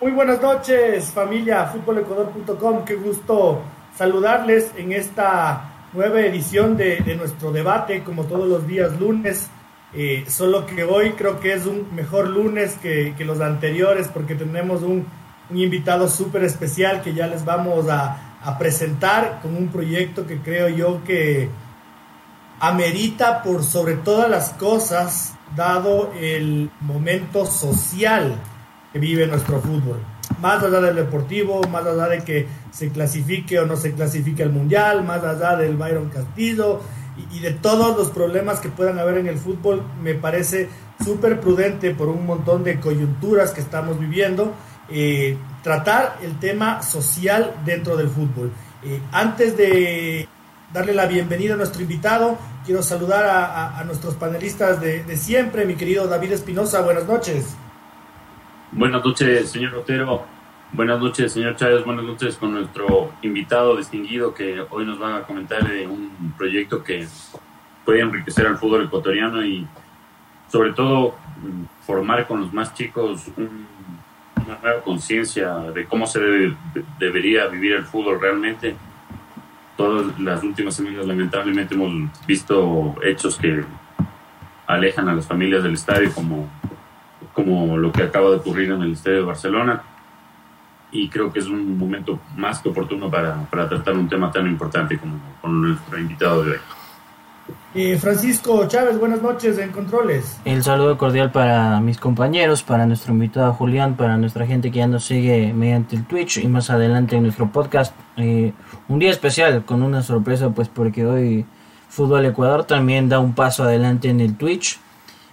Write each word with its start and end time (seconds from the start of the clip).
Muy 0.00 0.12
buenas 0.12 0.40
noches, 0.40 1.06
familia 1.06 1.66
futbolecuador.com. 1.66 2.84
Qué 2.84 2.94
gusto 2.94 3.60
saludarles 3.96 4.70
en 4.76 4.92
esta 4.92 5.88
nueva 5.92 6.20
edición 6.20 6.76
de, 6.76 7.00
nuestro 7.16 7.50
debate, 7.50 8.04
como 8.04 8.22
todos 8.22 8.48
los 8.48 8.64
días 8.64 8.96
lunes. 9.00 9.48
Eh, 9.92 10.24
solo 10.28 10.66
que 10.66 10.84
hoy 10.84 11.14
creo 11.14 11.40
que 11.40 11.52
es 11.52 11.66
un 11.66 11.92
mejor 11.96 12.28
lunes 12.28 12.76
que, 12.80 13.12
los 13.18 13.40
anteriores 13.40 14.06
porque 14.06 14.36
tenemos 14.36 14.82
un, 14.82 15.04
invitado 15.50 16.08
súper 16.08 16.44
especial 16.44 17.02
que 17.02 17.12
ya 17.12 17.26
les 17.26 17.44
vamos 17.44 17.88
a 17.88 18.56
presentar 18.56 19.40
con 19.42 19.56
un 19.56 19.66
proyecto 19.66 20.28
que 20.28 20.38
creo 20.38 20.68
yo 20.68 21.02
que 21.02 21.48
amerita 22.60 23.42
por 23.42 23.64
sobre 23.64 23.94
todas 23.94 24.30
las 24.30 24.50
cosas, 24.50 25.34
dado 25.56 26.12
el 26.20 26.70
momento 26.82 27.46
social 27.46 28.38
que 28.92 28.98
vive 28.98 29.26
nuestro 29.26 29.60
fútbol. 29.60 29.98
Más 30.40 30.62
allá 30.62 30.80
del 30.80 30.96
deportivo, 30.96 31.62
más 31.68 31.86
allá 31.86 32.08
de 32.08 32.20
que 32.20 32.46
se 32.70 32.90
clasifique 32.90 33.58
o 33.58 33.66
no 33.66 33.76
se 33.76 33.92
clasifique 33.92 34.42
el 34.42 34.50
mundial, 34.50 35.04
más 35.04 35.22
allá 35.24 35.56
del 35.56 35.76
Byron 35.76 36.10
Castillo 36.10 36.80
y, 37.32 37.40
de 37.40 37.52
todos 37.52 37.96
los 37.96 38.10
problemas 38.10 38.60
que 38.60 38.68
puedan 38.68 38.98
haber 38.98 39.18
en 39.18 39.26
el 39.26 39.38
fútbol, 39.38 39.82
me 40.02 40.14
parece 40.14 40.68
súper 41.04 41.40
prudente 41.40 41.94
por 41.94 42.08
un 42.08 42.24
montón 42.24 42.62
de 42.62 42.78
coyunturas 42.78 43.50
que 43.50 43.60
estamos 43.60 43.98
viviendo, 43.98 44.52
eh, 44.88 45.36
tratar 45.62 46.18
el 46.22 46.38
tema 46.38 46.82
social 46.82 47.56
dentro 47.64 47.96
del 47.96 48.08
fútbol. 48.08 48.52
Eh, 48.84 49.00
antes 49.10 49.56
de 49.56 50.28
darle 50.72 50.94
la 50.94 51.06
bienvenida 51.06 51.54
a 51.54 51.56
nuestro 51.56 51.82
invitado, 51.82 52.38
quiero 52.64 52.82
saludar 52.82 53.24
a 53.26 53.82
nuestros 53.84 54.14
panelistas 54.14 54.80
de, 54.80 55.02
de 55.02 55.16
siempre, 55.16 55.64
mi 55.64 55.74
querido 55.74 56.06
David 56.06 56.32
Espinosa, 56.32 56.82
buenas 56.82 57.06
noches. 57.06 57.56
Buenas 58.70 59.02
noches, 59.02 59.50
señor 59.50 59.74
Otero. 59.76 60.24
Buenas 60.72 61.00
noches, 61.00 61.32
señor 61.32 61.56
Chávez. 61.56 61.86
Buenas 61.86 62.04
noches 62.04 62.36
con 62.36 62.52
nuestro 62.52 63.14
invitado 63.22 63.74
distinguido 63.76 64.34
que 64.34 64.62
hoy 64.68 64.84
nos 64.84 65.00
va 65.00 65.16
a 65.16 65.22
comentar 65.22 65.66
de 65.66 65.86
un 65.86 66.34
proyecto 66.36 66.84
que 66.84 67.08
puede 67.86 68.00
enriquecer 68.00 68.46
al 68.46 68.58
fútbol 68.58 68.84
ecuatoriano 68.84 69.42
y 69.42 69.66
sobre 70.52 70.74
todo 70.74 71.14
formar 71.86 72.26
con 72.26 72.42
los 72.42 72.52
más 72.52 72.74
chicos 72.74 73.28
un, 73.38 73.66
una 74.44 74.58
nueva 74.62 74.82
conciencia 74.82 75.54
de 75.74 75.86
cómo 75.86 76.06
se 76.06 76.20
debe, 76.20 76.56
de, 76.74 76.84
debería 76.98 77.46
vivir 77.46 77.72
el 77.72 77.84
fútbol 77.84 78.20
realmente. 78.20 78.76
Todas 79.78 80.20
las 80.20 80.42
últimas 80.42 80.76
semanas 80.76 81.06
lamentablemente 81.06 81.74
hemos 81.74 81.90
visto 82.26 82.96
hechos 83.02 83.38
que 83.38 83.64
alejan 84.66 85.08
a 85.08 85.14
las 85.14 85.26
familias 85.26 85.62
del 85.62 85.72
estadio 85.72 86.12
como 86.12 86.57
como 87.38 87.76
lo 87.76 87.92
que 87.92 88.02
acaba 88.02 88.30
de 88.30 88.36
ocurrir 88.38 88.72
en 88.72 88.82
el 88.82 88.92
Estadio 88.94 89.18
de 89.18 89.22
Barcelona. 89.22 89.80
Y 90.90 91.08
creo 91.08 91.32
que 91.32 91.38
es 91.38 91.46
un 91.46 91.78
momento 91.78 92.18
más 92.36 92.58
que 92.60 92.68
oportuno 92.70 93.08
para, 93.08 93.44
para 93.48 93.68
tratar 93.68 93.94
un 93.94 94.08
tema 94.08 94.32
tan 94.32 94.48
importante 94.48 94.98
como 94.98 95.20
con 95.40 95.62
nuestro 95.62 95.98
invitado 95.98 96.42
de 96.42 96.52
hoy. 96.52 96.58
Eh, 97.76 97.96
Francisco 97.96 98.66
Chávez, 98.66 98.98
buenas 98.98 99.22
noches 99.22 99.56
en 99.58 99.70
Controles. 99.70 100.40
El 100.44 100.64
saludo 100.64 100.98
cordial 100.98 101.30
para 101.30 101.80
mis 101.80 101.98
compañeros, 101.98 102.64
para 102.64 102.86
nuestro 102.86 103.12
invitado 103.12 103.52
Julián, 103.52 103.94
para 103.94 104.16
nuestra 104.16 104.44
gente 104.44 104.72
que 104.72 104.78
ya 104.78 104.88
nos 104.88 105.04
sigue 105.04 105.52
mediante 105.52 105.94
el 105.94 106.04
Twitch 106.06 106.38
y 106.38 106.48
más 106.48 106.70
adelante 106.70 107.14
en 107.14 107.22
nuestro 107.22 107.52
podcast. 107.52 107.94
Eh, 108.16 108.52
un 108.88 108.98
día 108.98 109.10
especial 109.10 109.64
con 109.64 109.84
una 109.84 110.02
sorpresa, 110.02 110.50
pues 110.50 110.68
porque 110.68 111.06
hoy 111.06 111.46
Fútbol 111.88 112.26
Ecuador 112.26 112.64
también 112.64 113.08
da 113.08 113.20
un 113.20 113.34
paso 113.34 113.62
adelante 113.62 114.08
en 114.08 114.18
el 114.18 114.36
Twitch 114.36 114.80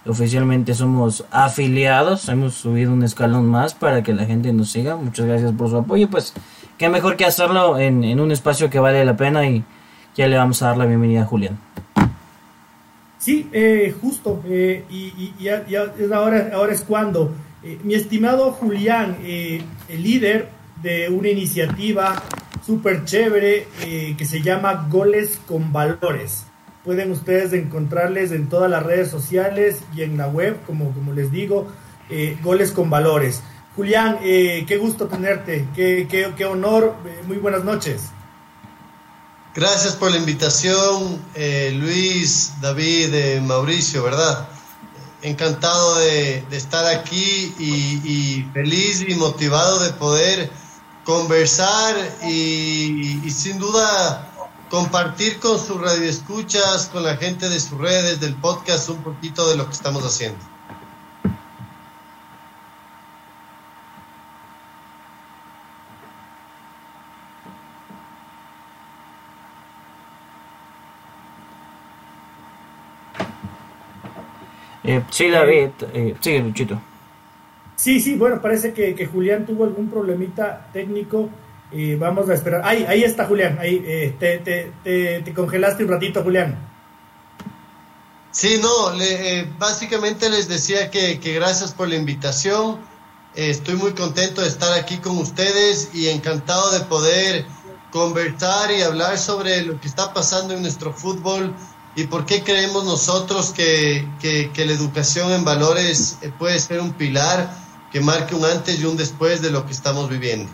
oficialmente 0.08 0.74
somos 0.74 1.24
afiliados, 1.30 2.28
hemos 2.28 2.54
subido 2.54 2.92
un 2.92 3.02
escalón 3.02 3.46
más 3.46 3.74
para 3.74 4.02
que 4.02 4.14
la 4.14 4.24
gente 4.24 4.52
nos 4.52 4.70
siga. 4.70 4.96
Muchas 4.96 5.26
gracias 5.26 5.52
por 5.52 5.70
su 5.70 5.76
apoyo. 5.78 6.08
Pues 6.08 6.32
qué 6.78 6.88
mejor 6.88 7.16
que 7.16 7.24
hacerlo 7.24 7.78
en, 7.78 8.18
un 8.20 8.32
espacio 8.32 8.70
que 8.70 8.78
vale 8.78 9.04
la 9.04 9.16
pena 9.16 9.46
y 9.48 9.64
ya 10.16 10.26
le 10.26 10.36
vamos 10.36 10.62
a 10.62 10.68
dar 10.68 10.76
la 10.76 10.86
bienvenida 10.86 11.22
a 11.22 11.26
Julián. 11.26 11.58
Sí, 13.18 13.48
eh, 13.52 13.94
justo, 14.00 14.42
eh, 14.46 14.84
y, 14.90 15.32
y, 15.38 15.48
es 15.48 16.12
ahora, 16.12 16.50
ahora 16.54 16.72
es 16.72 16.82
cuando. 16.82 17.32
Eh, 17.62 17.78
mi 17.82 17.94
estimado 17.94 18.52
Julián, 18.52 19.16
el 19.24 19.62
líder 20.02 20.48
de 20.82 21.08
una 21.08 21.28
iniciativa 21.28 22.22
súper 22.64 23.04
chévere 23.04 23.66
que 24.16 24.24
se 24.24 24.42
llama 24.42 24.86
Goles 24.90 25.40
con 25.46 25.72
Valores 25.72 26.46
pueden 26.86 27.10
ustedes 27.10 27.52
encontrarles 27.52 28.30
en 28.30 28.48
todas 28.48 28.70
las 28.70 28.80
redes 28.84 29.10
sociales 29.10 29.78
y 29.94 30.02
en 30.02 30.16
la 30.16 30.28
web, 30.28 30.56
como, 30.64 30.94
como 30.94 31.12
les 31.12 31.32
digo, 31.32 31.66
eh, 32.08 32.38
goles 32.44 32.70
con 32.70 32.88
valores. 32.88 33.42
Julián, 33.74 34.20
eh, 34.22 34.64
qué 34.68 34.76
gusto 34.76 35.06
tenerte, 35.06 35.68
qué, 35.74 36.06
qué, 36.08 36.32
qué 36.36 36.44
honor, 36.44 36.94
eh, 37.04 37.22
muy 37.26 37.38
buenas 37.38 37.64
noches. 37.64 38.02
Gracias 39.52 39.96
por 39.96 40.12
la 40.12 40.18
invitación, 40.18 41.20
Luis, 41.80 42.52
David, 42.60 43.40
Mauricio, 43.40 44.02
¿verdad? 44.02 44.48
Encantado 45.22 45.98
de, 45.98 46.44
estar 46.52 46.84
aquí 46.94 47.54
y, 47.58 48.46
feliz 48.52 49.04
y 49.08 49.14
motivado 49.14 49.80
de 49.80 49.92
poder 49.94 50.50
conversar 51.04 51.96
y 52.22 53.30
sin 53.30 53.58
duda 53.58 54.30
compartir 54.68 55.38
con 55.38 55.58
sus 55.58 55.80
radioescuchas, 55.80 56.88
con 56.92 57.02
la 57.02 57.16
gente 57.16 57.48
de 57.48 57.60
sus 57.60 57.78
redes, 57.78 58.20
del 58.20 58.34
podcast, 58.34 58.88
un 58.88 59.02
poquito 59.02 59.48
de 59.48 59.56
lo 59.56 59.66
que 59.66 59.72
estamos 59.72 60.04
haciendo. 60.04 60.38
Eh, 74.84 75.02
sí, 75.10 75.28
David, 75.30 75.70
eh, 75.92 76.14
sigue 76.20 76.40
Luchito. 76.40 76.80
Sí, 77.74 77.98
sí, 78.00 78.16
bueno, 78.16 78.40
parece 78.40 78.72
que, 78.72 78.94
que 78.94 79.06
Julián 79.06 79.44
tuvo 79.44 79.64
algún 79.64 79.90
problemita 79.90 80.68
técnico. 80.72 81.28
Y 81.72 81.94
vamos 81.96 82.28
a 82.28 82.34
esperar. 82.34 82.62
Ahí, 82.64 82.84
ahí 82.88 83.02
está 83.02 83.26
Julián. 83.26 83.58
Ahí, 83.60 83.82
eh, 83.86 84.14
te, 84.18 84.38
te, 84.38 84.72
te, 84.84 85.20
te, 85.20 85.34
congelaste 85.34 85.84
un 85.84 85.90
ratito, 85.90 86.22
Julián. 86.22 86.56
Sí, 88.30 88.60
no, 88.62 88.92
le, 88.92 89.40
eh, 89.40 89.52
básicamente 89.58 90.28
les 90.28 90.46
decía 90.48 90.90
que, 90.90 91.18
que, 91.18 91.34
gracias 91.34 91.72
por 91.72 91.88
la 91.88 91.96
invitación. 91.96 92.78
Eh, 93.34 93.50
estoy 93.50 93.76
muy 93.76 93.92
contento 93.92 94.42
de 94.42 94.48
estar 94.48 94.78
aquí 94.78 94.98
con 94.98 95.18
ustedes 95.18 95.90
y 95.92 96.08
encantado 96.08 96.70
de 96.72 96.80
poder 96.80 97.46
conversar 97.90 98.70
y 98.72 98.82
hablar 98.82 99.18
sobre 99.18 99.62
lo 99.62 99.80
que 99.80 99.88
está 99.88 100.12
pasando 100.12 100.54
en 100.54 100.62
nuestro 100.62 100.92
fútbol 100.92 101.54
y 101.96 102.04
por 102.04 102.26
qué 102.26 102.42
creemos 102.42 102.84
nosotros 102.84 103.50
que, 103.50 104.06
que, 104.20 104.50
que 104.52 104.66
la 104.66 104.72
educación 104.72 105.32
en 105.32 105.44
valores 105.44 106.18
eh, 106.20 106.30
puede 106.38 106.60
ser 106.60 106.80
un 106.80 106.92
pilar 106.92 107.50
que 107.90 108.00
marque 108.00 108.34
un 108.34 108.44
antes 108.44 108.78
y 108.78 108.84
un 108.84 108.98
después 108.98 109.40
de 109.40 109.50
lo 109.50 109.64
que 109.64 109.72
estamos 109.72 110.10
viviendo. 110.10 110.52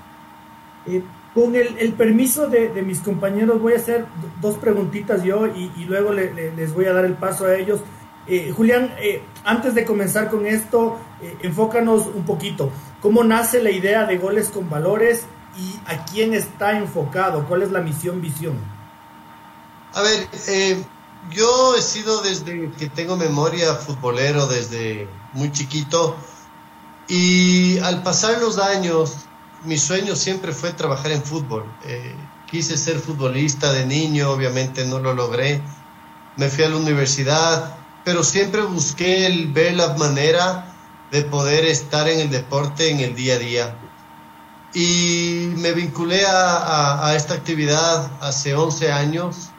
Eh, 0.87 1.03
con 1.35 1.55
el, 1.55 1.93
permiso 1.95 2.49
de, 2.49 2.71
mis 2.83 3.01
compañeros 3.01 3.61
voy 3.61 3.73
a 3.73 3.77
hacer 3.77 4.05
dos 4.41 4.59
preguntitas 4.59 5.23
yo 5.23 5.47
y, 5.47 5.71
luego 5.87 6.13
le, 6.13 6.33
le, 6.35 6.55
les 6.55 6.75
voy 6.75 6.85
a 6.85 6.93
dar 6.93 7.07
el 7.07 7.15
paso 7.15 7.47
a 7.47 7.55
ellos. 7.57 7.81
Eh, 8.27 8.53
Julián, 8.57 8.95
eh, 8.99 9.25
antes 9.45 9.75
de 9.75 9.85
comenzar 9.85 10.31
con 10.31 10.47
esto, 10.47 10.99
eh, 11.21 11.37
enfócanos 11.43 12.07
un 12.07 12.25
poquito. 12.25 12.71
¿Cómo 13.01 13.25
nace 13.25 13.63
la 13.63 13.71
idea 13.71 14.05
de 14.05 14.19
goles 14.19 14.49
con 14.49 14.71
valores 14.71 15.25
y 15.57 15.75
a 15.91 16.05
quién 16.05 16.35
está 16.35 16.79
enfocado? 16.79 17.47
¿Cuál 17.49 17.63
es 17.63 17.73
la 17.73 17.81
misión, 17.81 18.21
visión? 18.21 18.59
A 19.95 20.03
ver, 20.03 20.29
yo 21.31 21.77
he 21.77 21.83
sido 21.83 22.23
desde 22.23 22.71
que 22.79 22.89
tengo 22.89 23.17
memoria 23.17 23.75
futbolero, 23.75 24.47
desde 24.47 25.09
muy 25.33 25.51
chiquito, 25.51 26.17
y 27.09 27.79
al 27.81 28.03
pasar 28.03 28.41
los 28.41 28.59
años 28.59 29.17
mi 29.65 29.79
sueño 29.79 30.17
siempre 30.17 30.53
fue 30.53 30.73
trabajar 30.73 31.13
en 31.13 31.23
fútbol. 31.23 31.65
Eh, 31.85 32.15
quise 32.47 32.77
ser 32.77 32.99
futbolista 32.99 33.73
de 33.73 33.87
niño, 33.87 34.31
obviamente 34.31 34.85
no 34.85 34.99
lo 34.99 35.15
logré. 35.15 35.61
Me 36.37 36.49
fui 36.49 36.65
a 36.65 36.69
la 36.69 36.77
universidad, 36.77 37.77
pero 38.05 38.25
siempre 38.25 38.63
busqué 38.63 39.27
el 39.27 39.53
ver 39.53 39.75
la 39.75 39.95
manera 39.95 40.73
de 41.11 41.23
poder 41.23 41.65
estar 41.67 42.09
en 42.09 42.21
el 42.21 42.31
deporte 42.31 42.91
en 42.91 43.01
el 43.01 43.15
día 43.15 43.35
a 43.35 43.39
día. 43.39 43.77
Y 44.75 45.51
me 45.57 45.73
vinculé 45.73 46.25
a, 46.27 47.13
esta 47.15 47.35
actividad 47.35 48.11
hace 48.23 48.55
11 48.55 48.91
años 48.91 49.51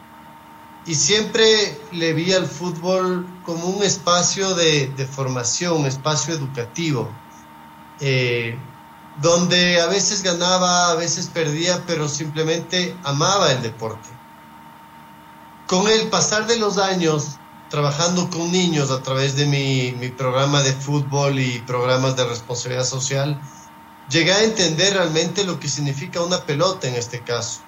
y 0.86 0.96
siempre 0.96 1.78
le 1.92 2.12
vi 2.12 2.32
al 2.32 2.46
fútbol 2.46 3.26
como 3.44 3.66
un 3.66 3.82
espacio 3.84 4.54
de, 4.54 5.08
formación, 5.10 5.80
un 5.80 5.86
espacio 5.86 6.34
educativo, 6.34 7.08
eh, 8.00 8.58
donde 9.20 9.80
a 9.80 9.86
veces 9.86 10.22
ganaba, 10.22 10.90
a 10.90 10.94
veces 10.94 11.28
perdía, 11.32 11.84
pero 11.86 12.08
simplemente 12.08 12.96
amaba 13.04 13.52
el 13.52 13.62
deporte. 13.62 14.08
Con 15.66 15.88
el 15.88 16.08
pasar 16.08 16.46
de 16.46 16.58
los 16.58 16.78
años, 16.78 17.36
trabajando 17.70 18.28
con 18.30 18.50
niños 18.52 18.90
a 18.90 19.02
través 19.02 19.36
de 19.36 19.46
mi, 19.46 19.92
mi 19.98 20.08
programa 20.08 20.62
de 20.62 20.72
fútbol 20.72 21.38
y 21.38 21.60
programas 21.60 22.16
de 22.16 22.26
responsabilidad 22.26 22.84
social, 22.84 23.40
llegué 24.10 24.32
a 24.32 24.44
entender 24.44 24.94
realmente 24.94 25.44
lo 25.44 25.58
que 25.58 25.68
significa 25.68 26.20
una 26.20 26.44
pelota 26.44 26.88
en 26.88 26.94
este 26.94 27.22
caso. 27.22 27.60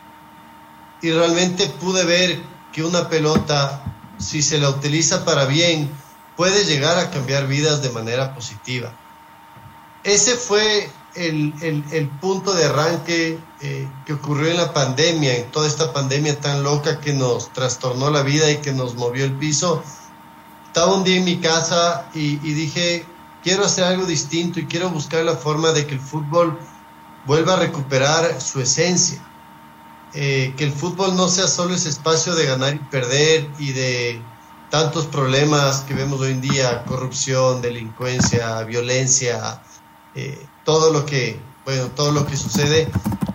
Y 1.00 1.10
realmente 1.12 1.66
pude 1.66 2.04
ver 2.04 2.42
que 2.72 2.84
una 2.84 3.08
pelota, 3.08 3.82
si 4.18 4.42
se 4.42 4.58
la 4.58 4.70
utiliza 4.70 5.24
para 5.24 5.46
bien, 5.46 5.90
puede 6.36 6.64
llegar 6.64 6.98
a 6.98 7.10
cambiar 7.10 7.46
vidas 7.46 7.82
de 7.82 7.90
manera 7.90 8.34
positiva. 8.34 8.92
Ese 10.04 10.36
fue 10.36 10.90
el, 11.16 11.84
el, 11.92 12.08
punto 12.20 12.52
de 12.54 12.64
arranque 12.64 13.38
eh, 13.60 13.88
que 14.04 14.12
ocurrió 14.12 14.50
en 14.50 14.56
la 14.56 14.72
pandemia, 14.72 15.36
en 15.36 15.50
toda 15.50 15.66
esta 15.66 15.92
pandemia 15.92 16.38
tan 16.40 16.62
loca 16.62 17.00
que 17.00 17.12
nos 17.12 17.52
trastornó 17.52 18.10
la 18.10 18.22
vida 18.22 18.50
y 18.50 18.58
que 18.58 18.72
nos 18.72 18.94
movió 18.94 19.24
el 19.24 19.32
piso. 19.32 19.82
Estaba 20.66 20.94
un 20.94 21.04
día 21.04 21.16
en 21.16 21.24
mi 21.24 21.38
casa 21.38 22.08
y, 22.14 22.34
y 22.46 22.52
dije, 22.52 23.06
quiero 23.42 23.64
hacer 23.64 23.84
algo 23.84 24.04
distinto 24.04 24.60
y 24.60 24.66
quiero 24.66 24.90
buscar 24.90 25.24
la 25.24 25.36
forma 25.36 25.72
de 25.72 25.86
que 25.86 25.94
el 25.94 26.00
fútbol 26.00 26.58
vuelva 27.26 27.54
a 27.54 27.56
recuperar 27.56 28.40
su 28.40 28.60
esencia. 28.60 29.22
Eh, 30.14 30.54
que 30.56 30.64
el 30.64 30.72
fútbol 30.72 31.14
no 31.16 31.28
sea 31.28 31.46
solo 31.46 31.74
ese 31.74 31.90
espacio 31.90 32.34
de 32.34 32.46
ganar 32.46 32.74
y 32.74 32.78
perder 32.78 33.50
y 33.58 33.72
de 33.72 34.22
tantos 34.70 35.06
problemas 35.06 35.82
que 35.82 35.94
vemos 35.94 36.20
hoy 36.20 36.32
en 36.32 36.40
día, 36.40 36.84
corrupción, 36.84 37.60
delincuencia, 37.60 38.62
violencia, 38.62 39.62
eh, 40.14 40.46
todo 40.66 40.92
lo 40.92 41.06
que, 41.06 41.40
bueno, 41.64 41.86
todo 41.94 42.10
lo 42.10 42.26
que 42.26 42.36
sucede, 42.36 42.88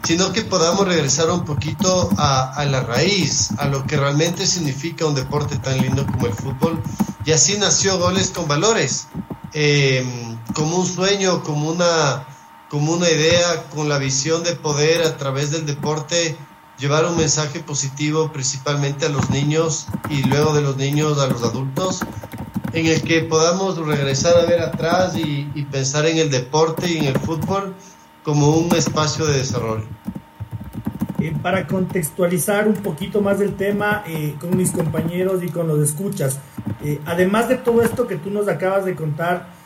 sino 0.04 0.33
que 0.33 0.42
podamos 0.42 0.86
regresar 0.86 1.31
un 1.31 1.45
poquito 1.45 2.10
a, 2.18 2.63
la 2.69 2.81
raíz, 2.81 3.51
a 3.57 3.68
lo 3.68 3.86
que 3.88 3.95
realmente 3.98 4.45
significa 4.45 5.06
un 5.06 5.16
deporte 5.16 5.57
tan 5.57 5.81
lindo 5.81 6.06
como 6.06 6.28
el 6.28 6.33
fútbol. 6.33 6.83
Y 7.25 7.31
así 7.31 7.57
nació 7.57 7.98
Goles 7.98 8.31
con 8.31 8.48
Valores, 8.48 9.07
eh, 9.54 10.06
como 10.54 10.78
un 10.78 10.86
sueño, 10.86 11.42
como 11.44 11.69
una, 11.69 12.28
como 12.69 12.92
una 12.92 13.10
idea, 13.10 13.63
con 13.74 13.88
la 13.88 13.98
visión 13.98 14.44
de 14.44 14.54
poder 14.56 15.01
a 15.04 15.18
través 15.18 15.51
del 15.51 15.66
deporte 15.66 16.38
llevar 16.81 17.06
un 17.06 17.16
mensaje 17.16 17.60
positivo 17.60 18.31
principalmente 18.33 19.06
a 19.06 19.10
los 19.10 19.30
niños 19.30 19.88
y 20.10 20.24
luego 20.24 20.54
de 20.54 20.62
los 20.62 20.78
niños 20.78 21.19
a 21.19 21.28
los 21.28 21.44
adultos, 21.44 22.00
en 22.74 22.88
el 22.88 23.04
que 23.04 23.22
podamos 23.22 23.78
regresar 23.78 24.36
a 24.36 24.45
ver 24.45 24.62
atrás 24.62 25.16
y, 25.16 25.45
pensar 25.72 26.06
en 26.07 26.18
el 26.18 26.31
deporte 26.31 26.89
y 26.92 26.98
en 26.98 27.06
el 27.06 27.19
fútbol 27.19 27.75
como 28.24 28.57
un 28.57 28.75
espacio 28.75 29.25
de 29.25 29.38
desarrollo. 29.38 29.86
Eh, 31.19 31.33
para 31.42 31.68
contextualizar 31.68 32.68
un 32.68 32.74
poquito 32.74 33.22
más 33.22 33.38
del 33.38 33.56
tema 33.56 34.04
eh, 34.07 34.36
con 34.39 34.57
mis 34.57 34.72
compañeros 34.72 35.44
y 35.44 35.50
con 35.50 35.68
los 35.68 35.80
escuchas, 35.80 36.39
eh, 36.83 37.00
además 37.06 37.48
de 37.48 37.57
todo 37.57 37.83
esto 37.83 38.07
que 38.07 38.16
tú 38.16 38.31
nos 38.31 38.48
acabas 38.48 38.86
de 38.86 38.95
contar, 38.95 39.62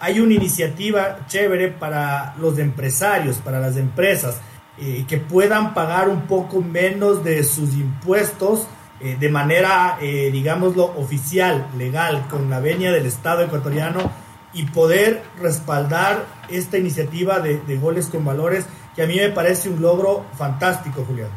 hay 0.00 0.20
una 0.20 0.32
iniciativa 0.32 1.26
chévere 1.26 1.68
para 1.68 2.34
los 2.38 2.58
empresarios, 2.58 3.36
para 3.36 3.60
las 3.60 3.76
empresas 3.76 4.40
eh, 4.78 5.06
que 5.08 5.16
puedan 5.16 5.72
pagar 5.72 6.10
un 6.10 6.26
poco 6.26 6.60
menos 6.60 7.24
de 7.24 7.42
sus 7.44 7.72
impuestos 7.72 8.66
eh, 9.00 9.16
de 9.18 9.30
manera, 9.30 9.96
eh, 10.02 10.28
digámoslo, 10.30 10.84
oficial, 10.98 11.66
legal, 11.78 12.28
con 12.28 12.50
la 12.50 12.60
venia 12.60 12.92
del 12.92 13.06
Estado 13.06 13.42
ecuatoriano 13.42 14.12
y 14.52 14.64
poder 14.64 15.22
respaldar 15.40 16.26
esta 16.50 16.76
iniciativa 16.76 17.40
de, 17.40 17.78
goles 17.78 18.08
con 18.08 18.22
valores, 18.22 18.66
que 18.94 19.02
a 19.02 19.06
mí 19.06 19.16
me 19.16 19.30
parece 19.30 19.70
un 19.70 19.80
logro 19.80 20.26
fantástico, 20.36 21.06
Julián. 21.06 21.30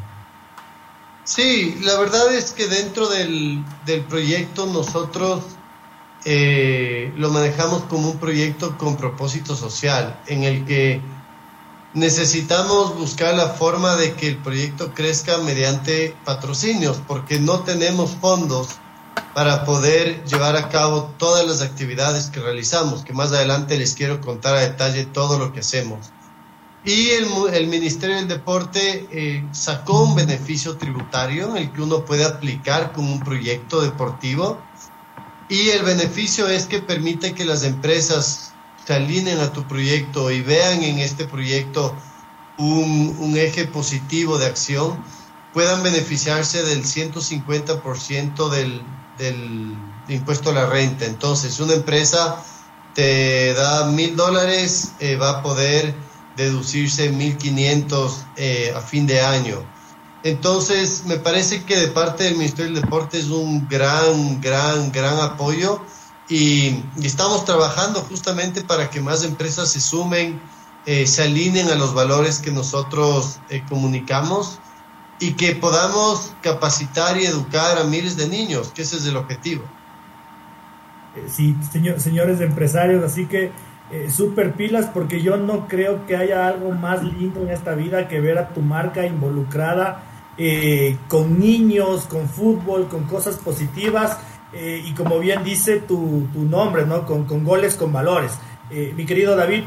Sí, 1.23 1.77
la 1.81 1.97
verdad 1.97 2.33
es 2.33 2.51
que 2.51 2.67
dentro 2.67 3.07
del, 3.07 3.63
del 3.85 4.01
proyecto 4.01 4.65
nosotros 4.65 5.43
lo 6.25 7.29
manejamos 7.29 7.83
como 7.83 8.11
un 8.11 8.17
proyecto 8.19 8.77
con 8.77 8.97
propósito 8.97 9.55
social, 9.55 10.19
en 10.27 10.43
el 10.43 10.65
que 10.65 11.01
necesitamos 11.93 12.95
buscar 12.97 13.35
la 13.35 13.49
forma 13.49 13.95
de 13.95 14.13
que 14.13 14.27
el 14.27 14.37
proyecto 14.37 14.93
crezca 14.93 15.37
mediante 15.39 16.15
patrocinios, 16.25 17.01
porque 17.07 17.39
no 17.39 17.61
tenemos 17.61 18.11
fondos 18.11 18.69
para 19.33 19.65
poder 19.65 20.23
llevar 20.25 20.55
a 20.55 20.69
cabo 20.69 21.13
todas 21.17 21.45
las 21.45 21.61
actividades 21.61 22.27
que 22.27 22.39
realizamos, 22.39 23.03
que 23.03 23.13
más 23.13 23.31
adelante 23.31 23.77
les 23.77 23.93
quiero 23.93 24.21
contar 24.21 24.55
a 24.55 24.61
detalle 24.61 25.05
todo 25.05 25.39
lo 25.39 25.53
que 25.53 25.61
hacemos. 25.61 26.11
Y 26.85 27.09
el, 27.09 27.67
Ministerio 27.67 28.15
del 28.15 28.27
Deporte 28.27 29.07
eh, 29.11 29.45
sacó 29.51 30.03
un 30.03 30.15
beneficio 30.15 30.77
tributario 30.77 31.49
en 31.49 31.57
el 31.57 31.71
que 31.73 31.81
uno 31.81 32.05
puede 32.05 32.23
aplicar 32.23 32.93
como 32.93 33.11
un 33.11 33.19
proyecto 33.19 33.81
deportivo. 33.81 34.57
Y 35.49 35.69
el 35.69 35.83
beneficio 35.83 36.47
es 36.47 36.67
que 36.67 36.79
permite 36.79 37.33
que 37.33 37.43
las 37.43 37.63
empresas 37.63 38.48
se 38.89 38.95
alineen 38.95 39.39
a 39.39 39.53
tu 39.53 39.67
proyecto 39.67 40.31
y 40.31 40.41
vean 40.41 40.81
en 40.81 40.97
este 40.97 41.25
proyecto 41.25 41.95
un, 42.57 43.35
eje 43.37 43.67
positivo 43.67 44.39
de 44.39 44.47
acción, 44.47 44.97
puedan 45.53 45.83
beneficiarse 45.83 46.63
del 46.63 46.83
150% 46.83 48.49
del, 48.49 48.81
del 49.19 49.75
impuesto 50.07 50.49
a 50.49 50.53
la 50.53 50.65
renta. 50.65 51.05
Entonces, 51.05 51.59
una 51.59 51.73
empresa 51.73 52.43
te 52.95 53.53
da 53.53 53.85
mil 53.91 54.15
dólares, 54.15 54.93
eh, 54.99 55.17
va 55.17 55.37
a 55.37 55.43
poder 55.43 55.93
deducirse 56.35 57.13
1.500 57.13 58.11
eh, 58.37 58.73
a 58.75 58.81
fin 58.81 59.05
de 59.05 59.21
año. 59.21 59.63
Entonces, 60.23 61.03
me 61.05 61.17
parece 61.17 61.63
que 61.63 61.77
de 61.77 61.89
parte 61.89 62.23
del 62.23 62.37
Ministerio 62.37 62.73
del 62.73 62.81
Deporte 62.81 63.19
es 63.19 63.27
un 63.27 63.67
gran, 63.67 64.41
gran, 64.41 64.91
gran 64.91 65.19
apoyo 65.19 65.79
y, 66.29 66.83
estamos 67.01 67.43
trabajando 67.43 68.01
justamente 68.01 68.61
para 68.61 68.89
que 68.89 69.01
más 69.01 69.23
empresas 69.23 69.71
se 69.71 69.81
sumen, 69.81 70.39
eh, 70.85 71.07
se 71.07 71.23
alineen 71.23 71.69
a 71.69 71.75
los 71.75 71.93
valores 71.93 72.39
que 72.39 72.51
nosotros 72.51 73.39
eh, 73.49 73.63
comunicamos 73.67 74.59
y 75.19 75.33
que 75.33 75.55
podamos 75.55 76.33
capacitar 76.41 77.19
y 77.19 77.25
educar 77.25 77.77
a 77.79 77.83
miles 77.83 78.15
de 78.15 78.29
niños, 78.29 78.71
que 78.73 78.83
ese 78.83 78.97
es 78.97 79.05
el 79.07 79.17
objetivo. 79.17 79.63
Eh, 81.15 81.25
sí, 81.27 81.55
señores 81.97 82.39
empresarios, 82.39 83.03
así 83.03 83.25
que 83.25 83.51
super 84.15 84.53
pilas 84.53 84.85
porque 84.93 85.19
yo 85.19 85.37
no 85.37 85.67
creo 85.67 86.05
que 86.05 86.15
haya 86.15 86.47
algo 86.47 86.69
más 86.69 87.03
lindo 87.03 87.41
en 87.41 87.49
esta 87.49 87.73
vida 87.73 88.07
que 88.07 88.21
ver 88.21 88.37
a 88.37 88.49
tu 88.49 88.61
marca 88.61 89.03
involucrada 89.03 90.03
con 91.07 91.39
niños, 91.39 92.05
con 92.05 92.29
fútbol, 92.29 92.87
con 92.87 93.05
cosas 93.05 93.37
positivas 93.37 94.19
eh, 94.53 94.81
y 94.83 94.93
como 94.93 95.19
bien 95.19 95.43
dice 95.43 95.79
tu, 95.79 96.27
tu 96.33 96.41
nombre, 96.41 96.85
¿no? 96.85 97.05
Con, 97.05 97.25
con, 97.25 97.43
goles, 97.43 97.75
con 97.75 97.93
valores. 97.93 98.39
Eh, 98.71 98.93
mi 98.95 99.05
querido 99.05 99.35
David. 99.35 99.63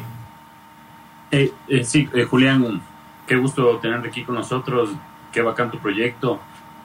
Eh, 1.31 1.53
sí, 1.85 2.09
Julián, 2.29 2.83
qué 3.27 3.37
gusto 3.37 3.79
tenerte 3.79 4.09
aquí 4.09 4.25
con 4.25 4.35
nosotros, 4.35 4.91
qué 5.33 5.41
bacán 5.41 5.71
tu 5.71 5.79
proyecto. 5.79 6.41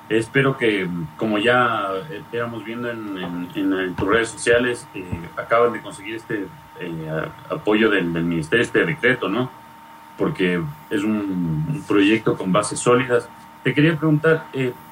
Espero 0.09 0.57
que, 0.57 0.87
como 1.17 1.37
ya 1.37 1.89
éramos 2.31 2.63
viendo 2.63 2.89
en, 2.89 3.49
en, 3.53 3.95
tus 3.95 4.07
redes 4.07 4.29
sociales, 4.29 4.87
acaban 5.35 5.73
de 5.73 5.81
conseguir 5.81 6.15
este 6.15 6.47
apoyo 7.49 7.89
del, 7.89 8.13
del, 8.13 8.23
Ministerio, 8.23 8.63
este 8.63 8.85
decreto, 8.85 9.27
¿no? 9.27 9.51
Porque 10.17 10.61
es 10.89 11.03
un, 11.03 11.65
un, 11.67 11.83
proyecto 11.85 12.37
con 12.37 12.53
bases 12.53 12.79
sólidas. 12.79 13.27
Te 13.65 13.73
quería 13.73 13.97
preguntar, 13.97 14.45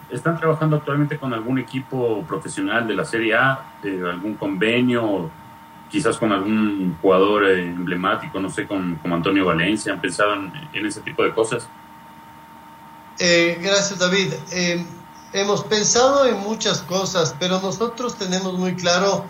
¿Están 0.10 0.38
trabajando 0.38 0.76
actualmente 0.78 1.18
con 1.18 1.34
algún 1.34 1.58
equipo 1.58 2.24
profesional 2.28 2.88
de 2.88 2.94
la 2.94 3.06
Serie 3.06 3.36
A, 3.36 3.74
algún 3.84 4.36
convenio, 4.36 5.32
quizás 5.90 6.18
con 6.18 6.32
algún 6.32 6.98
jugador 7.02 7.46
eh, 7.46 7.64
emblemático, 7.64 8.40
no 8.40 8.50
sé, 8.50 8.68
con, 8.68 8.96
como 8.96 9.16
Antonio 9.16 9.46
Valencia? 9.46 9.94
¿Han 9.94 10.02
pensado 10.02 10.34
en, 10.34 10.86
ese 10.86 11.02
tipo 11.02 11.24
de 11.24 11.34
cosas? 11.34 11.68
Eh, 13.18 13.58
gracias, 13.62 13.98
David. 13.98 14.34
Eh, 14.52 14.86
hemos 15.34 15.64
pensado 15.64 16.28
en 16.28 16.38
muchas 16.40 16.82
cosas, 16.82 17.36
pero 17.40 17.60
nosotros 17.62 18.16
tenemos 18.16 18.54
muy 18.60 18.76
claro 18.76 19.26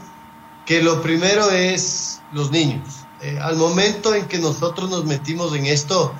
que 0.65 0.83
lo 0.83 1.01
primero 1.01 1.49
es 1.51 2.21
los 2.33 2.51
niños. 2.51 3.05
al 3.41 3.55
momento 3.55 4.13
en 4.13 4.27
que 4.27 4.37
nosotros 4.39 4.89
nos 4.89 5.05
metimos 5.05 5.55
en 5.55 5.65
esto, 5.67 6.13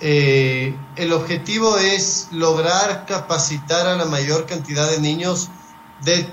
eh, 0.00 0.74
el 0.96 1.12
objetivo 1.12 1.76
es 1.76 2.28
lograr 2.32 3.04
capacitar 3.06 3.86
a 3.86 3.96
la 3.96 4.06
mayor 4.06 4.46
cantidad 4.46 4.90
de 4.90 4.98
niños 4.98 5.50
de 6.02 6.26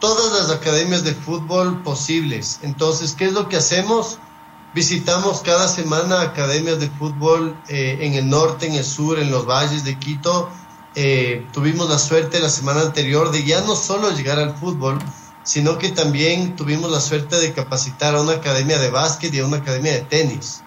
todas 0.00 0.32
las 0.32 0.50
academias 0.50 1.04
de 1.04 1.14
fútbol 1.14 1.82
posibles. 1.82 2.58
Entonces, 2.62 3.14
¿qué 3.16 3.26
es 3.26 3.32
lo 3.32 3.48
que 3.48 3.56
hacemos? 3.56 4.18
Visitamos 4.74 5.42
cada 5.42 5.68
semana 5.68 6.22
academias 6.22 6.80
de 6.80 6.90
fútbol 6.90 7.56
eh, 7.68 7.98
en 8.00 8.14
el 8.14 8.28
norte, 8.28 8.66
en 8.66 8.74
el 8.74 8.84
sur, 8.84 9.20
en 9.20 9.30
los 9.30 9.46
valles 9.46 9.84
de 9.84 9.96
Quito. 9.96 10.50
Eh, 10.96 11.46
tuvimos 11.52 11.88
la 11.88 11.98
suerte 11.98 12.40
la 12.40 12.48
semana 12.48 12.80
anterior 12.80 13.30
de 13.30 13.44
ya 13.44 13.60
no 13.60 13.76
solo 13.76 14.10
llegar 14.10 14.40
al 14.40 14.56
fútbol, 14.56 14.98
sino 15.44 15.78
que 15.78 15.90
también 15.90 16.56
tuvimos 16.56 16.90
la 16.90 17.00
suerte 17.00 17.36
de 17.36 17.52
capacitar 17.52 18.16
a 18.16 18.22
una 18.22 18.32
academia 18.32 18.80
de 18.80 18.90
básquet 18.90 19.32
y 19.32 19.38
a 19.38 19.46
una 19.46 19.58
academia 19.58 19.92
de 19.92 20.00
tenis. 20.00 20.63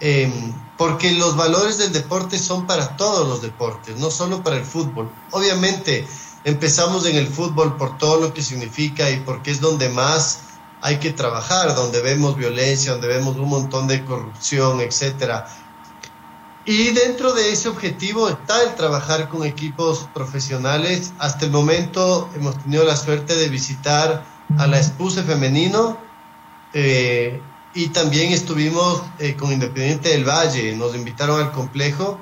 Em, 0.00 0.52
porque 0.76 1.12
los 1.12 1.34
valores 1.34 1.78
del 1.78 1.92
deporte 1.92 2.38
son 2.38 2.66
para 2.66 2.96
todos 2.96 3.26
los 3.26 3.42
deportes, 3.42 3.96
no 3.96 4.10
solo 4.10 4.42
para 4.42 4.56
el 4.56 4.64
fútbol. 4.64 5.10
Obviamente 5.32 6.06
empezamos 6.44 7.04
en 7.06 7.16
el 7.16 7.26
fútbol 7.26 7.76
por 7.76 7.98
todo 7.98 8.20
lo 8.20 8.32
que 8.32 8.42
significa 8.42 9.10
y 9.10 9.18
porque 9.20 9.50
es 9.50 9.60
donde 9.60 9.88
más 9.88 10.40
hay 10.80 10.98
que 10.98 11.12
trabajar, 11.12 11.74
donde 11.74 12.00
vemos 12.00 12.36
violencia, 12.36 12.92
donde 12.92 13.08
vemos 13.08 13.36
un 13.36 13.48
montón 13.48 13.88
de 13.88 14.04
corrupción, 14.04 14.80
etcétera. 14.80 15.48
Y 16.64 16.90
dentro 16.90 17.32
de 17.32 17.50
ese 17.50 17.68
objetivo 17.68 18.28
está 18.28 18.62
el 18.62 18.74
trabajar 18.74 19.28
con 19.28 19.44
equipos 19.44 20.08
profesionales. 20.14 21.12
Hasta 21.18 21.46
el 21.46 21.50
momento 21.50 22.28
hemos 22.36 22.62
tenido 22.62 22.84
la 22.84 22.94
suerte 22.94 23.34
de 23.34 23.48
visitar 23.48 24.24
a 24.58 24.66
la 24.66 24.78
Expuse 24.78 25.22
femenino 25.22 25.98
eh, 26.72 27.40
y 27.78 27.90
también 27.90 28.32
estuvimos 28.32 29.02
eh, 29.20 29.36
con 29.36 29.52
Independiente 29.52 30.08
del 30.08 30.24
Valle. 30.24 30.74
Nos 30.74 30.96
invitaron 30.96 31.40
al 31.40 31.52
complejo 31.52 32.18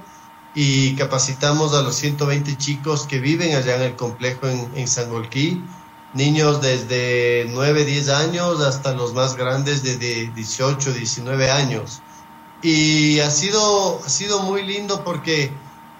y 0.54 0.94
capacitamos 0.96 1.72
a 1.72 1.80
los 1.80 1.96
120 1.96 2.58
chicos 2.58 3.06
que 3.06 3.20
viven 3.20 3.54
allá 3.54 3.76
en 3.76 3.82
el 3.82 3.96
complejo 3.96 4.48
en, 4.48 4.70
en 4.74 4.86
Sangolquí 4.86 5.62
niños 6.12 6.60
desde 6.60 7.46
9, 7.50 7.86
10 7.86 8.08
años 8.10 8.60
hasta 8.60 8.92
los 8.92 9.14
más 9.14 9.34
grandes 9.36 9.82
de, 9.82 9.96
18, 10.34 10.92
19 10.92 11.50
años. 11.50 12.02
Y 12.60 13.20
ha 13.20 13.30
sido, 13.30 14.00
ha 14.04 14.08
sido 14.10 14.42
muy 14.42 14.62
lindo 14.62 15.04
porque 15.04 15.52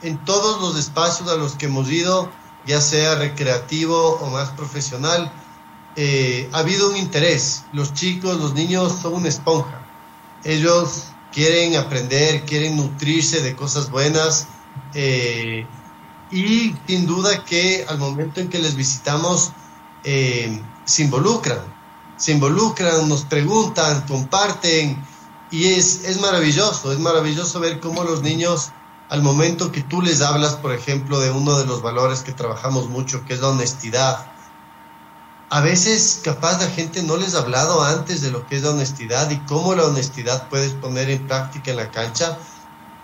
en 0.02 0.22
todos 0.26 0.60
los 0.60 0.78
espacios 0.78 1.30
a 1.30 1.36
los 1.36 1.54
que 1.54 1.64
hemos 1.64 1.90
ido, 1.90 2.30
ya 2.66 2.82
sea 2.82 3.14
recreativo 3.14 4.18
o 4.20 4.26
más 4.28 4.50
profesional, 4.50 5.32
eh, 5.96 6.48
ha 6.52 6.58
habido 6.58 6.90
un 6.90 6.96
interés. 6.96 7.64
Los 7.72 7.94
chicos, 7.94 8.38
los 8.38 8.54
niños 8.54 9.00
son 9.00 9.14
una 9.14 9.28
esponja. 9.28 9.86
Ellos 10.44 11.04
quieren 11.32 11.76
aprender, 11.76 12.44
quieren 12.44 12.76
nutrirse 12.76 13.42
de 13.42 13.56
cosas 13.56 13.90
buenas. 13.90 14.46
Eh, 14.94 15.66
y 16.30 16.74
sin 16.86 17.06
duda 17.06 17.44
que 17.44 17.84
al 17.88 17.98
momento 17.98 18.40
en 18.40 18.48
que 18.48 18.58
les 18.58 18.74
visitamos, 18.74 19.52
eh, 20.04 20.60
se 20.84 21.02
involucran, 21.02 21.60
se 22.16 22.32
involucran, 22.32 23.08
nos 23.08 23.24
preguntan, 23.24 24.02
comparten 24.06 25.02
y 25.50 25.66
es, 25.66 26.04
es 26.04 26.20
maravilloso, 26.20 26.92
es 26.92 26.98
maravilloso 26.98 27.60
ver 27.60 27.80
cómo 27.80 28.04
los 28.04 28.22
niños 28.22 28.70
al 29.08 29.22
momento 29.22 29.70
que 29.70 29.82
tú 29.82 30.02
les 30.02 30.20
hablas, 30.20 30.56
por 30.56 30.72
ejemplo, 30.72 31.20
de 31.20 31.30
uno 31.30 31.58
de 31.58 31.66
los 31.66 31.80
valores 31.80 32.20
que 32.20 32.32
trabajamos 32.32 32.88
mucho, 32.88 33.24
que 33.24 33.34
es 33.34 33.40
la 33.40 33.48
honestidad, 33.48 34.35
a 35.48 35.60
veces 35.60 36.20
capaz 36.24 36.60
la 36.60 36.68
gente 36.68 37.02
no 37.02 37.16
les 37.16 37.34
ha 37.34 37.38
hablado 37.38 37.82
antes 37.84 38.20
de 38.20 38.30
lo 38.30 38.46
que 38.46 38.56
es 38.56 38.62
la 38.62 38.70
honestidad 38.70 39.30
y 39.30 39.38
cómo 39.40 39.74
la 39.74 39.84
honestidad 39.84 40.48
puedes 40.48 40.72
poner 40.72 41.08
en 41.08 41.26
práctica 41.26 41.70
en 41.70 41.76
la 41.76 41.90
cancha. 41.90 42.36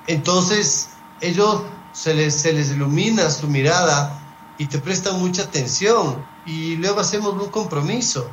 Entonces 0.09 0.89
ellos 1.21 1.63
se 1.93 2.15
les, 2.15 2.35
se 2.35 2.53
les 2.53 2.71
ilumina 2.71 3.31
su 3.31 3.47
mirada 3.47 4.21
y 4.59 4.67
te 4.67 4.79
prestan 4.79 5.21
mucha 5.21 5.43
atención 5.43 6.25
y 6.45 6.77
luego 6.77 7.01
hacemos 7.01 7.35
un 7.35 7.49
compromiso. 7.51 8.29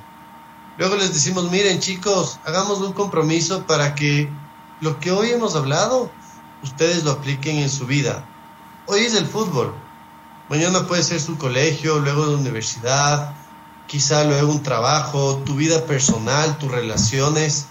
Luego 0.80 0.96
les 0.96 1.14
decimos, 1.14 1.52
miren 1.52 1.80
chicos, 1.80 2.40
hagamos 2.46 2.80
un 2.80 2.94
compromiso 2.94 3.68
para 3.68 3.94
que 3.94 4.30
lo 4.82 5.00
que 5.00 5.12
hoy 5.12 5.30
hemos 5.30 5.56
hablado, 5.56 6.10
ustedes 6.64 7.04
lo 7.04 7.12
apliquen 7.12 7.58
en 7.58 7.70
su 7.70 7.86
vida. 7.86 8.26
Hoy 8.88 9.02
es 9.02 9.14
el 9.14 9.28
fútbol, 9.28 9.74
mañana 10.50 10.88
puede 10.88 11.04
ser 11.04 11.22
su 11.22 11.38
colegio, 11.38 12.00
luego 12.00 12.26
la 12.26 12.38
universidad, 12.38 13.36
quizá 13.90 14.24
luego 14.24 14.52
un 14.52 14.62
trabajo, 14.62 15.42
tu 15.46 15.56
vida 15.56 15.86
personal, 15.86 16.58
tus 16.60 16.72
relaciones. 16.72 17.66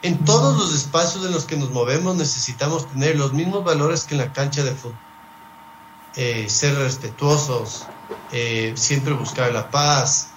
En 0.00 0.24
todos 0.24 0.56
los 0.56 0.72
espacios 0.72 1.26
en 1.26 1.32
los 1.32 1.44
que 1.44 1.56
nos 1.56 1.70
movemos 1.70 2.16
necesitamos 2.16 2.88
tener 2.88 3.16
los 3.16 3.32
mismos 3.32 3.64
valores 3.64 4.04
que 4.04 4.14
en 4.14 4.20
la 4.20 4.32
cancha 4.32 4.62
de 4.62 4.72
fútbol. 4.72 4.96
Eh, 6.16 6.46
ser 6.48 6.76
respetuosos, 6.76 7.86
eh, 8.32 8.72
siempre 8.76 9.12
buscar 9.12 9.52
la 9.52 9.70
paz, 9.70 10.28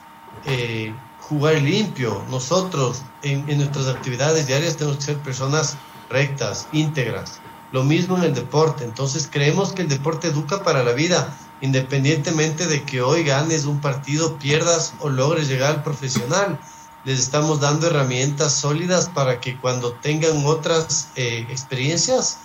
eh, 0.46 0.94
jugar 1.22 1.62
limpio. 1.62 2.24
Nosotros 2.30 3.04
en, 3.22 3.46
nuestras 3.58 3.88
actividades 3.88 4.48
diarias 4.48 4.78
tenemos 4.78 4.98
que 4.98 5.04
ser 5.04 5.18
personas 5.20 5.78
rectas, 6.10 6.68
íntegras. 6.72 7.40
Lo 7.72 7.84
mismo 7.84 8.18
en 8.18 8.24
el 8.24 8.34
deporte. 8.34 8.84
Entonces 8.84 9.30
creemos 9.32 9.74
que 9.74 9.84
el 9.84 9.90
deporte 9.90 10.28
educa 10.28 10.64
para 10.64 10.84
la 10.84 10.94
vida, 10.94 11.36
independientemente 11.64 12.68
de 12.68 12.84
que 12.84 13.02
hoy 13.02 13.24
ganes 13.24 13.66
un 13.66 13.80
partido, 13.80 14.38
pierdas 14.38 14.94
o 15.00 15.08
logres 15.08 15.48
llegar 15.48 15.78
al 15.78 15.84
profesional. 15.84 16.60
Les 17.06 17.20
estamos 17.20 17.62
dando 17.62 17.88
herramientas 17.88 18.52
sólidas 18.52 19.10
para 19.10 19.40
que 19.40 19.56
cuando 19.56 19.94
tengan 19.94 20.46
otras 20.46 21.10
experiencias, 21.16 22.38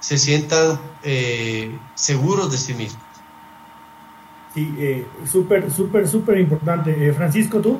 se 0.00 0.16
sientan 0.16 0.80
eh, 1.02 1.78
seguros 1.94 2.50
de 2.50 2.56
sí 2.56 2.72
mismos. 2.72 3.02
Sí, 4.54 4.74
eh, 4.78 5.06
súper, 5.30 5.70
súper, 5.70 6.08
súper 6.08 6.40
importante. 6.40 7.08
Eh, 7.08 7.12
Francisco, 7.12 7.60
¿tú? 7.60 7.78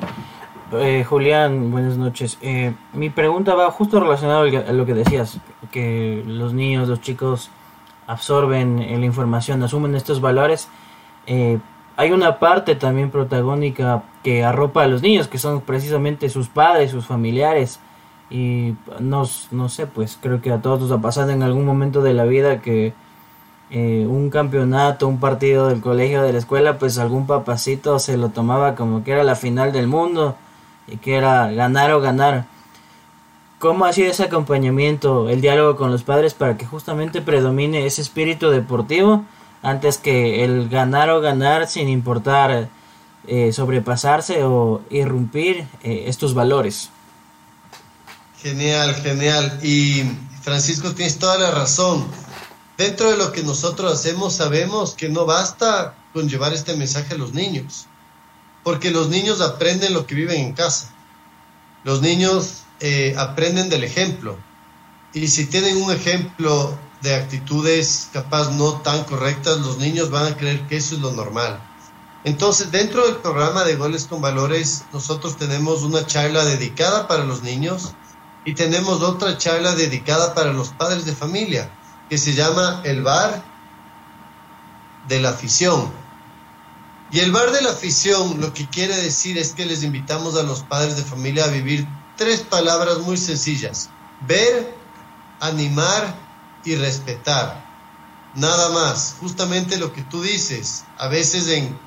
Julián, 1.07 1.71
buenas 1.71 1.97
noches. 1.97 2.37
mi 2.93 3.09
pregunta 3.11 3.53
va 3.55 3.69
justo 3.69 3.99
relacionado 3.99 4.43
a 4.43 4.73
lo 4.73 4.85
que 4.85 4.93
decías, 4.93 5.39
que 5.71 6.23
los 6.25 6.53
niños, 6.53 6.87
los 6.87 7.01
chicos 7.01 7.51
absorben 8.07 8.77
la 8.77 9.05
información, 9.05 9.61
asumen 9.61 9.95
estos 9.95 10.21
valores. 10.21 10.69
Hay 11.25 12.11
una 12.11 12.39
parte 12.39 12.75
también 12.75 13.11
protagónica 13.11 14.03
que 14.23 14.43
arropa 14.43 14.83
a 14.83 14.87
los 14.87 15.01
niños, 15.01 15.27
que 15.27 15.37
son 15.37 15.61
precisamente 15.61 16.29
sus 16.29 16.49
padres, 16.49 16.91
sus 16.91 17.05
familiares 17.05 17.79
y 18.29 18.73
no, 18.99 19.29
no 19.51 19.69
sé, 19.69 19.85
pues 19.85 20.17
creo 20.19 20.41
que 20.41 20.51
a 20.51 20.61
todos 20.61 20.81
nos 20.81 20.91
ha 20.91 21.01
pasado 21.01 21.29
en 21.31 21.43
algún 21.43 21.65
momento 21.65 22.01
de 22.01 22.13
la 22.13 22.23
vida 22.23 22.61
que 22.61 22.93
eh, 23.69 24.05
un 24.09 24.29
campeonato, 24.29 25.07
un 25.07 25.19
partido 25.19 25.67
del 25.67 25.81
colegio, 25.81 26.23
de 26.23 26.33
la 26.33 26.39
escuela, 26.39 26.79
pues 26.79 26.97
algún 26.97 27.27
papacito 27.27 27.99
se 27.99 28.17
lo 28.17 28.29
tomaba 28.29 28.75
como 28.75 29.03
que 29.03 29.11
era 29.11 29.23
la 29.23 29.35
final 29.35 29.71
del 29.71 29.87
mundo 29.87 30.35
y 30.87 30.97
que 30.97 31.15
era 31.15 31.51
ganar 31.51 31.91
o 31.91 32.01
ganar. 32.01 32.45
¿Cómo 33.59 33.85
ha 33.85 33.93
sido 33.93 34.11
ese 34.11 34.23
acompañamiento, 34.23 35.29
el 35.29 35.39
diálogo 35.39 35.75
con 35.75 35.91
los 35.91 36.03
padres 36.03 36.33
para 36.33 36.57
que 36.57 36.65
justamente 36.65 37.21
predomine 37.21 37.85
ese 37.85 38.01
espíritu 38.01 38.49
deportivo 38.49 39.25
antes 39.63 39.97
que 39.97 40.43
el 40.43 40.69
ganar 40.69 41.09
o 41.09 41.21
ganar 41.21 41.67
sin 41.67 41.89
importar 41.89 42.69
eh, 43.25 43.53
sobrepasarse 43.53 44.43
o 44.43 44.81
irrumpir 44.89 45.65
eh, 45.81 46.03
estos 46.07 46.33
valores? 46.33 46.89
Genial, 48.41 48.93
genial. 48.95 49.59
Y 49.63 50.03
Francisco, 50.41 50.91
tienes 50.91 51.17
toda 51.17 51.37
la 51.37 51.51
razón. 51.51 52.05
Dentro 52.77 53.09
de 53.09 53.17
lo 53.17 53.31
que 53.31 53.41
nosotros 53.43 53.93
hacemos, 53.93 54.33
sabemos 54.35 54.93
que 54.93 55.07
no 55.07 55.25
basta 55.25 55.95
con 56.11 56.27
llevar 56.27 56.53
este 56.53 56.75
mensaje 56.75 57.13
a 57.13 57.17
los 57.17 57.33
niños, 57.33 57.85
porque 58.63 58.91
los 58.91 59.09
niños 59.09 59.39
aprenden 59.39 59.93
lo 59.93 60.05
que 60.05 60.15
viven 60.15 60.41
en 60.41 60.53
casa. 60.53 60.93
Los 61.85 62.01
niños 62.01 62.63
eh, 62.81 63.15
aprenden 63.17 63.69
del 63.69 63.85
ejemplo. 63.85 64.37
Y 65.13 65.29
si 65.29 65.45
tienen 65.45 65.81
un 65.81 65.91
ejemplo 65.91 66.77
de 67.03 67.13
actitudes 67.15 68.09
capaz 68.13 68.49
no 68.51 68.81
tan 68.81 69.03
correctas, 69.03 69.59
los 69.59 69.77
niños 69.77 70.09
van 70.09 70.25
a 70.25 70.37
creer 70.37 70.65
que 70.67 70.77
eso 70.77 70.95
es 70.95 71.01
lo 71.01 71.11
normal. 71.11 71.61
Entonces, 72.23 72.71
dentro 72.71 73.05
del 73.05 73.17
programa 73.17 73.65
de 73.65 73.75
Goles 73.75 74.07
con 74.07 74.21
Valores, 74.21 74.85
nosotros 74.93 75.35
tenemos 75.35 75.83
una 75.83 76.05
charla 76.07 76.45
dedicada 76.45 77.05
para 77.09 77.25
los 77.25 77.43
niños 77.43 77.93
y 78.45 78.53
tenemos 78.55 79.01
otra 79.01 79.37
charla 79.37 79.75
dedicada 79.75 80.33
para 80.33 80.53
los 80.53 80.69
padres 80.69 81.03
de 81.03 81.13
familia 81.13 81.69
que 82.09 82.17
se 82.17 82.33
llama 82.33 82.81
el 82.85 83.03
bar 83.03 83.43
de 85.09 85.19
la 85.19 85.31
afición. 85.31 85.91
Y 87.11 87.19
el 87.19 87.33
bar 87.33 87.51
de 87.51 87.61
la 87.61 87.71
afición 87.71 88.39
lo 88.39 88.53
que 88.53 88.69
quiere 88.69 88.95
decir 88.95 89.37
es 89.37 89.51
que 89.51 89.65
les 89.65 89.83
invitamos 89.83 90.37
a 90.37 90.43
los 90.43 90.63
padres 90.63 90.95
de 90.95 91.03
familia 91.03 91.43
a 91.43 91.49
vivir 91.49 91.85
tres 92.15 92.39
palabras 92.39 92.99
muy 92.99 93.17
sencillas. 93.17 93.89
Ver, 94.25 94.73
animar 95.41 96.22
y 96.65 96.75
respetar. 96.75 97.63
Nada 98.35 98.69
más, 98.69 99.15
justamente 99.19 99.77
lo 99.77 99.93
que 99.93 100.01
tú 100.03 100.21
dices. 100.21 100.85
A 100.97 101.07
veces 101.07 101.47
en, 101.47 101.77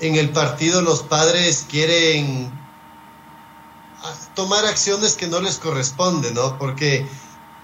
en 0.00 0.16
el 0.16 0.30
partido 0.30 0.82
los 0.82 1.02
padres 1.02 1.66
quieren 1.68 2.50
tomar 4.34 4.64
acciones 4.64 5.14
que 5.14 5.26
no 5.26 5.40
les 5.40 5.58
corresponden, 5.58 6.34
¿no? 6.34 6.58
Porque 6.58 7.06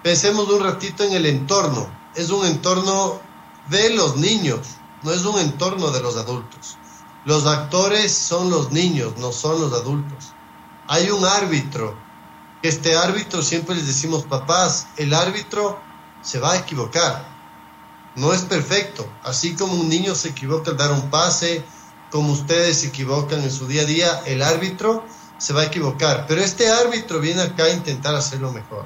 pensemos 0.03 0.49
un 0.49 0.63
ratito 0.63 1.05
en 1.05 1.13
el 1.15 1.27
entorno. 1.27 1.89
Es 2.15 2.31
un 2.31 2.47
entorno 2.47 3.21
de 3.69 3.91
los 3.91 4.17
niños, 4.17 4.61
no 5.03 5.13
es 5.13 5.25
un 5.25 5.39
entorno 5.39 5.91
de 5.91 6.01
los 6.01 6.17
adultos. 6.17 6.77
Los 7.25 7.47
actores 7.47 8.13
son 8.13 8.51
los 8.51 8.73
niños, 8.73 9.15
no 9.19 9.33
son 9.33 9.61
los 9.61 9.73
adultos. 9.73 10.33
Hay 10.89 11.11
un 11.11 11.25
árbitro 11.25 11.97
este 12.63 12.95
árbitro, 12.95 13.43
siempre 13.43 13.75
les 13.75 13.87
decimos, 13.87 14.25
papás, 14.25 14.89
el 14.99 15.15
árbitro 15.15 15.81
se 16.23 16.39
va 16.39 16.53
a 16.53 16.57
equivocar, 16.59 17.25
no 18.17 18.33
es 18.33 18.43
perfecto, 18.43 19.09
así 19.23 19.55
como 19.55 19.75
un 19.75 19.89
niño 19.89 20.15
se 20.15 20.31
equivoca 20.31 20.73
al 20.73 20.77
dar 20.77 20.93
un 20.93 21.11
pase, 21.11 21.65
como 22.11 22.33
ustedes 22.33 22.81
se 22.81 22.89
equivocan 22.89 23.43
en 23.43 23.51
su 23.51 23.67
día 23.67 23.83
a 23.83 23.87
día, 23.87 24.23
el 24.27 24.43
árbitro 24.43 25.05
se 25.39 25.53
va 25.53 25.63
a 25.63 25.67
equivocar, 25.67 26.27
pero 26.27 26.41
este 26.41 26.69
árbitro 26.71 27.21
viene 27.21 27.43
acá 27.43 27.65
a 27.65 27.71
intentar 27.71 28.15
hacerlo 28.15 28.53
mejor. 28.53 28.85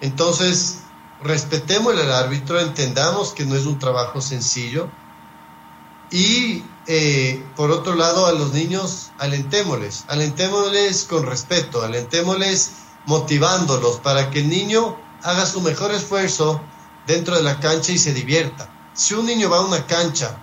Entonces, 0.00 0.80
respetemos 1.22 1.94
al 1.94 2.12
árbitro, 2.12 2.60
entendamos 2.60 3.32
que 3.32 3.46
no 3.46 3.54
es 3.54 3.64
un 3.64 3.78
trabajo 3.78 4.20
sencillo. 4.20 4.88
Y 6.10 6.62
eh, 6.86 7.44
por 7.56 7.70
otro 7.70 7.94
lado 7.94 8.26
a 8.26 8.32
los 8.32 8.52
niños 8.52 9.10
alentémosles, 9.18 10.04
alentémosles 10.08 11.04
con 11.04 11.26
respeto, 11.26 11.82
alentémosles 11.82 12.72
motivándolos 13.06 13.98
para 14.00 14.30
que 14.30 14.40
el 14.40 14.48
niño 14.48 14.96
haga 15.26 15.44
su 15.44 15.60
mejor 15.60 15.90
esfuerzo 15.90 16.60
dentro 17.04 17.34
de 17.34 17.42
la 17.42 17.58
cancha 17.58 17.90
y 17.90 17.98
se 17.98 18.14
divierta. 18.14 18.70
Si 18.94 19.12
un 19.12 19.26
niño 19.26 19.50
va 19.50 19.58
a 19.58 19.66
una 19.66 19.84
cancha 19.84 20.38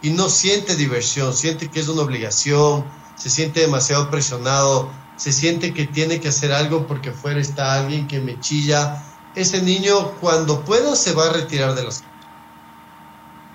y 0.00 0.08
no 0.10 0.30
siente 0.30 0.74
diversión, 0.74 1.34
siente 1.34 1.68
que 1.68 1.80
es 1.80 1.88
una 1.88 2.00
obligación, 2.00 2.86
se 3.14 3.28
siente 3.28 3.60
demasiado 3.60 4.10
presionado, 4.10 4.90
se 5.16 5.32
siente 5.32 5.74
que 5.74 5.86
tiene 5.86 6.18
que 6.18 6.28
hacer 6.28 6.50
algo 6.50 6.86
porque 6.86 7.12
fuera 7.12 7.40
está 7.40 7.74
alguien 7.74 8.08
que 8.08 8.20
me 8.20 8.40
chilla, 8.40 9.04
ese 9.34 9.60
niño 9.60 10.12
cuando 10.12 10.64
pueda 10.64 10.96
se 10.96 11.12
va 11.12 11.26
a 11.26 11.32
retirar 11.34 11.74
de 11.74 11.84
las 11.84 12.02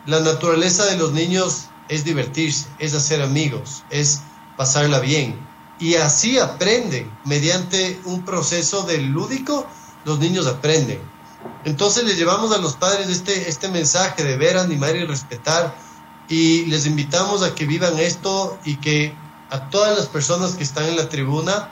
La 0.06 0.20
naturaleza 0.20 0.86
de 0.86 0.98
los 0.98 1.12
niños 1.12 1.70
es 1.90 2.04
divertirse, 2.04 2.68
es 2.78 2.94
hacer 2.94 3.24
amigos, 3.24 3.84
es 3.90 4.22
pasarla 4.56 5.00
bien. 5.00 5.40
Y 5.80 5.96
así 5.96 6.38
aprenden, 6.38 7.12
mediante 7.26 8.00
un 8.06 8.24
proceso 8.24 8.84
de 8.84 9.00
lúdico, 9.00 9.68
los 10.08 10.20
niños 10.20 10.48
aprenden. 10.48 11.00
Entonces 11.66 12.06
les 12.06 12.18
llevamos 12.18 12.54
a 12.54 12.58
los 12.60 12.76
padres 12.78 13.10
este, 13.10 13.50
este 13.50 13.68
mensaje 13.68 14.24
de 14.24 14.38
ver, 14.38 14.58
animar 14.58 14.96
y 14.96 15.06
respetar 15.06 15.76
y 16.30 16.66
les 16.66 16.86
invitamos 16.86 17.44
a 17.44 17.54
que 17.54 17.66
vivan 17.66 18.00
esto 18.00 18.58
y 18.64 18.78
que 18.78 19.14
a 19.50 19.70
todas 19.70 19.98
las 19.98 20.08
personas 20.08 20.56
que 20.56 20.64
están 20.64 20.86
en 20.86 20.96
la 20.96 21.10
tribuna 21.10 21.70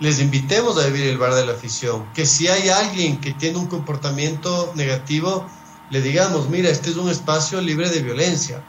les 0.00 0.18
invitemos 0.18 0.78
a 0.78 0.86
vivir 0.86 1.06
el 1.06 1.18
bar 1.18 1.34
de 1.34 1.46
la 1.46 1.52
afición. 1.52 2.06
Que 2.12 2.26
si 2.26 2.48
hay 2.48 2.70
alguien 2.70 3.20
que 3.20 3.32
tiene 3.34 3.58
un 3.58 3.66
comportamiento 3.66 4.72
negativo, 4.74 5.46
le 5.90 6.02
digamos, 6.02 6.48
mira, 6.48 6.70
este 6.70 6.90
es 6.90 6.96
un 6.96 7.08
espacio 7.08 7.60
libre 7.60 7.88
de 7.90 8.00
violencia. 8.00 8.64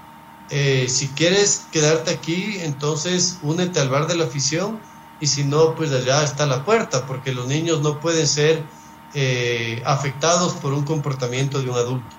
Eh, 0.51 0.87
si 0.89 1.07
quieres 1.07 1.63
quedarte 1.71 2.11
aquí, 2.11 2.57
entonces 2.59 3.39
únete 3.41 3.79
al 3.79 3.89
bar 3.89 4.05
de 4.05 4.15
la 4.15 4.25
afición 4.25 4.79
y 5.19 5.27
si 5.27 5.43
no, 5.43 5.75
pues 5.75 5.91
allá 5.91 6.23
está 6.23 6.45
la 6.45 6.65
puerta, 6.65 7.07
porque 7.07 7.31
los 7.31 7.47
niños 7.47 7.81
no 7.81 7.99
pueden 7.99 8.27
ser 8.27 8.63
eh, 9.13 9.81
afectados 9.85 10.53
por 10.53 10.73
un 10.73 10.83
comportamiento 10.83 11.61
de 11.61 11.69
un 11.69 11.75
adulto. 11.77 12.15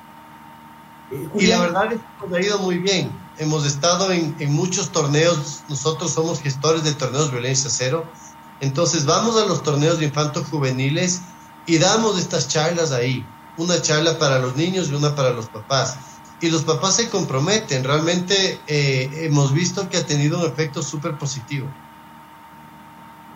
Y 1.38 1.46
la 1.46 1.60
verdad 1.60 1.92
es 1.92 2.00
que 2.00 2.26
nos 2.26 2.38
ha 2.38 2.40
ido 2.40 2.58
muy 2.58 2.78
bien. 2.78 3.10
Hemos 3.38 3.66
estado 3.66 4.10
en, 4.12 4.34
muchos 4.52 4.92
torneos, 4.92 5.62
nosotros 5.68 6.12
somos 6.12 6.40
gestores 6.40 6.84
de 6.84 6.94
torneos 6.94 7.30
violencia 7.30 7.70
cero, 7.70 8.06
entonces 8.60 9.04
vamos 9.04 9.40
a 9.40 9.46
los 9.46 9.62
torneos 9.62 9.98
de 9.98 10.06
infantos 10.06 10.46
juveniles 10.48 11.22
y 11.66 11.78
damos 11.78 12.18
estas 12.18 12.48
charlas 12.48 12.92
ahí, 12.92 13.26
una 13.56 13.80
charla 13.80 14.18
para 14.18 14.38
los 14.38 14.56
niños 14.56 14.88
y 14.90 14.94
una 14.94 15.14
para 15.14 15.30
los 15.30 15.48
papás. 15.48 15.96
Y 16.40 16.50
los 16.50 16.62
papás 16.62 16.96
se 16.96 17.08
comprometen, 17.08 17.84
realmente 17.84 18.60
eh, 18.66 19.10
hemos 19.26 19.52
visto 19.52 19.88
que 19.88 19.98
ha 19.98 20.06
tenido 20.06 20.40
un 20.40 20.46
efecto 20.46 20.82
súper 20.82 21.16
positivo. 21.16 21.68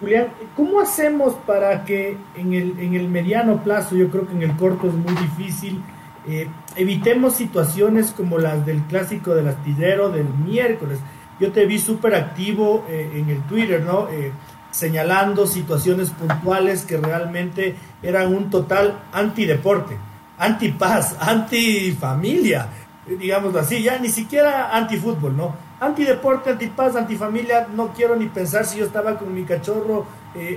Julián, 0.01 0.29
¿cómo 0.55 0.81
hacemos 0.81 1.35
para 1.47 1.85
que 1.85 2.19
en 2.35 2.53
el, 2.53 2.79
en 2.79 2.95
el 2.95 3.09
mediano 3.09 3.63
plazo, 3.63 3.97
yo 3.97 4.11
creo 4.11 4.27
que 4.27 4.35
en 4.35 4.43
el 4.43 4.57
corto 4.57 4.89
es 4.89 4.95
muy 4.95 5.15
difícil, 5.15 5.83
eh, 6.29 6.49
evitemos 6.75 7.35
situaciones 7.35 8.11
como 8.11 8.39
las 8.39 8.67
del 8.67 8.83
clásico 8.83 9.35
del 9.35 9.49
astillero 9.49 10.11
del 10.11 10.29
miércoles. 10.29 10.99
Yo 11.39 11.53
te 11.53 11.65
vi 11.67 11.79
súper 11.79 12.15
activo 12.15 12.85
eh, 12.89 13.11
en 13.15 13.31
el 13.31 13.43
Twitter, 13.43 13.83
¿no? 13.83 14.09
Eh, 14.11 14.33
señalando 14.71 15.47
situaciones 15.47 16.11
puntuales 16.11 16.85
que 16.85 16.99
realmente 16.99 17.77
eran 18.03 18.35
un 18.35 18.51
total 18.51 19.05
antideporte, 19.13 19.97
antipaz, 20.37 21.17
antifamilia, 21.21 22.69
digámoslo 23.07 23.61
así, 23.61 23.83
ya 23.83 23.99
ni 23.99 24.11
siquiera 24.11 24.77
antifútbol, 24.77 25.37
¿no? 25.37 25.66
Antideporte, 25.79 26.51
antipaz, 26.51 26.97
antifamilia, 26.97 27.69
no 27.73 27.93
quiero 27.93 28.17
ni 28.17 28.27
pensar 28.27 28.65
si 28.65 28.79
yo 28.79 28.87
estaba 28.87 29.19
con 29.19 29.35
mi 29.35 29.45
cachorro 29.45 30.07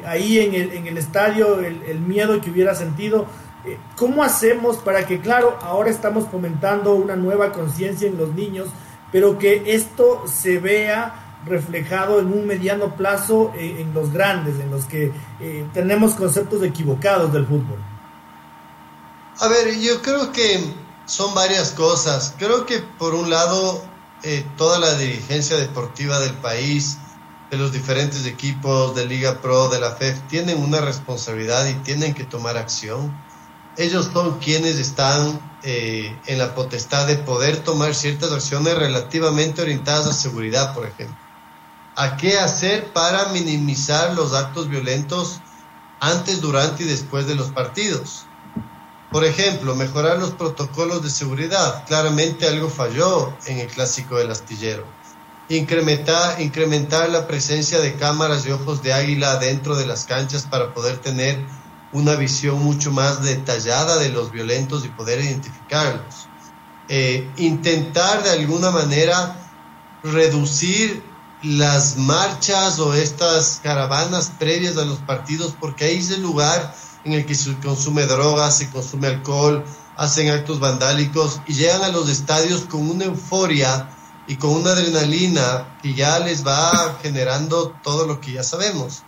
ahí 0.06 0.40
en 0.40 0.54
el, 0.54 0.74
en 0.74 0.88
el 0.88 0.98
estadio, 0.98 1.60
el, 1.60 2.00
miedo 2.02 2.42
que 2.42 2.50
hubiera 2.50 2.76
sentido 2.76 3.28
eh, 3.66 3.78
¿Cómo 3.98 4.24
hacemos 4.24 4.78
para 4.78 5.06
que, 5.06 5.20
claro, 5.20 5.58
ahora 5.62 5.90
estamos 5.90 6.30
fomentando 6.30 6.94
una 6.94 7.16
nueva 7.16 7.52
conciencia 7.52 8.08
en 8.08 8.18
los 8.18 8.34
niños, 8.34 8.70
pero 9.12 9.38
que 9.38 9.74
esto 9.74 10.24
se 10.28 10.60
vea 10.60 11.42
reflejado 11.46 12.20
en 12.20 12.28
un 12.28 12.48
mediano 12.48 12.96
plazo 12.96 13.52
eh, 13.56 13.78
en 13.80 13.94
los 13.94 14.14
grandes, 14.14 14.60
en 14.60 14.72
los 14.72 14.86
que 14.86 15.12
eh, 15.42 15.68
tenemos 15.74 16.16
conceptos 16.16 16.64
equivocados 16.64 17.34
del 17.34 17.46
fútbol? 17.46 17.80
A 19.40 19.48
ver, 19.50 19.78
yo 19.78 20.02
creo 20.02 20.32
que 20.32 20.74
son 21.06 21.34
varias 21.36 21.72
cosas. 21.72 22.36
Creo 22.38 22.66
que 22.66 22.80
por 22.98 23.14
un 23.14 23.30
lado, 23.30 23.84
toda 24.58 24.80
la 24.80 24.96
dirigencia 24.96 25.58
deportiva 25.58 26.20
del 26.20 26.34
país, 26.36 26.98
de 27.50 27.58
los 27.58 27.72
diferentes 27.72 28.26
equipos 28.26 28.96
de 28.96 29.06
Liga 29.06 29.42
Pro, 29.42 29.70
de 29.70 29.80
la 29.80 29.92
FEF, 29.92 30.28
tienen 30.28 30.62
una 30.62 30.82
responsabilidad 30.82 31.68
y 31.68 31.74
tienen 31.76 32.14
que 32.14 32.26
tomar 32.26 32.58
acción 32.58 33.14
ellos 33.80 34.10
son 34.12 34.40
quienes 34.40 34.78
están 34.78 35.40
eh, 35.64 36.14
en 36.26 36.38
la 36.38 36.54
potestad 36.54 37.08
de 37.08 37.16
poder 37.16 37.64
tomar 37.64 37.96
ciertas 37.96 38.32
acciones 38.34 38.78
relativamente 38.78 39.62
orientadas 39.62 40.06
a 40.08 40.14
seguridad, 40.14 40.74
por 40.74 40.86
ejemplo. 40.86 41.18
¿A 41.96 42.18
qué 42.18 42.38
hacer 42.38 42.92
para 42.92 43.30
minimizar 43.30 44.14
los 44.16 44.34
actos 44.34 44.70
violentos 44.70 45.40
antes, 46.02 46.42
durante 46.42 46.84
y 46.84 46.88
después 46.88 47.26
de 47.28 47.36
los 47.36 47.52
partidos? 47.52 48.29
Por 49.12 49.26
ejemplo, 49.26 49.76
mejorar 49.76 50.20
los 50.20 50.32
protocolos 50.32 51.02
de 51.02 51.10
seguridad. 51.10 51.84
Claramente 51.88 52.48
algo 52.48 52.70
falló 52.70 53.34
en 53.48 53.60
el 53.60 53.68
clásico 53.68 54.18
del 54.18 54.30
astillero. 54.30 54.86
Incrementar, 55.50 56.40
incrementar 56.40 57.10
la 57.10 57.26
presencia 57.26 57.80
de 57.80 57.96
cámaras 57.96 58.46
y 58.46 58.52
ojos 58.52 58.84
de 58.84 58.94
águila 58.94 59.38
dentro 59.38 59.76
de 59.76 59.88
las 59.88 60.06
canchas 60.06 60.44
para 60.44 60.76
poder 60.76 61.00
tener 61.00 61.44
una 61.92 62.16
visión 62.16 62.62
mucho 62.62 62.92
más 62.92 63.24
detallada 63.24 63.98
de 63.98 64.10
los 64.10 64.32
violentos 64.32 64.86
y 64.86 64.90
poder 64.90 65.20
identificarlos. 65.22 66.28
Eh, 66.88 67.28
intentar 67.38 68.22
de 68.22 68.30
alguna 68.30 68.70
manera 68.70 69.36
reducir 70.04 71.04
las 71.42 71.98
marchas 71.98 72.78
o 72.78 72.94
estas 72.94 73.60
caravanas 73.64 74.32
previas 74.38 74.78
a 74.78 74.86
los 74.86 75.00
partidos, 75.00 75.56
porque 75.60 75.86
ahí 75.86 75.98
es 75.98 76.12
el 76.12 76.22
lugar 76.22 76.76
en 77.04 77.14
el 77.14 77.26
que 77.26 77.36
se 77.36 77.58
consume 77.60 78.06
droga, 78.06 78.52
se 78.52 78.70
consume 78.70 79.08
alcohol, 79.08 79.64
hacen 79.96 80.30
actos 80.30 80.60
vandálicos 80.60 81.42
y 81.48 81.54
llegan 81.54 81.84
a 81.84 81.90
los 81.90 82.10
estadios 82.10 82.62
con 82.62 82.90
una 82.90 83.06
euforia 83.06 83.90
y 84.28 84.36
con 84.36 84.52
una 84.52 84.72
adrenalina 84.72 85.78
que 85.82 85.94
ya 85.94 86.20
les 86.20 86.46
va 86.46 86.98
generando 87.02 87.76
todo 87.84 88.06
lo 88.06 88.22
que 88.22 88.34
ya 88.34 88.44
sabemos. 88.44 89.04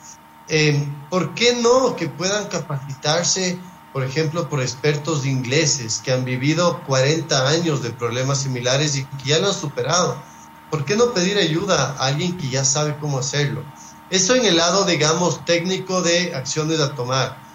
Eh, 0.47 0.85
¿Por 1.09 1.33
qué 1.33 1.55
no 1.61 1.95
que 1.95 2.09
puedan 2.09 2.47
capacitarse, 2.47 3.59
por 3.93 4.03
ejemplo, 4.03 4.49
por 4.49 4.61
expertos 4.61 5.25
ingleses 5.25 6.01
que 6.03 6.11
han 6.11 6.25
vivido 6.25 6.81
40 6.87 7.47
años 7.47 7.83
de 7.83 7.91
problemas 7.91 8.39
similares 8.39 8.95
y 8.95 9.05
que 9.05 9.29
ya 9.29 9.39
lo 9.39 9.47
han 9.47 9.53
superado? 9.53 10.21
¿Por 10.69 10.85
qué 10.85 10.95
no 10.95 11.13
pedir 11.13 11.37
ayuda 11.37 11.95
a 11.99 12.07
alguien 12.07 12.37
que 12.37 12.49
ya 12.49 12.65
sabe 12.65 12.97
cómo 12.99 13.19
hacerlo? 13.19 13.63
Eso 14.09 14.35
en 14.35 14.45
el 14.45 14.57
lado, 14.57 14.85
digamos, 14.85 15.45
técnico 15.45 16.01
de 16.01 16.35
acciones 16.35 16.79
a 16.79 16.95
tomar. 16.95 17.50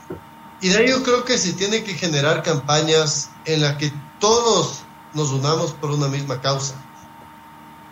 Y 0.61 0.69
de 0.69 0.79
ahí 0.79 0.89
yo 0.89 1.03
creo 1.03 1.25
que 1.25 1.37
se 1.39 1.53
tiene 1.53 1.85
que 1.85 1.95
generar 1.95 2.43
campañas 2.43 3.31
en 3.45 3.61
las 3.61 3.77
que 3.77 3.93
todos 4.19 4.81
nos 5.13 5.31
unamos 5.31 5.73
por 5.73 5.91
una 5.91 6.09
misma 6.09 6.41
causa. 6.41 6.75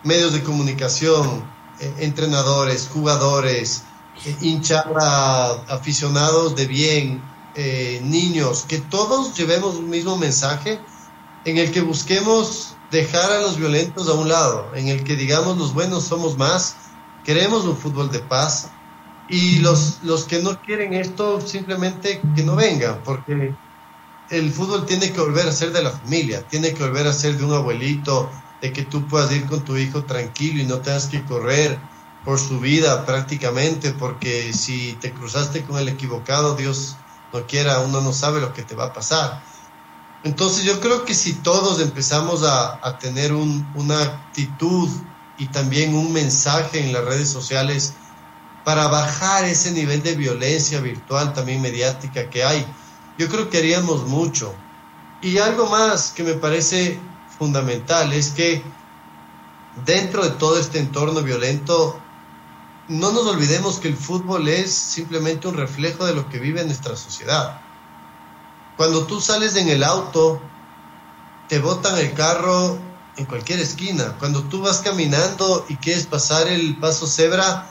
Medios 0.03 0.33
de 0.33 0.43
comunicación, 0.43 1.43
eh, 1.79 1.93
entrenadores, 1.99 2.89
jugadores, 2.91 3.83
hinchada, 4.41 5.63
aficionados 5.67 6.55
de 6.55 6.65
bien, 6.65 7.23
eh, 7.55 8.01
niños, 8.03 8.65
que 8.67 8.79
todos 8.79 9.35
llevemos 9.37 9.75
un 9.75 9.89
mismo 9.89 10.17
mensaje 10.17 10.79
en 11.45 11.57
el 11.57 11.71
que 11.71 11.81
busquemos 11.81 12.75
dejar 12.91 13.31
a 13.31 13.41
los 13.41 13.57
violentos 13.57 14.09
a 14.09 14.13
un 14.13 14.27
lado, 14.27 14.71
en 14.75 14.87
el 14.87 15.03
que 15.03 15.15
digamos 15.15 15.57
los 15.57 15.73
buenos 15.73 16.05
somos 16.05 16.37
más, 16.37 16.75
queremos 17.23 17.65
un 17.65 17.77
fútbol 17.77 18.11
de 18.11 18.19
paz 18.19 18.69
y 19.27 19.59
los, 19.59 20.03
los 20.03 20.25
que 20.25 20.41
no 20.41 20.61
quieren 20.61 20.93
esto 20.93 21.41
simplemente 21.41 22.21
que 22.35 22.43
no 22.43 22.55
vengan, 22.55 23.01
porque 23.03 23.53
el 24.29 24.51
fútbol 24.51 24.85
tiene 24.85 25.11
que 25.11 25.19
volver 25.19 25.47
a 25.47 25.51
ser 25.51 25.71
de 25.71 25.83
la 25.83 25.91
familia, 25.91 26.47
tiene 26.47 26.73
que 26.73 26.83
volver 26.83 27.07
a 27.07 27.13
ser 27.13 27.37
de 27.37 27.45
un 27.45 27.53
abuelito, 27.53 28.29
de 28.61 28.71
que 28.71 28.83
tú 28.83 29.07
puedas 29.07 29.31
ir 29.31 29.45
con 29.45 29.63
tu 29.63 29.77
hijo 29.77 30.03
tranquilo 30.03 30.61
y 30.61 30.65
no 30.65 30.79
tengas 30.79 31.07
que 31.07 31.23
correr 31.23 31.79
por 32.23 32.39
su 32.39 32.59
vida 32.59 33.05
prácticamente, 33.05 33.91
porque 33.91 34.53
si 34.53 34.93
te 34.93 35.11
cruzaste 35.13 35.63
con 35.63 35.77
el 35.77 35.89
equivocado, 35.89 36.55
Dios 36.55 36.95
no 37.33 37.45
quiera, 37.45 37.79
uno 37.79 38.01
no 38.01 38.13
sabe 38.13 38.41
lo 38.41 38.53
que 38.53 38.63
te 38.63 38.75
va 38.75 38.85
a 38.85 38.93
pasar. 38.93 39.43
Entonces 40.23 40.63
yo 40.63 40.79
creo 40.79 41.05
que 41.05 41.13
si 41.13 41.33
todos 41.33 41.79
empezamos 41.79 42.43
a, 42.43 42.79
a 42.81 42.97
tener 42.97 43.33
un, 43.33 43.67
una 43.75 44.01
actitud 44.01 44.89
y 45.37 45.47
también 45.47 45.93
un 45.93 46.11
mensaje 46.13 46.79
en 46.79 46.93
las 46.93 47.05
redes 47.05 47.29
sociales 47.29 47.93
para 48.65 48.87
bajar 48.87 49.45
ese 49.45 49.71
nivel 49.71 50.03
de 50.03 50.15
violencia 50.15 50.81
virtual, 50.81 51.33
también 51.33 51.61
mediática 51.61 52.29
que 52.29 52.43
hay, 52.43 52.65
yo 53.17 53.29
creo 53.29 53.49
que 53.49 53.59
haríamos 53.59 54.07
mucho. 54.07 54.53
Y 55.21 55.37
algo 55.37 55.69
más 55.69 56.11
que 56.11 56.23
me 56.23 56.33
parece 56.33 56.99
fundamental 57.37 58.11
es 58.11 58.31
que 58.31 58.63
dentro 59.85 60.23
de 60.23 60.31
todo 60.31 60.59
este 60.59 60.79
entorno 60.79 61.21
violento, 61.21 62.01
no 62.87 63.11
nos 63.11 63.27
olvidemos 63.27 63.79
que 63.79 63.87
el 63.87 63.97
fútbol 63.97 64.47
es 64.47 64.73
simplemente 64.73 65.47
un 65.47 65.55
reflejo 65.55 66.05
de 66.05 66.15
lo 66.15 66.27
que 66.27 66.39
vive 66.39 66.63
nuestra 66.65 66.95
sociedad. 66.95 67.61
Cuando 68.77 69.05
tú 69.05 69.21
sales 69.21 69.55
en 69.55 69.69
el 69.69 69.83
auto, 69.83 70.41
te 71.47 71.59
botan 71.59 71.97
el 71.99 72.13
carro 72.13 72.79
en 73.15 73.25
cualquier 73.25 73.59
esquina. 73.59 74.15
Cuando 74.17 74.43
tú 74.43 74.61
vas 74.61 74.79
caminando 74.79 75.65
y 75.69 75.75
quieres 75.75 76.07
pasar 76.07 76.47
el 76.47 76.77
paso 76.77 77.05
cebra, 77.05 77.69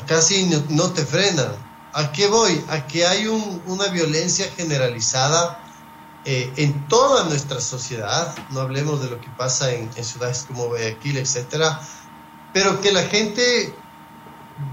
casi 0.00 0.50
no, 0.68 0.90
te 0.90 1.04
frenan. 1.04 1.52
¿A 1.92 2.10
qué 2.10 2.26
voy? 2.26 2.62
A 2.68 2.86
que 2.86 3.06
hay 3.06 3.26
una 3.28 3.86
violencia 3.88 4.46
generalizada 4.56 5.60
eh, 6.24 6.52
en 6.56 6.88
toda 6.88 7.24
nuestra 7.24 7.60
sociedad. 7.60 8.34
No 8.50 8.60
hablemos 8.60 9.02
de 9.02 9.10
lo 9.10 9.20
que 9.20 9.28
pasa 9.36 9.72
en, 9.72 9.88
en 9.94 10.04
ciudades 10.04 10.44
como 10.48 10.66
Guayaquil, 10.66 11.18
etcétera, 11.18 11.80
pero 12.52 12.80
que 12.80 12.92
la 12.92 13.02
gente 13.04 13.74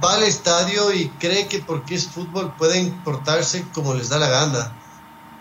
va 0.03 0.15
al 0.15 0.23
estadio 0.23 0.93
y 0.93 1.09
cree 1.19 1.47
que 1.47 1.59
porque 1.59 1.95
es 1.95 2.07
fútbol 2.07 2.53
pueden 2.57 3.03
portarse 3.03 3.65
como 3.73 3.93
les 3.93 4.09
da 4.09 4.19
la 4.19 4.29
gana 4.29 4.73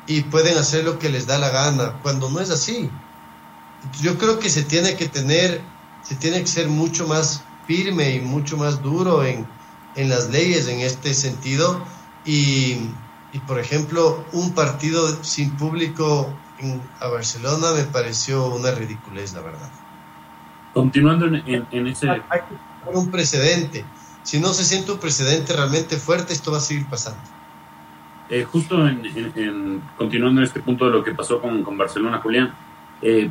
y 0.06 0.22
pueden 0.22 0.58
hacer 0.58 0.84
lo 0.84 0.98
que 0.98 1.08
les 1.08 1.26
da 1.26 1.38
la 1.38 1.50
gana, 1.50 2.00
cuando 2.02 2.28
no 2.30 2.40
es 2.40 2.50
así. 2.50 2.90
Yo 4.00 4.18
creo 4.18 4.38
que 4.38 4.50
se 4.50 4.64
tiene 4.64 4.96
que 4.96 5.08
tener, 5.08 5.62
se 6.02 6.16
tiene 6.16 6.40
que 6.40 6.46
ser 6.46 6.68
mucho 6.68 7.06
más 7.06 7.42
firme 7.66 8.10
y 8.10 8.20
mucho 8.20 8.56
más 8.56 8.82
duro 8.82 9.24
en, 9.24 9.46
en 9.96 10.08
las 10.08 10.30
leyes 10.30 10.68
en 10.68 10.80
este 10.80 11.14
sentido. 11.14 11.82
Y, 12.24 12.90
y, 13.32 13.38
por 13.46 13.58
ejemplo 13.58 14.24
un 14.32 14.52
partido 14.52 15.24
sin 15.24 15.52
público 15.56 16.28
en, 16.58 16.82
a 17.00 17.08
Barcelona 17.08 17.72
me 17.74 17.84
pareció 17.84 18.46
una 18.48 18.72
ridiculez 18.72 19.32
la 19.32 19.40
verdad. 19.40 19.70
Continuando 20.74 21.26
en, 21.26 21.36
en, 21.46 21.66
en 21.70 21.86
ese 21.86 22.10
hay 22.10 22.20
que 22.20 22.70
un 22.92 23.10
precedente. 23.10 23.84
Si 24.22 24.38
no 24.40 24.48
se 24.48 24.64
siente 24.64 24.92
un 24.92 24.98
precedente 24.98 25.52
realmente 25.52 25.96
fuerte, 25.96 26.32
esto 26.32 26.52
va 26.52 26.58
a 26.58 26.60
seguir 26.60 26.86
pasando. 26.86 27.20
Eh, 28.28 28.44
justo 28.44 28.86
en, 28.86 29.82
continuando 29.96 30.40
en 30.40 30.46
este 30.46 30.60
punto 30.60 30.84
de 30.86 30.92
lo 30.92 31.02
que 31.02 31.12
pasó 31.12 31.40
con, 31.40 31.64
con 31.64 31.76
Barcelona, 31.76 32.18
Julián, 32.18 32.54
eh, 33.02 33.28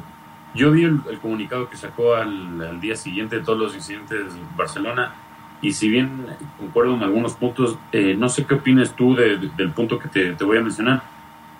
yo 0.53 0.71
vi 0.71 0.83
el, 0.83 1.01
comunicado 1.21 1.69
que 1.69 1.77
sacó 1.77 2.15
al, 2.15 2.81
día 2.81 2.95
siguiente 2.95 3.37
de 3.37 3.43
todos 3.43 3.59
los 3.59 3.75
incidentes 3.75 4.33
de 4.33 4.41
Barcelona 4.57 5.13
y 5.61 5.73
si 5.73 5.89
bien 5.89 6.25
concuerdo 6.57 6.95
en 6.95 7.03
algunos 7.03 7.33
puntos, 7.33 7.77
eh, 7.91 8.15
no 8.17 8.29
sé 8.29 8.45
qué 8.45 8.55
opinas 8.55 8.95
tú 8.95 9.15
del 9.15 9.71
punto 9.71 9.99
que 9.99 10.07
te, 10.07 10.43
voy 10.43 10.57
a 10.57 10.61
mencionar, 10.61 11.03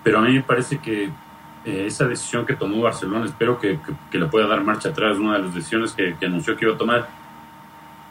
pero 0.02 0.18
a 0.18 0.22
mí 0.22 0.32
me 0.32 0.42
parece 0.42 0.78
que 0.78 1.10
esa 1.64 2.06
decisión 2.08 2.46
que 2.46 2.54
tomó 2.54 2.80
Barcelona, 2.80 3.26
espero 3.26 3.58
que, 3.58 3.78
que, 3.80 3.92
que, 4.10 4.18
le 4.18 4.26
pueda 4.26 4.46
dar 4.46 4.64
marcha 4.64 4.88
atrás, 4.88 5.18
una 5.18 5.34
de 5.34 5.42
las 5.44 5.54
decisiones 5.54 5.92
que, 5.92 6.16
que 6.18 6.26
anunció 6.26 6.56
que 6.56 6.64
iba 6.64 6.74
a 6.74 6.78
tomar, 6.78 7.08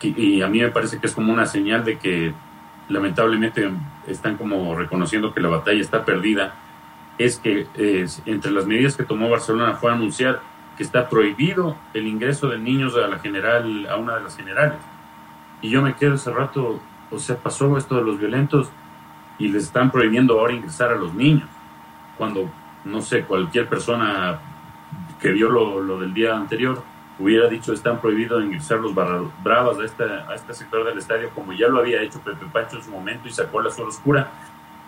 y 0.01 0.41
a 0.41 0.47
mí 0.47 0.59
me 0.59 0.69
parece 0.69 0.99
que 0.99 1.07
es 1.07 1.13
como 1.13 1.33
una 1.33 1.45
señal 1.45 1.83
de 1.83 1.97
que 1.97 2.33
lamentablemente 2.87 3.69
están 4.07 4.37
como 4.37 4.75
reconociendo 4.75 5.33
que 5.33 5.41
la 5.41 5.49
batalla 5.49 5.81
está 5.81 6.05
perdida, 6.05 6.55
es 7.17 7.37
que 7.37 7.67
entre 8.25 8.51
las 8.51 8.65
medidas 8.65 8.95
que 8.95 9.03
tomó 9.03 9.29
Barcelona 9.29 9.73
fue 9.73 9.91
anunciar 9.91 10.41
que 10.77 10.83
está 10.83 11.09
prohibido 11.09 11.75
el 11.93 12.07
ingreso 12.07 12.47
de 12.47 12.57
niños 12.57 12.95
a 12.95 13.07
la 13.07 13.19
general, 13.19 13.87
a 13.89 13.97
una 13.97 14.15
de 14.15 14.21
las 14.21 14.37
generales. 14.37 14.77
Y 15.61 15.69
yo 15.69 15.81
me 15.81 15.95
quedo 15.95 16.15
ese 16.15 16.31
rato, 16.31 16.79
o 17.11 17.19
sea, 17.19 17.37
pasó 17.37 17.77
esto 17.77 17.95
de 17.95 18.03
los 18.03 18.19
violentos 18.19 18.69
y 19.37 19.47
les 19.47 19.63
están 19.63 19.91
prohibiendo 19.91 20.39
ahora 20.39 20.53
ingresar 20.53 20.91
a 20.91 20.95
los 20.95 21.13
niños, 21.13 21.47
cuando, 22.17 22.49
no 22.85 23.01
sé, 23.01 23.23
cualquier 23.23 23.67
persona 23.67 24.39
que 25.19 25.31
vio 25.31 25.49
lo, 25.49 25.81
lo 25.81 25.99
del 25.99 26.13
día 26.13 26.35
anterior 26.35 26.81
hubiera 27.19 27.47
dicho 27.49 27.73
están 27.73 27.99
prohibidos 27.99 28.43
ingresar 28.43 28.79
los 28.79 28.93
bravas 28.95 29.77
a, 29.77 29.85
esta, 29.85 30.25
a 30.29 30.35
este 30.35 30.53
sector 30.53 30.85
del 30.85 30.97
estadio, 30.97 31.29
como 31.35 31.53
ya 31.53 31.67
lo 31.67 31.79
había 31.79 32.01
hecho 32.01 32.19
Pepe 32.21 32.45
Pancho 32.51 32.77
en 32.77 32.83
su 32.83 32.91
momento 32.91 33.27
y 33.27 33.31
sacó 33.31 33.61
la 33.61 33.69
zona 33.69 33.89
oscura, 33.89 34.31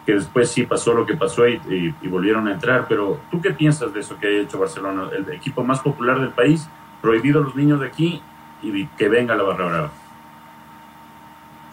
que 0.05 0.13
después 0.13 0.49
sí 0.49 0.63
pasó 0.65 0.93
lo 0.93 1.05
que 1.05 1.15
pasó 1.15 1.47
y, 1.47 1.59
y, 2.01 2.07
volvieron 2.07 2.47
a 2.47 2.53
entrar. 2.53 2.85
Pero, 2.87 3.19
¿tú 3.29 3.41
qué 3.41 3.51
piensas 3.51 3.93
de 3.93 3.99
eso 3.99 4.17
que 4.17 4.27
ha 4.27 4.41
hecho 4.41 4.57
Barcelona, 4.57 5.09
el 5.15 5.29
equipo 5.33 5.63
más 5.63 5.81
popular 5.81 6.19
del 6.19 6.29
país, 6.29 6.67
prohibido 7.01 7.41
a 7.41 7.43
los 7.43 7.55
niños 7.55 7.79
de 7.81 7.87
aquí 7.87 8.21
y 8.63 8.87
que 8.87 9.09
venga 9.09 9.35
la 9.35 9.43
barra 9.43 9.65
brava? 9.65 9.91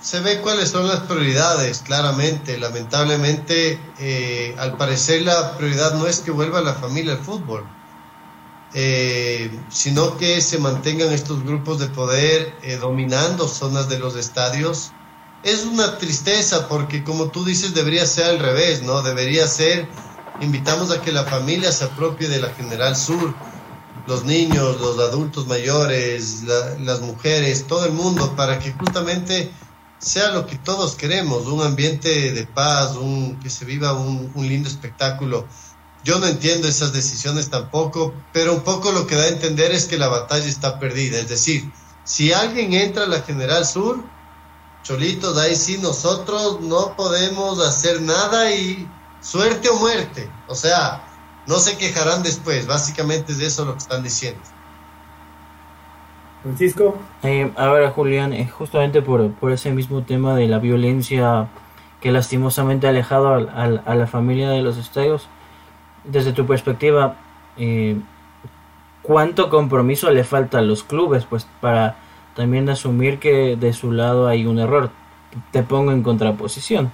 Se 0.00 0.20
ve 0.20 0.40
cuáles 0.40 0.70
son 0.70 0.86
las 0.86 1.00
prioridades, 1.00 1.80
claramente. 1.80 2.56
Lamentablemente, 2.58 3.80
eh, 3.98 4.54
al 4.58 4.76
parecer 4.76 5.22
la 5.22 5.56
prioridad 5.56 5.94
no 5.94 6.06
es 6.06 6.20
que 6.20 6.30
vuelva 6.30 6.60
la 6.60 6.74
familia 6.74 7.12
al 7.12 7.18
fútbol 7.18 7.66
eh, 8.74 9.50
sino 9.70 10.18
que 10.18 10.40
se 10.40 10.58
mantengan 10.58 11.12
estos 11.12 11.42
grupos 11.42 11.78
de 11.78 11.86
poder 11.86 12.54
eh, 12.62 12.76
dominando 12.76 13.48
zonas 13.48 13.88
de 13.88 13.98
los 13.98 14.14
estadios. 14.16 14.92
Es 15.42 15.64
una 15.64 15.96
tristeza 15.98 16.68
porque 16.68 17.02
como 17.02 17.30
tú 17.30 17.44
dices 17.44 17.74
debería 17.74 18.04
ser 18.06 18.26
al 18.26 18.38
revés, 18.40 18.82
¿no? 18.82 19.02
Debería 19.02 19.46
ser, 19.46 19.88
invitamos 20.40 20.90
a 20.90 21.00
que 21.00 21.12
la 21.12 21.24
familia 21.24 21.72
se 21.72 21.84
apropie 21.84 22.28
de 22.28 22.40
la 22.40 22.50
General 22.50 22.94
Sur, 22.94 23.34
los 24.06 24.24
niños, 24.24 24.80
los 24.80 24.98
adultos 24.98 25.46
mayores, 25.46 26.42
la, 26.42 26.76
las 26.80 27.00
mujeres, 27.00 27.66
todo 27.66 27.86
el 27.86 27.92
mundo, 27.92 28.34
para 28.36 28.58
que 28.58 28.72
justamente 28.72 29.50
sea 29.98 30.30
lo 30.30 30.46
que 30.46 30.56
todos 30.56 30.94
queremos, 30.94 31.46
un 31.46 31.62
ambiente 31.62 32.32
de 32.32 32.46
paz, 32.46 32.96
un, 32.96 33.38
que 33.40 33.50
se 33.50 33.64
viva 33.64 33.94
un, 33.94 34.32
lindo 34.36 34.68
espectáculo 34.68 35.46
yo 36.04 36.18
no 36.20 36.26
entiendo 36.26 36.68
esas 36.68 36.92
decisiones 36.92 37.50
tampoco, 37.50 38.14
pero 38.32 38.54
un 38.54 38.60
poco 38.60 38.92
lo 38.92 39.06
que 39.06 39.16
da 39.16 39.24
a 39.24 39.28
entender 39.28 39.72
es 39.72 39.86
que 39.86 39.98
la 39.98 40.08
batalla 40.08 40.46
está 40.46 40.78
perdida. 40.78 41.18
Es 41.18 41.28
decir, 41.28 41.70
si 42.04 42.32
alguien 42.32 42.72
entra 42.72 43.04
a 43.04 43.08
la 43.08 43.20
General 43.22 43.66
Sur, 43.66 44.02
Cholitos, 44.84 45.36
ahí 45.36 45.56
sí 45.56 45.76
nosotros 45.78 46.60
no 46.60 46.96
podemos 46.96 47.60
hacer 47.60 48.00
nada 48.00 48.50
y 48.52 48.88
suerte 49.20 49.68
o 49.68 49.74
muerte. 49.74 50.30
O 50.46 50.54
sea, 50.54 51.04
no 51.46 51.58
se 51.58 51.76
quejarán 51.76 52.22
después. 52.22 52.66
Básicamente 52.66 53.32
es 53.32 53.40
eso 53.40 53.64
lo 53.64 53.72
que 53.72 53.80
están 53.80 54.02
diciendo. 54.02 54.40
Francisco. 56.42 56.96
Eh, 57.22 57.50
Julián, 57.94 58.32
eh, 58.32 58.48
justamente 58.48 59.02
por, 59.02 59.30
por, 59.32 59.52
ese 59.52 59.72
mismo 59.72 60.02
tema 60.02 60.36
de 60.36 60.46
la 60.46 60.58
violencia 60.58 61.48
que 62.00 62.12
lastimosamente 62.12 62.86
ha 62.86 62.90
alejado 62.90 63.34
a, 63.34 63.64
a, 63.64 63.94
la 63.94 64.06
familia 64.06 64.50
de 64.50 64.62
los 64.62 64.76
estadios, 64.76 65.28
desde 66.04 66.32
tu 66.32 66.46
perspectiva, 66.46 67.16
eh, 67.56 67.96
¿cuánto 69.02 69.50
compromiso 69.50 70.10
le 70.10 70.22
falta 70.22 70.58
a 70.58 70.62
los 70.62 70.84
clubes 70.84 71.24
pues 71.24 71.46
para 71.60 71.96
también 72.36 72.68
asumir 72.68 73.18
que 73.18 73.56
de 73.56 73.72
su 73.72 73.90
lado 73.90 74.28
hay 74.28 74.46
un 74.46 74.60
error? 74.60 74.90
Te 75.50 75.62
pongo 75.62 75.90
en 75.90 76.02
contraposición. 76.02 76.92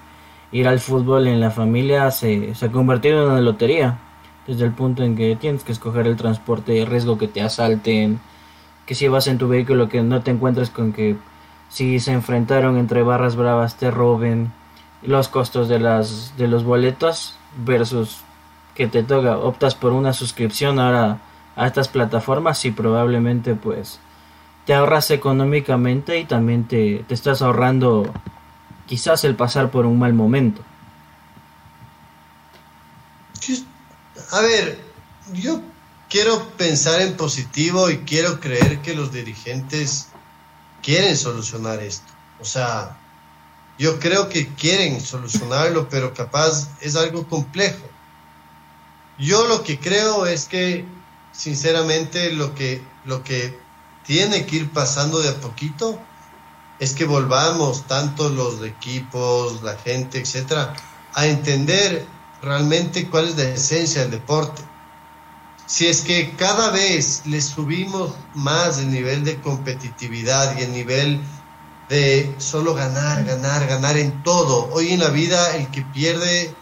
Ir 0.52 0.68
al 0.68 0.80
fútbol 0.80 1.26
en 1.26 1.40
la 1.40 1.50
familia 1.50 2.10
se, 2.10 2.54
se 2.54 2.66
ha 2.66 2.72
convertido 2.72 3.24
en 3.24 3.30
una 3.32 3.40
lotería, 3.40 3.98
desde 4.46 4.64
el 4.64 4.72
punto 4.72 5.02
en 5.02 5.16
que 5.16 5.36
tienes 5.36 5.64
que 5.64 5.72
escoger 5.72 6.06
el 6.06 6.16
transporte 6.16 6.84
riesgo 6.86 7.18
que 7.18 7.28
te 7.28 7.42
asalten, 7.42 8.20
que 8.86 8.94
si 8.94 9.08
vas 9.08 9.26
en 9.26 9.38
tu 9.38 9.48
vehículo 9.48 9.88
que 9.88 10.02
no 10.02 10.22
te 10.22 10.30
encuentres 10.30 10.70
con 10.70 10.92
que 10.92 11.16
si 11.68 12.00
se 12.00 12.12
enfrentaron 12.12 12.78
entre 12.78 13.02
barras 13.02 13.36
bravas 13.36 13.76
te 13.76 13.90
roben, 13.90 14.52
los 15.02 15.28
costos 15.28 15.68
de 15.68 15.78
las 15.78 16.36
de 16.36 16.48
los 16.48 16.64
boletos 16.64 17.36
versus 17.64 18.20
que 18.74 18.86
te 18.86 19.02
toca, 19.02 19.38
optas 19.38 19.74
por 19.74 19.92
una 19.92 20.12
suscripción 20.12 20.78
ahora 20.78 21.18
a 21.56 21.66
estas 21.66 21.88
plataformas 21.88 22.64
y 22.64 22.70
probablemente 22.70 23.54
pues 23.54 24.00
te 24.66 24.74
ahorras 24.74 25.10
económicamente 25.10 26.18
y 26.18 26.24
también 26.24 26.64
te, 26.64 27.04
te 27.06 27.14
estás 27.14 27.42
ahorrando 27.42 28.12
quizás 28.86 29.24
el 29.24 29.34
pasar 29.34 29.70
por 29.70 29.86
un 29.86 29.98
mal 29.98 30.14
momento. 30.14 30.62
A 34.32 34.40
ver, 34.40 34.78
yo 35.32 35.60
quiero 36.14 36.48
pensar 36.50 37.00
en 37.00 37.16
positivo 37.16 37.90
y 37.90 37.98
quiero 38.04 38.38
creer 38.38 38.80
que 38.82 38.94
los 38.94 39.10
dirigentes 39.10 40.10
quieren 40.80 41.16
solucionar 41.16 41.80
esto. 41.82 42.06
O 42.38 42.44
sea, 42.44 42.96
yo 43.80 43.98
creo 43.98 44.28
que 44.28 44.46
quieren 44.54 45.00
solucionarlo, 45.00 45.88
pero 45.88 46.14
capaz 46.14 46.68
es 46.80 46.94
algo 46.94 47.26
complejo. 47.26 47.84
Yo 49.18 49.48
lo 49.48 49.64
que 49.64 49.80
creo 49.80 50.24
es 50.24 50.44
que, 50.44 50.84
sinceramente, 51.32 52.30
lo 52.30 52.54
que, 52.54 52.80
lo 53.04 53.24
que 53.24 53.58
tiene 54.06 54.46
que 54.46 54.54
ir 54.54 54.70
pasando 54.70 55.20
de 55.20 55.30
a 55.30 55.40
poquito 55.40 55.98
es 56.78 56.94
que 56.94 57.06
volvamos, 57.06 57.88
tanto 57.88 58.28
los 58.28 58.62
equipos, 58.62 59.64
la 59.64 59.76
gente, 59.78 60.20
etcétera, 60.20 60.76
a 61.12 61.26
entender 61.26 62.06
realmente 62.40 63.10
cuál 63.10 63.30
es 63.30 63.36
la 63.36 63.48
esencia 63.48 64.02
del 64.02 64.12
deporte. 64.12 64.62
Si 65.66 65.86
es 65.86 66.02
que 66.02 66.36
cada 66.36 66.70
vez 66.70 67.22
le 67.24 67.40
subimos 67.40 68.12
más 68.34 68.78
el 68.78 68.90
nivel 68.90 69.24
de 69.24 69.40
competitividad 69.40 70.58
y 70.58 70.62
el 70.62 70.72
nivel 70.72 71.20
de 71.88 72.34
solo 72.38 72.74
ganar, 72.74 73.24
ganar, 73.24 73.66
ganar 73.66 73.96
en 73.96 74.22
todo. 74.22 74.68
Hoy 74.72 74.92
en 74.92 75.00
la 75.00 75.08
vida 75.08 75.56
el 75.56 75.70
que 75.70 75.82
pierde 75.82 76.54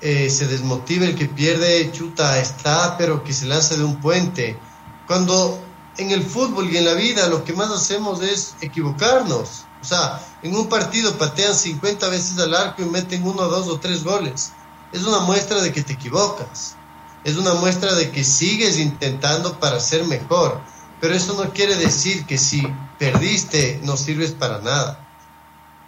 eh, 0.00 0.28
se 0.28 0.46
desmotiva, 0.46 1.04
el 1.04 1.14
que 1.14 1.26
pierde 1.26 1.90
chuta 1.92 2.38
está, 2.38 2.96
pero 2.98 3.22
que 3.24 3.32
se 3.32 3.46
lanza 3.46 3.76
de 3.76 3.84
un 3.84 4.00
puente. 4.00 4.58
Cuando 5.06 5.62
en 5.96 6.10
el 6.10 6.22
fútbol 6.22 6.70
y 6.70 6.76
en 6.76 6.84
la 6.84 6.94
vida 6.94 7.28
lo 7.28 7.44
que 7.44 7.52
más 7.52 7.70
hacemos 7.70 8.22
es 8.22 8.56
equivocarnos. 8.60 9.64
O 9.80 9.84
sea, 9.84 10.20
en 10.42 10.56
un 10.56 10.68
partido 10.68 11.16
patean 11.16 11.54
50 11.54 12.08
veces 12.08 12.38
al 12.38 12.54
arco 12.54 12.82
y 12.82 12.86
meten 12.86 13.26
uno, 13.26 13.44
dos 13.44 13.68
o 13.68 13.78
tres 13.78 14.02
goles. 14.02 14.52
Es 14.92 15.04
una 15.04 15.20
muestra 15.20 15.60
de 15.60 15.72
que 15.72 15.82
te 15.82 15.92
equivocas. 15.92 16.76
Es 17.24 17.36
una 17.36 17.54
muestra 17.54 17.94
de 17.94 18.10
que 18.10 18.24
sigues 18.24 18.78
intentando 18.78 19.58
para 19.58 19.80
ser 19.80 20.04
mejor. 20.04 20.60
Pero 21.00 21.14
eso 21.14 21.34
no 21.34 21.52
quiere 21.52 21.76
decir 21.76 22.24
que 22.24 22.38
si 22.38 22.62
perdiste 22.98 23.80
no 23.82 23.96
sirves 23.96 24.32
para 24.32 24.60
nada. 24.60 25.02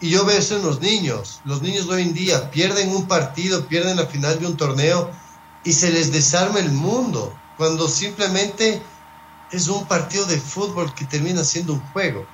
Y 0.00 0.10
yo 0.10 0.24
veo 0.24 0.38
eso 0.38 0.56
en 0.56 0.62
los 0.62 0.80
niños. 0.80 1.40
Los 1.44 1.62
niños 1.62 1.88
hoy 1.88 2.02
en 2.02 2.14
día 2.14 2.50
pierden 2.50 2.94
un 2.94 3.06
partido, 3.08 3.66
pierden 3.66 3.96
la 3.96 4.06
final 4.06 4.38
de 4.38 4.46
un 4.46 4.56
torneo 4.56 5.10
y 5.64 5.72
se 5.72 5.90
les 5.90 6.12
desarma 6.12 6.60
el 6.60 6.70
mundo. 6.70 7.34
Cuando 7.56 7.88
simplemente 7.88 8.82
es 9.50 9.68
un 9.68 9.86
partido 9.86 10.24
de 10.26 10.38
fútbol 10.38 10.94
que 10.94 11.04
termina 11.04 11.42
siendo 11.42 11.72
un 11.72 11.80
juego. 11.92 12.26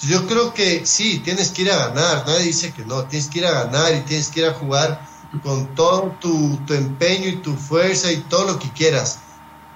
Yo 0.00 0.26
creo 0.26 0.52
que 0.52 0.84
sí, 0.84 1.20
tienes 1.20 1.50
que 1.50 1.62
ir 1.62 1.72
a 1.72 1.88
ganar, 1.88 2.24
nadie 2.26 2.44
dice 2.44 2.72
que 2.72 2.84
no, 2.84 3.04
tienes 3.04 3.30
que 3.30 3.38
ir 3.38 3.46
a 3.46 3.64
ganar 3.64 3.94
y 3.94 4.00
tienes 4.02 4.28
que 4.28 4.40
ir 4.40 4.46
a 4.46 4.52
jugar 4.52 5.00
con 5.40 5.74
todo 5.74 6.16
tu, 6.20 6.60
empeño 6.68 7.28
y 7.28 7.36
tu 7.36 7.54
fuerza 7.54 8.10
y 8.12 8.18
todo 8.22 8.52
lo 8.52 8.58
que 8.58 8.70
quieras. 8.72 9.20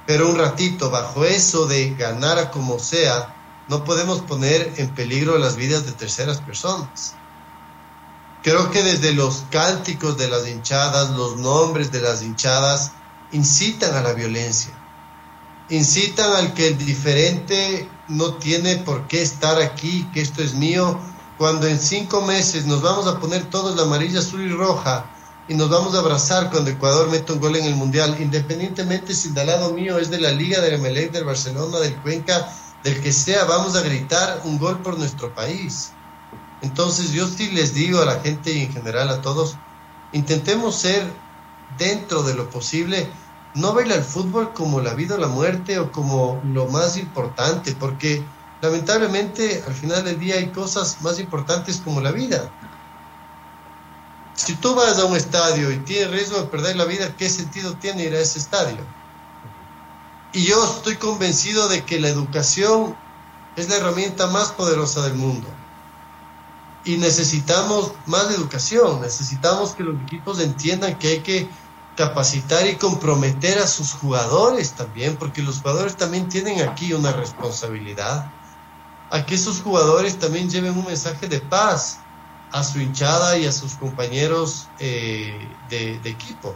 Pero 0.07 0.29
un 0.29 0.39
ratito, 0.39 0.91
bajo 0.91 1.25
eso 1.25 1.67
de 1.67 1.95
ganar 1.95 2.39
a 2.39 2.51
como 2.51 2.79
sea, 2.79 3.37
no 3.69 3.85
podemos 3.85 4.21
poner 4.21 4.75
en 4.77 4.95
peligro 4.95 5.39
las 5.39 5.57
vidas 5.57 5.87
de 5.87 5.93
terceras 5.93 6.41
personas. 6.41 7.15
Creo 8.43 8.71
que 8.71 8.83
desde 8.83 9.13
los 9.13 9.45
cánticos 9.51 10.17
de 10.17 10.29
las 10.29 10.49
hinchadas, 10.49 11.11
los 11.11 11.37
nombres 11.37 11.93
de 11.93 12.01
las 12.01 12.23
hinchadas, 12.23 12.93
incitan 13.33 13.95
a 13.95 14.03
la 14.03 14.13
violencia 14.13 14.75
incitan 15.71 16.33
al 16.33 16.53
que 16.53 16.69
el 16.69 16.79
diferente 16.79 17.89
no 18.09 18.35
tiene 18.35 18.77
por 18.77 19.07
qué 19.07 19.23
estar 19.23 19.61
aquí, 19.61 20.07
que 20.13 20.21
esto 20.21 20.43
es 20.43 20.55
mío, 20.55 20.99
cuando 21.39 21.67
en 21.67 21.79
cinco 21.79 22.21
meses 22.23 22.67
nos 22.67 22.83
vamos 22.83 23.07
a 23.07 23.19
poner 23.19 23.45
todos 23.49 23.77
la 23.77 23.83
amarilla, 23.83 24.19
azul 24.19 24.43
y 24.43 24.53
roja 24.53 25.07
y 25.51 25.55
nos 25.55 25.69
vamos 25.69 25.97
a 25.97 25.99
abrazar 25.99 26.49
cuando 26.49 26.71
Ecuador 26.71 27.11
mete 27.11 27.33
un 27.33 27.41
gol 27.41 27.57
en 27.57 27.65
el 27.65 27.75
Mundial, 27.75 28.17
independientemente 28.21 29.13
si 29.13 29.31
del 29.31 29.49
lado 29.49 29.73
mío 29.73 29.99
es 29.99 30.09
de 30.09 30.21
la 30.21 30.31
Liga, 30.31 30.61
del 30.61 30.75
Emelec, 30.75 31.11
del 31.11 31.25
Barcelona, 31.25 31.81
del 31.81 31.97
Cuenca, 31.97 32.49
del 32.85 33.01
que 33.01 33.13
sea, 33.13 33.43
vamos 33.47 33.75
a 33.75 33.83
gritar 33.83 34.43
un 34.45 34.61
gol 34.61 34.79
por 34.79 34.97
nuestro 34.97 35.35
país. 35.35 35.91
Entonces 36.63 37.11
yo 37.11 37.27
sí 37.27 37.51
les 37.51 37.75
digo 37.75 38.01
a 38.01 38.05
la 38.05 38.21
gente 38.21 38.53
y 38.53 38.63
en 38.63 38.73
general 38.73 39.09
a 39.09 39.23
todos, 39.23 39.57
intentemos 40.13 40.77
ser 40.77 41.05
dentro 41.77 42.23
de 42.23 42.35
lo 42.35 42.49
posible 42.49 43.11
no 43.55 43.75
verle 43.75 43.95
al 43.95 44.05
fútbol 44.05 44.53
como 44.53 44.81
la 44.81 44.95
vida 44.95 45.17
o 45.17 45.19
la 45.19 45.27
muerte 45.27 45.81
o 45.81 45.91
como 45.91 46.41
lo 46.45 46.69
más 46.69 46.97
importante, 46.97 47.75
porque 47.75 48.23
lamentablemente 48.63 49.65
al 49.67 49.75
final 49.75 50.05
del 50.05 50.21
día 50.21 50.37
hay 50.37 50.51
cosas 50.51 51.03
más 51.03 51.19
importantes 51.19 51.79
como 51.79 52.01
la 52.01 52.13
vida. 52.13 52.53
Si 54.41 54.55
tú 54.55 54.75
vas 54.75 54.99
a 54.99 55.05
un 55.05 55.15
estadio 55.15 55.71
y 55.71 55.77
tienes 55.81 56.11
riesgo 56.11 56.39
de 56.39 56.47
perder 56.47 56.75
la 56.75 56.87
vida, 56.87 57.15
¿qué 57.15 57.29
sentido 57.29 57.75
tiene 57.75 58.05
ir 58.05 58.15
a 58.15 58.21
ese 58.21 58.39
estadio? 58.39 58.79
Y 60.33 60.45
yo 60.45 60.65
estoy 60.65 60.97
convencido 60.97 61.69
de 61.69 61.85
que 61.85 62.01
la 62.01 62.09
educación 62.09 62.97
es 63.57 63.69
la 63.69 63.77
herramienta 63.77 64.29
más 64.29 64.53
poderosa 64.53 65.03
del 65.03 65.13
mundo. 65.13 65.47
Y 66.87 66.97
necesitamos 66.97 67.93
más 68.07 68.31
educación, 68.31 69.03
necesitamos 69.03 69.75
que 69.75 69.83
los 69.83 70.01
equipos 70.05 70.41
entiendan 70.41 70.99
que 70.99 71.09
hay 71.09 71.21
que 71.21 71.47
capacitar 71.95 72.67
y 72.67 72.77
comprometer 72.77 73.59
a 73.59 73.67
sus 73.67 73.93
jugadores 73.93 74.73
también, 74.73 75.19
porque 75.19 75.43
los 75.43 75.61
jugadores 75.61 75.99
también 75.99 76.31
tienen 76.31 76.67
aquí 76.67 76.95
una 76.95 77.13
responsabilidad, 77.13 78.33
a 79.11 79.27
que 79.27 79.35
esos 79.35 79.61
jugadores 79.61 80.19
también 80.19 80.49
lleven 80.49 80.79
un 80.79 80.87
mensaje 80.87 81.29
de 81.29 81.41
paz 81.41 82.00
a 82.53 82.63
su 82.65 82.81
hinchada 82.81 83.39
y 83.39 83.47
a 83.47 83.53
sus 83.53 83.75
compañeros 83.75 84.69
eh, 84.79 85.35
de, 85.69 86.01
equipo. 86.05 86.55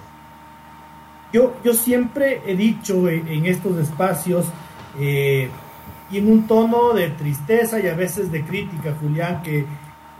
Yo, 1.32 1.54
yo 1.64 1.74
siempre 1.74 2.42
he 2.46 2.54
dicho 2.54 3.08
en, 3.08 3.46
estos 3.46 3.78
espacios, 3.78 4.46
eh, 4.98 5.50
y 6.10 6.18
en 6.18 6.30
un 6.30 6.46
tono 6.46 6.92
de 6.92 7.08
tristeza 7.08 7.80
y 7.80 7.88
a 7.88 7.94
veces 7.94 8.30
de 8.30 8.44
crítica, 8.44 8.94
Julián, 9.00 9.42
que 9.42 9.66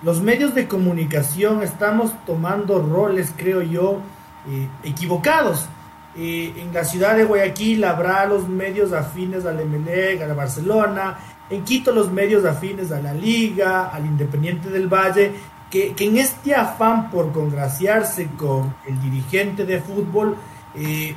los 0.02 0.20
medios 0.20 0.54
de 0.54 0.66
comunicación 0.66 1.62
estamos 1.62 2.12
tomando 2.26 2.80
roles, 2.80 3.32
creo 3.36 3.62
yo, 3.62 4.00
eh, 4.48 4.68
equivocados. 4.82 5.68
En 6.16 6.72
la 6.72 6.84
ciudad 6.84 7.16
de 7.16 7.24
Guayaquil 7.24 7.82
habrá 7.82 8.24
los 8.26 8.48
medios 8.48 8.92
afines 8.92 9.44
al 9.46 9.66
MLE, 9.66 10.22
a 10.22 10.28
la 10.28 10.34
Barcelona, 10.34 11.18
en 11.50 11.62
Quito 11.64 11.92
los 11.92 12.10
medios 12.10 12.44
afines 12.44 12.90
a 12.90 13.00
la 13.00 13.12
Liga, 13.12 13.88
al 13.88 14.06
Independiente 14.06 14.70
del 14.70 14.88
Valle, 14.88 15.32
que, 15.70 15.94
en 15.98 16.16
este 16.16 16.54
afán 16.54 17.10
por 17.10 17.32
congraciarse 17.32 18.28
con 18.36 18.74
el 18.86 19.00
dirigente 19.00 19.64
de 19.64 19.80
fútbol, 19.80 20.36
eh, 20.74 21.14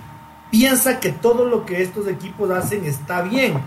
piensa 0.50 1.00
que 1.00 1.12
todo 1.12 1.46
lo 1.46 1.66
que 1.66 1.82
estos 1.82 2.08
equipos 2.08 2.50
hacen 2.52 2.86
está 2.86 3.22
bien. 3.22 3.62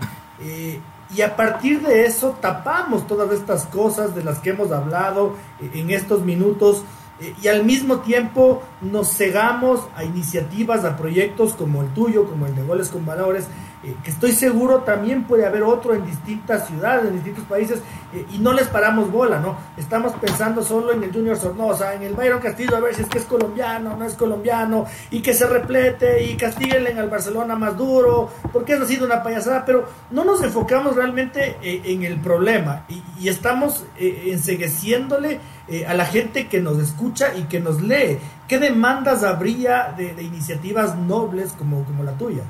y 1.13 1.21
a 1.21 1.35
partir 1.35 1.81
de 1.81 2.05
eso 2.05 2.37
tapamos 2.41 3.05
todas 3.05 3.31
estas 3.31 3.65
cosas 3.65 4.15
de 4.15 4.23
las 4.23 4.39
que 4.39 4.51
hemos 4.51 4.71
hablado 4.71 5.35
en 5.59 5.91
estos 5.91 6.23
minutos 6.23 6.83
eh, 7.21 7.35
y 7.41 7.47
al 7.47 7.63
mismo 7.63 7.99
tiempo 7.99 8.63
nos 8.81 9.15
cegamos 9.15 9.87
a 9.95 10.03
iniciativas, 10.03 10.83
a 10.85 10.97
proyectos 10.97 11.53
como 11.53 11.83
el 11.83 11.89
tuyo, 11.89 12.25
como 12.25 12.47
el 12.47 12.55
de 12.55 12.63
Goles 12.63 12.89
con 12.89 13.05
Valores, 13.05 13.47
eh, 13.83 13.95
que 14.03 14.11
estoy 14.11 14.31
seguro 14.33 14.79
también 14.79 15.23
puede 15.23 15.45
haber 15.45 15.63
otro 15.63 15.93
en 15.93 16.05
distintas 16.05 16.67
ciudades, 16.67 17.07
en 17.07 17.15
distintos 17.15 17.45
países, 17.45 17.81
eh, 18.13 18.25
y 18.33 18.37
no 18.39 18.53
les 18.53 18.67
paramos 18.67 19.11
bola, 19.11 19.39
¿no? 19.39 19.57
Estamos 19.77 20.13
pensando 20.13 20.63
solo 20.63 20.93
en 20.93 21.03
el 21.03 21.11
Junior 21.11 21.37
Sornosa, 21.37 21.93
en 21.93 22.03
el 22.03 22.13
Byron 22.13 22.39
Castillo, 22.39 22.75
a 22.75 22.79
ver 22.79 22.95
si 22.95 23.01
es 23.01 23.07
que 23.07 23.17
es 23.17 23.25
colombiano, 23.25 23.95
no 23.97 24.05
es 24.05 24.15
colombiano, 24.15 24.85
y 25.09 25.21
que 25.21 25.33
se 25.33 25.47
replete, 25.47 26.23
y 26.23 26.35
castiguen 26.35 26.97
al 26.97 27.09
Barcelona 27.09 27.55
más 27.55 27.77
duro, 27.77 28.29
porque 28.51 28.73
eso 28.73 28.83
ha 28.83 28.87
sido 28.87 29.05
una 29.05 29.23
payasada, 29.23 29.65
pero 29.65 29.85
no 30.11 30.23
nos 30.23 30.43
enfocamos 30.43 30.95
realmente 30.95 31.57
en 31.61 32.03
el 32.03 32.19
problema, 32.19 32.85
y, 32.87 33.01
estamos 33.27 33.85
ensegueciéndole 33.97 35.39
eh, 35.71 35.85
a 35.85 35.93
la 35.93 36.05
gente 36.05 36.47
que 36.47 36.59
nos 36.59 36.79
escucha 36.79 37.33
y 37.33 37.43
que 37.43 37.61
nos 37.61 37.81
lee. 37.81 38.17
¿Qué 38.47 38.59
demandas 38.59 39.23
habría 39.23 39.93
de, 39.95 40.21
iniciativas 40.21 40.97
nobles 40.97 41.53
como, 41.53 41.85
como, 41.85 42.03
la 42.03 42.11
tuya? 42.13 42.43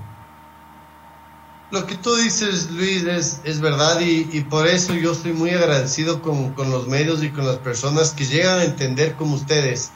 Lo 1.71 1.87
que 1.87 1.95
tú 1.95 2.13
dices, 2.15 2.69
Luis, 2.71 3.03
es, 3.03 3.39
es 3.45 3.61
verdad 3.61 4.01
y, 4.01 4.29
y, 4.33 4.41
por 4.41 4.67
eso 4.67 4.93
yo 4.93 5.13
estoy 5.13 5.31
muy 5.31 5.51
agradecido 5.51 6.21
con, 6.21 6.53
con 6.53 6.69
los 6.69 6.87
medios 6.87 7.23
y 7.23 7.29
con 7.29 7.47
las 7.47 7.57
personas 7.57 8.11
que 8.11 8.25
llegan 8.25 8.59
a 8.59 8.65
entender 8.65 9.15
como 9.15 9.35
ustedes 9.35 9.91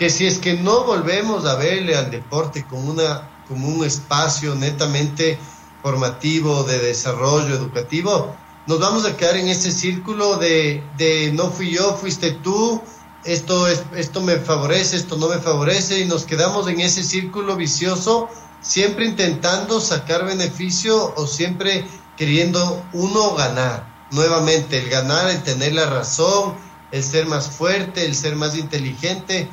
que 0.00 0.08
si 0.08 0.26
es 0.26 0.38
que 0.38 0.54
no 0.54 0.84
volvemos 0.84 1.44
a 1.44 1.56
verle 1.56 1.94
al 1.94 2.10
deporte 2.10 2.64
como, 2.64 2.90
una, 2.90 3.28
como 3.46 3.68
un 3.68 3.84
espacio 3.84 4.54
netamente 4.54 5.38
formativo, 5.82 6.64
de 6.64 6.78
desarrollo 6.78 7.54
educativo, 7.54 8.34
nos 8.66 8.80
vamos 8.80 9.04
a 9.04 9.14
quedar 9.14 9.36
en 9.36 9.48
ese 9.48 9.70
círculo 9.70 10.38
de, 10.38 10.82
de 10.96 11.32
no 11.34 11.50
fui 11.50 11.72
yo, 11.72 11.98
fuiste 11.98 12.32
tú, 12.32 12.80
esto, 13.24 13.68
es, 13.68 13.82
esto 13.94 14.22
me 14.22 14.36
favorece, 14.36 14.96
esto 14.96 15.18
no 15.18 15.28
me 15.28 15.38
favorece, 15.38 16.00
y 16.00 16.06
nos 16.06 16.24
quedamos 16.24 16.66
en 16.68 16.80
ese 16.80 17.02
círculo 17.02 17.56
vicioso, 17.56 18.30
siempre 18.60 19.06
intentando 19.06 19.80
sacar 19.80 20.24
beneficio 20.24 21.14
o 21.16 21.26
siempre 21.26 21.86
queriendo 22.16 22.84
uno 22.92 23.34
ganar. 23.34 23.88
Nuevamente, 24.10 24.78
el 24.78 24.90
ganar, 24.90 25.30
el 25.30 25.42
tener 25.42 25.72
la 25.72 25.86
razón, 25.86 26.54
el 26.90 27.02
ser 27.02 27.26
más 27.26 27.48
fuerte, 27.50 28.04
el 28.04 28.14
ser 28.14 28.36
más 28.36 28.56
inteligente, 28.56 29.48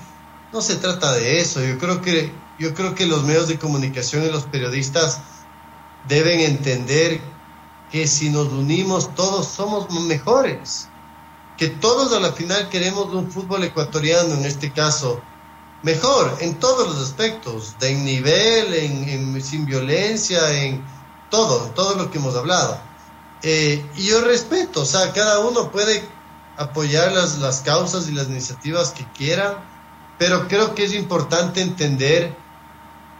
no 0.51 0.61
se 0.61 0.75
trata 0.75 1.13
de 1.13 1.39
eso. 1.39 1.63
Yo 1.63 1.77
creo 1.77 2.01
que, 2.01 2.31
yo 2.59 2.73
creo 2.73 2.95
que 2.95 3.05
los 3.05 3.23
medios 3.23 3.47
de 3.47 3.59
comunicación 3.59 4.25
y 4.25 4.31
los 4.31 4.43
periodistas 4.43 5.21
deben 6.07 6.39
entender 6.39 7.21
que 7.91 8.07
si 8.07 8.29
nos 8.29 8.47
unimos 8.51 9.13
todos 9.15 9.47
somos 9.47 9.89
mejores, 10.01 10.89
que 11.57 11.67
todos 11.67 12.13
a 12.13 12.19
la 12.19 12.33
final 12.33 12.69
queremos 12.69 13.13
un 13.13 13.31
fútbol 13.31 13.63
ecuatoriano 13.63 14.33
en 14.35 14.45
este 14.45 14.71
caso 14.71 15.21
mejor 15.83 16.37
en 16.39 16.55
todos 16.59 16.87
los 16.87 16.97
aspectos, 16.97 17.75
de 17.79 17.91
en 17.91 18.05
nivel, 18.05 18.73
en, 18.73 19.41
sin 19.41 19.65
violencia, 19.65 20.63
en 20.63 20.83
todo, 21.29 21.71
todo 21.71 21.95
lo 21.95 22.09
que 22.11 22.17
hemos 22.17 22.35
hablado. 22.35 22.79
Eh, 23.43 23.85
y 23.95 24.07
yo 24.07 24.21
respeto, 24.21 24.81
o 24.81 24.85
sea, 24.85 25.13
cada 25.13 25.39
uno 25.39 25.71
puede 25.71 26.07
apoyar 26.57 27.11
las, 27.11 27.37
las 27.37 27.61
causas 27.61 28.07
y 28.09 28.11
las 28.11 28.27
iniciativas 28.27 28.91
que 28.91 29.05
quieran, 29.11 29.55
pero 30.17 30.47
creo 30.47 30.73
que 30.73 30.85
es 30.85 30.93
importante 30.93 31.61
entender 31.61 32.35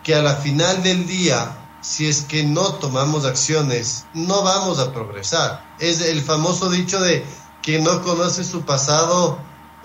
que 0.04 0.16
a 0.16 0.24
la 0.24 0.36
final 0.36 0.82
del 0.82 1.06
día, 1.06 1.56
si 1.82 2.08
es 2.08 2.22
que 2.22 2.44
no 2.44 2.74
tomamos 2.76 3.26
acciones, 3.26 4.06
no 4.14 4.42
vamos 4.42 4.80
a 4.80 4.92
progresar. 4.92 5.64
Es 5.80 6.02
el 6.02 6.22
famoso 6.22 6.70
dicho 6.70 7.00
de 7.00 7.24
quien 7.62 7.84
no 7.84 8.02
conoce 8.02 8.44
su 8.44 8.62
pasado 8.62 9.38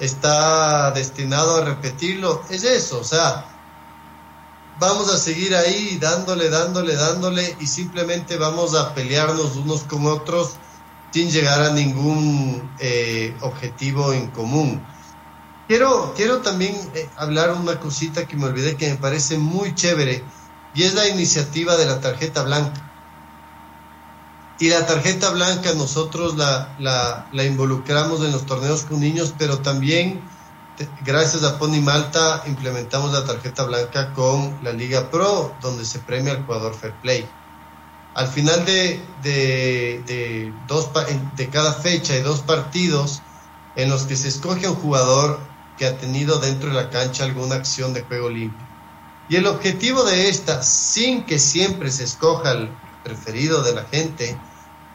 está 0.02 0.90
destinado 0.90 1.56
a 1.56 1.64
repetirlo. 1.64 2.42
Es 2.50 2.64
eso, 2.64 3.00
o 3.00 3.04
sea, 3.04 3.46
vamos 4.80 5.12
a 5.12 5.16
seguir 5.16 5.54
ahí 5.54 5.96
dándole, 6.00 6.50
dándole, 6.50 6.96
dándole 6.96 7.56
y 7.60 7.66
simplemente 7.68 8.36
vamos 8.36 8.74
a 8.74 8.94
pelearnos 8.94 9.56
unos 9.56 9.84
con 9.84 10.06
otros 10.06 10.54
sin 11.12 11.30
llegar 11.30 11.62
a 11.62 11.70
ningún 11.70 12.74
eh, 12.80 13.36
objetivo 13.42 14.12
en 14.12 14.28
común. 14.28 14.84
Quiero, 15.68 16.14
quiero 16.16 16.38
también 16.38 16.74
eh, 16.94 17.08
hablar 17.16 17.52
una 17.52 17.78
cosita 17.78 18.26
que 18.26 18.36
me 18.36 18.46
olvidé 18.46 18.76
que 18.76 18.90
me 18.90 18.96
parece 18.96 19.38
muy 19.38 19.74
chévere 19.74 20.24
y 20.74 20.82
es 20.82 20.94
la 20.94 21.06
iniciativa 21.06 21.76
de 21.76 21.86
la 21.86 22.00
tarjeta 22.00 22.42
blanca. 22.42 22.91
Y 24.62 24.68
la 24.68 24.86
tarjeta 24.86 25.30
blanca 25.30 25.74
nosotros 25.74 26.36
la, 26.36 26.76
la, 26.78 27.26
la 27.32 27.42
involucramos 27.42 28.24
en 28.24 28.30
los 28.30 28.46
torneos 28.46 28.84
con 28.84 29.00
niños, 29.00 29.34
pero 29.36 29.58
también 29.58 30.22
gracias 31.04 31.42
a 31.42 31.58
Pony 31.58 31.80
Malta 31.80 32.44
implementamos 32.46 33.12
la 33.12 33.24
tarjeta 33.24 33.64
blanca 33.64 34.12
con 34.12 34.56
la 34.62 34.72
Liga 34.72 35.10
Pro, 35.10 35.52
donde 35.60 35.84
se 35.84 35.98
premia 35.98 36.34
al 36.34 36.46
jugador 36.46 36.76
Fair 36.76 36.94
Play. 37.02 37.28
Al 38.14 38.28
final 38.28 38.64
de, 38.64 39.02
de, 39.24 40.54
dos, 40.68 40.90
de 41.34 41.48
cada 41.48 41.72
fecha 41.72 42.16
y 42.16 42.22
dos 42.22 42.42
partidos 42.42 43.20
en 43.74 43.90
los 43.90 44.04
que 44.04 44.14
se 44.14 44.28
escoge 44.28 44.68
un 44.68 44.76
jugador 44.76 45.40
que 45.76 45.86
ha 45.86 45.98
tenido 45.98 46.38
dentro 46.38 46.68
de 46.68 46.76
la 46.76 46.88
cancha 46.88 47.24
alguna 47.24 47.56
acción 47.56 47.92
de 47.94 48.02
juego 48.02 48.30
limpio. 48.30 48.64
Y 49.28 49.34
el 49.34 49.48
objetivo 49.48 50.04
de 50.04 50.28
esta, 50.28 50.62
sin 50.62 51.24
que 51.24 51.40
siempre 51.40 51.90
se 51.90 52.04
escoja 52.04 52.52
el 52.52 52.70
preferido 53.02 53.64
de 53.64 53.74
la 53.74 53.82
gente, 53.86 54.38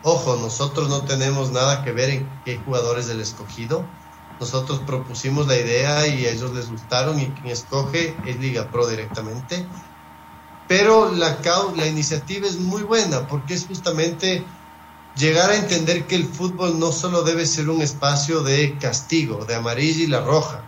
ojo, 0.04 0.38
nosotros 0.38 0.90
no 0.90 1.02
tenemos 1.02 1.52
nada 1.52 1.84
que 1.84 1.92
ver 1.92 2.10
en 2.10 2.42
qué 2.46 2.58
jugador 2.58 3.00
es 3.00 3.10
el 3.10 3.22
escogido, 3.22 3.86
nosotros 4.40 4.80
propusimos 4.86 5.48
la 5.48 5.58
idea 5.58 6.08
y 6.08 6.26
a 6.26 6.32
ellos 6.32 6.54
les 6.54 6.70
gustaron 6.70 7.20
y 7.20 7.28
quien 7.28 7.48
escoge 7.48 8.16
es 8.26 8.38
Liga 8.40 8.70
Pro 8.70 8.88
directamente. 8.88 9.66
Pero 10.68 11.12
la, 11.12 11.40
la 11.76 11.88
iniciativa 11.88 12.46
es 12.46 12.60
muy 12.60 12.84
buena 12.84 13.28
porque 13.28 13.56
es 13.56 13.66
justamente 13.66 14.46
llegar 15.16 15.50
a 15.50 15.56
entender 15.56 16.06
que 16.06 16.16
el 16.16 16.26
fútbol 16.26 16.78
no 16.78 16.92
solo 16.92 17.24
debe 17.24 17.46
ser 17.46 17.70
un 17.70 17.82
espacio 17.82 18.44
de 18.44 18.78
castigo, 18.78 19.46
de 19.46 19.56
amarilla 19.56 20.04
y 20.04 20.08
la 20.08 20.22
roja, 20.22 20.62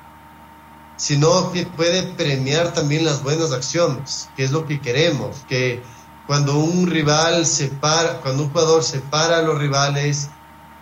sino 0.97 1.51
que 1.51 1.65
puede 1.65 2.03
premiar 2.03 2.73
también 2.73 3.05
las 3.05 3.21
buenas 3.23 3.51
acciones, 3.51 4.29
que 4.35 4.43
es 4.43 4.51
lo 4.51 4.65
que 4.65 4.81
queremos, 4.81 5.37
que 5.47 5.83
cuando 6.29 6.59
un 6.59 6.85
rival 6.85 7.43
separa, 7.43 8.21
cuando 8.21 8.43
un 8.43 8.51
jugador 8.51 8.83
separa 8.83 9.39
a 9.39 9.41
los 9.41 9.57
rivales, 9.57 10.29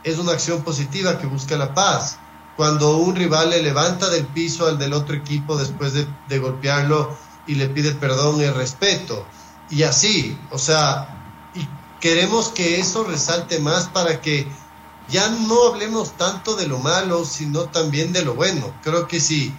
es 0.03 0.17
una 0.17 0.33
acción 0.33 0.61
positiva 0.61 1.17
que 1.19 1.25
busca 1.25 1.55
la 1.55 1.73
paz 1.73 2.17
cuando 2.57 2.97
un 2.97 3.15
rival 3.15 3.51
le 3.51 3.63
levanta 3.63 4.09
del 4.09 4.27
piso 4.27 4.67
al 4.67 4.77
del 4.77 4.91
otro 4.91 5.15
equipo 5.15 5.55
después 5.55 5.93
de, 5.93 6.39
golpearlo 6.39 7.17
y 7.47 7.55
le 7.55 7.69
pide 7.69 7.93
perdón 7.93 8.41
y 8.41 8.49
respeto. 8.49 9.25
Y 9.69 9.83
así, 9.83 10.37
o 10.51 10.57
sea, 10.57 11.47
y 11.55 11.65
queremos 12.01 12.49
que 12.49 12.81
eso 12.81 13.05
resalte 13.05 13.59
más 13.59 13.87
para 13.87 14.19
que 14.19 14.45
ya 15.07 15.29
no 15.29 15.67
hablemos 15.69 16.11
tanto 16.17 16.57
de 16.57 16.67
lo 16.67 16.79
malo, 16.79 17.23
sino 17.23 17.69
también 17.69 18.11
de 18.11 18.25
lo 18.25 18.33
bueno. 18.33 18.73
Creo 18.83 19.07
que 19.07 19.21
sí. 19.21 19.55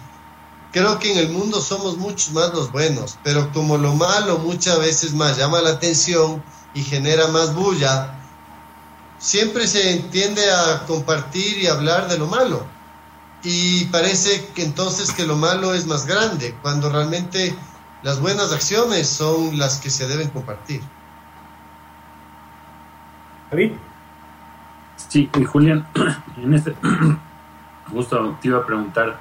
Creo 0.71 0.99
que 0.99 1.11
en 1.11 1.17
el 1.17 1.29
mundo 1.29 1.61
somos 1.61 1.97
muchos 1.97 2.31
más 2.31 2.53
los 2.53 2.71
buenos, 2.71 3.17
pero 3.23 3.51
como 3.51 3.77
lo 3.77 3.95
malo 3.95 4.37
muchas 4.37 4.79
veces 4.79 5.13
más 5.13 5.37
llama 5.37 5.61
la 5.61 5.71
atención 5.71 6.43
y 6.73 6.83
genera 6.83 7.27
más 7.27 7.55
bulla, 7.55 8.15
siempre 9.17 9.67
se 9.67 9.91
entiende 9.93 10.41
a 10.51 10.85
compartir 10.85 11.57
y 11.57 11.67
hablar 11.67 12.07
de 12.07 12.19
lo 12.19 12.27
malo 12.27 12.65
y 13.43 13.85
parece 13.85 14.47
que 14.53 14.63
entonces 14.63 15.13
que 15.13 15.25
lo 15.25 15.35
malo 15.35 15.73
es 15.73 15.87
más 15.87 16.05
grande, 16.05 16.55
cuando 16.61 16.89
realmente 16.89 17.55
las 18.01 18.19
buenas 18.19 18.51
acciones 18.51 19.07
son 19.07 19.57
las 19.57 19.79
que 19.79 19.89
se 19.89 20.07
deben 20.07 20.29
compartir. 20.29 20.81
David. 23.51 23.73
Sí, 24.95 25.29
y 25.37 25.45
Julián, 25.45 25.87
en 26.37 26.53
este 26.53 26.75
justo 27.91 28.37
te 28.41 28.49
iba 28.49 28.59
a 28.59 28.65
preguntar, 28.65 29.17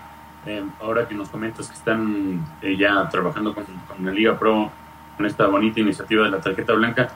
eh, 0.48 0.64
ahora 0.80 1.06
que 1.06 1.14
nos 1.14 1.28
comentas 1.28 1.68
que 1.68 1.74
están 1.74 2.42
eh, 2.62 2.74
ya 2.74 3.06
trabajando 3.10 3.54
con, 3.54 3.66
la 4.02 4.10
Liga 4.10 4.38
Pro, 4.38 4.70
con 5.14 5.26
esta 5.26 5.46
bonita 5.46 5.80
iniciativa 5.80 6.24
de 6.24 6.30
la 6.30 6.40
tarjeta 6.40 6.72
blanca, 6.72 7.10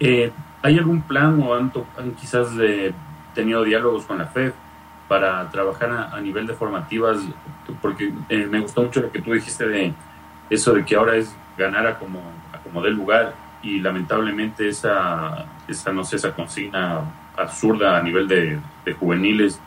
eh, 0.00 0.32
¿hay 0.60 0.76
algún 0.76 1.02
plan 1.02 1.40
o 1.40 1.54
han, 1.54 1.70
han 1.96 2.12
quizás 2.16 2.48
tenido 3.32 3.62
diálogos 3.62 4.06
con 4.06 4.18
la 4.18 4.26
FED 4.26 4.52
para 5.06 5.48
trabajar 5.50 6.10
a, 6.12 6.20
nivel 6.20 6.48
de 6.48 6.54
formativas, 6.54 7.18
porque 7.80 8.12
me 8.28 8.58
gustó 8.58 8.82
mucho 8.82 9.02
lo 9.02 9.12
que 9.12 9.22
tú 9.22 9.32
dijiste 9.32 9.66
de 9.68 9.94
eso 10.50 10.74
de 10.74 10.84
que 10.84 10.96
ahora 10.96 11.14
es 11.14 11.34
ganar 11.56 11.86
a 11.86 11.98
como, 11.98 12.20
a 12.52 12.58
como 12.58 12.82
del 12.82 12.94
lugar 12.94 13.34
y 13.62 13.78
lamentablemente 13.78 14.68
esa, 14.68 15.46
esa, 15.68 15.92
no 15.92 16.02
sé, 16.02 16.16
esa 16.16 16.34
consigna 16.34 17.02
absurda 17.36 17.96
a 17.96 18.02
nivel 18.02 18.26
de, 18.26 18.60
juveniles 18.98 19.60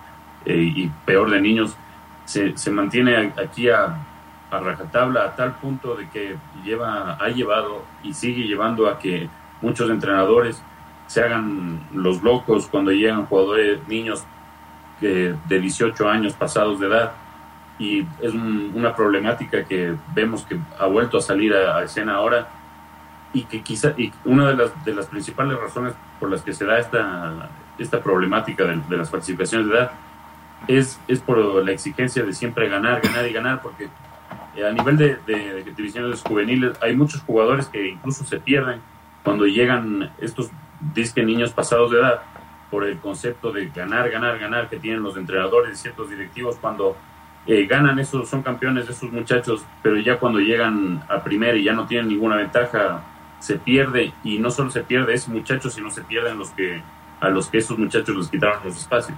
y 0.46 0.90
peor 1.06 1.30
de 1.30 1.40
niños 1.40 1.78
se, 2.26 2.72
mantiene 2.72 3.34
aquí 3.42 3.70
a, 3.70 4.08
rajatabla 4.52 5.26
a 5.26 5.36
tal 5.36 5.54
punto 5.56 5.96
de 5.96 6.10
que 6.10 6.36
lleva, 6.64 7.14
ha 7.14 7.28
llevado 7.30 7.86
y 8.04 8.14
sigue 8.14 8.44
llevando 8.44 8.88
a 8.90 9.00
que 9.00 9.30
muchos 9.62 9.90
entrenadores 9.90 10.62
se 11.08 11.24
hagan 11.24 11.88
los 11.94 12.22
locos 12.22 12.68
cuando 12.68 12.92
llegan 12.92 13.26
jugadores 13.26 13.80
niños 13.88 14.26
de 15.00 15.36
18 15.48 16.08
años 16.08 16.34
pasados 16.34 16.80
de 16.80 16.88
edad. 16.88 17.12
Y 17.80 18.06
es 18.22 18.34
una 18.34 18.96
problemática 18.96 19.64
que 19.64 19.96
vemos 20.14 20.44
que 20.46 20.60
ha 20.80 20.86
vuelto 20.86 21.18
a 21.18 21.22
salir 21.22 21.54
a, 21.54 21.84
escena 21.84 22.16
ahora 22.16 22.48
y 23.34 23.44
que 23.46 23.62
quizá 23.62 23.94
y 23.98 24.12
una 24.26 24.50
de 24.50 24.56
las, 24.56 24.86
de 24.86 24.94
las 24.94 25.08
principales 25.08 25.60
razones 25.60 25.94
por 26.20 26.30
las 26.30 26.42
que 26.42 26.54
se 26.54 26.66
da 26.66 26.78
esta, 26.78 27.50
esta 27.80 28.02
problemática 28.02 28.66
de, 28.66 28.98
las 28.98 29.10
participaciones 29.10 29.68
de 29.68 29.74
edad 29.74 29.92
es, 30.68 31.00
es 31.08 31.20
por 31.20 31.38
la 31.64 31.72
exigencia 31.72 32.24
de 32.24 32.34
siempre 32.34 32.70
ganar, 32.70 33.02
ganar 33.02 33.28
y 33.28 33.34
ganar, 33.34 33.62
porque 33.62 33.90
eh, 34.56 34.66
a 34.66 34.72
nivel 34.72 34.98
de, 34.98 35.64
divisiones 35.76 36.22
juveniles 36.22 36.78
hay 36.82 36.96
muchos 36.96 37.22
jugadores 37.22 37.68
que 37.68 37.90
incluso 37.90 38.24
se 38.24 38.40
pierden 38.40 38.82
cuando 39.24 39.46
llegan 39.46 40.12
estos 40.20 40.50
disque 40.94 41.24
niños 41.24 41.52
pasados 41.52 41.92
de 41.92 42.00
edad 42.00 42.22
por 42.70 42.84
el 42.86 42.98
concepto 42.98 43.52
de 43.52 43.70
ganar, 43.70 44.10
ganar, 44.10 44.40
ganar 44.40 44.70
que 44.70 44.78
tienen 44.78 45.04
los 45.04 45.18
entrenadores 45.18 45.74
y 45.74 45.82
ciertos 45.82 46.10
directivos 46.10 46.58
cuando 46.60 46.96
eh, 47.46 47.66
ganan 47.66 48.00
esos, 48.00 48.30
son 48.30 48.44
campeones 48.44 48.88
de 48.88 48.94
esos 48.94 49.12
muchachos, 49.12 49.66
pero 49.82 49.98
ya 49.98 50.20
cuando 50.20 50.40
llegan 50.40 51.04
a 51.10 51.24
primera 51.24 51.58
y 51.58 51.64
ya 51.64 51.74
no 51.74 51.86
tienen 51.88 52.08
ninguna 52.08 52.36
ventaja, 52.36 53.04
se 53.40 53.58
pierde 53.58 54.14
y 54.24 54.38
no 54.38 54.52
solo 54.52 54.70
se 54.70 54.82
pierde 54.82 55.14
ese 55.14 55.32
muchacho, 55.32 55.70
sino 55.70 55.90
se 55.90 56.04
pierden 56.04 56.38
los 56.38 56.52
que 56.52 56.82
a 57.20 57.30
los 57.30 57.48
que 57.50 57.60
esos 57.60 57.78
muchachos 57.78 58.16
les 58.16 58.28
quitaron 58.30 58.64
los 58.64 58.78
espacios. 58.78 59.18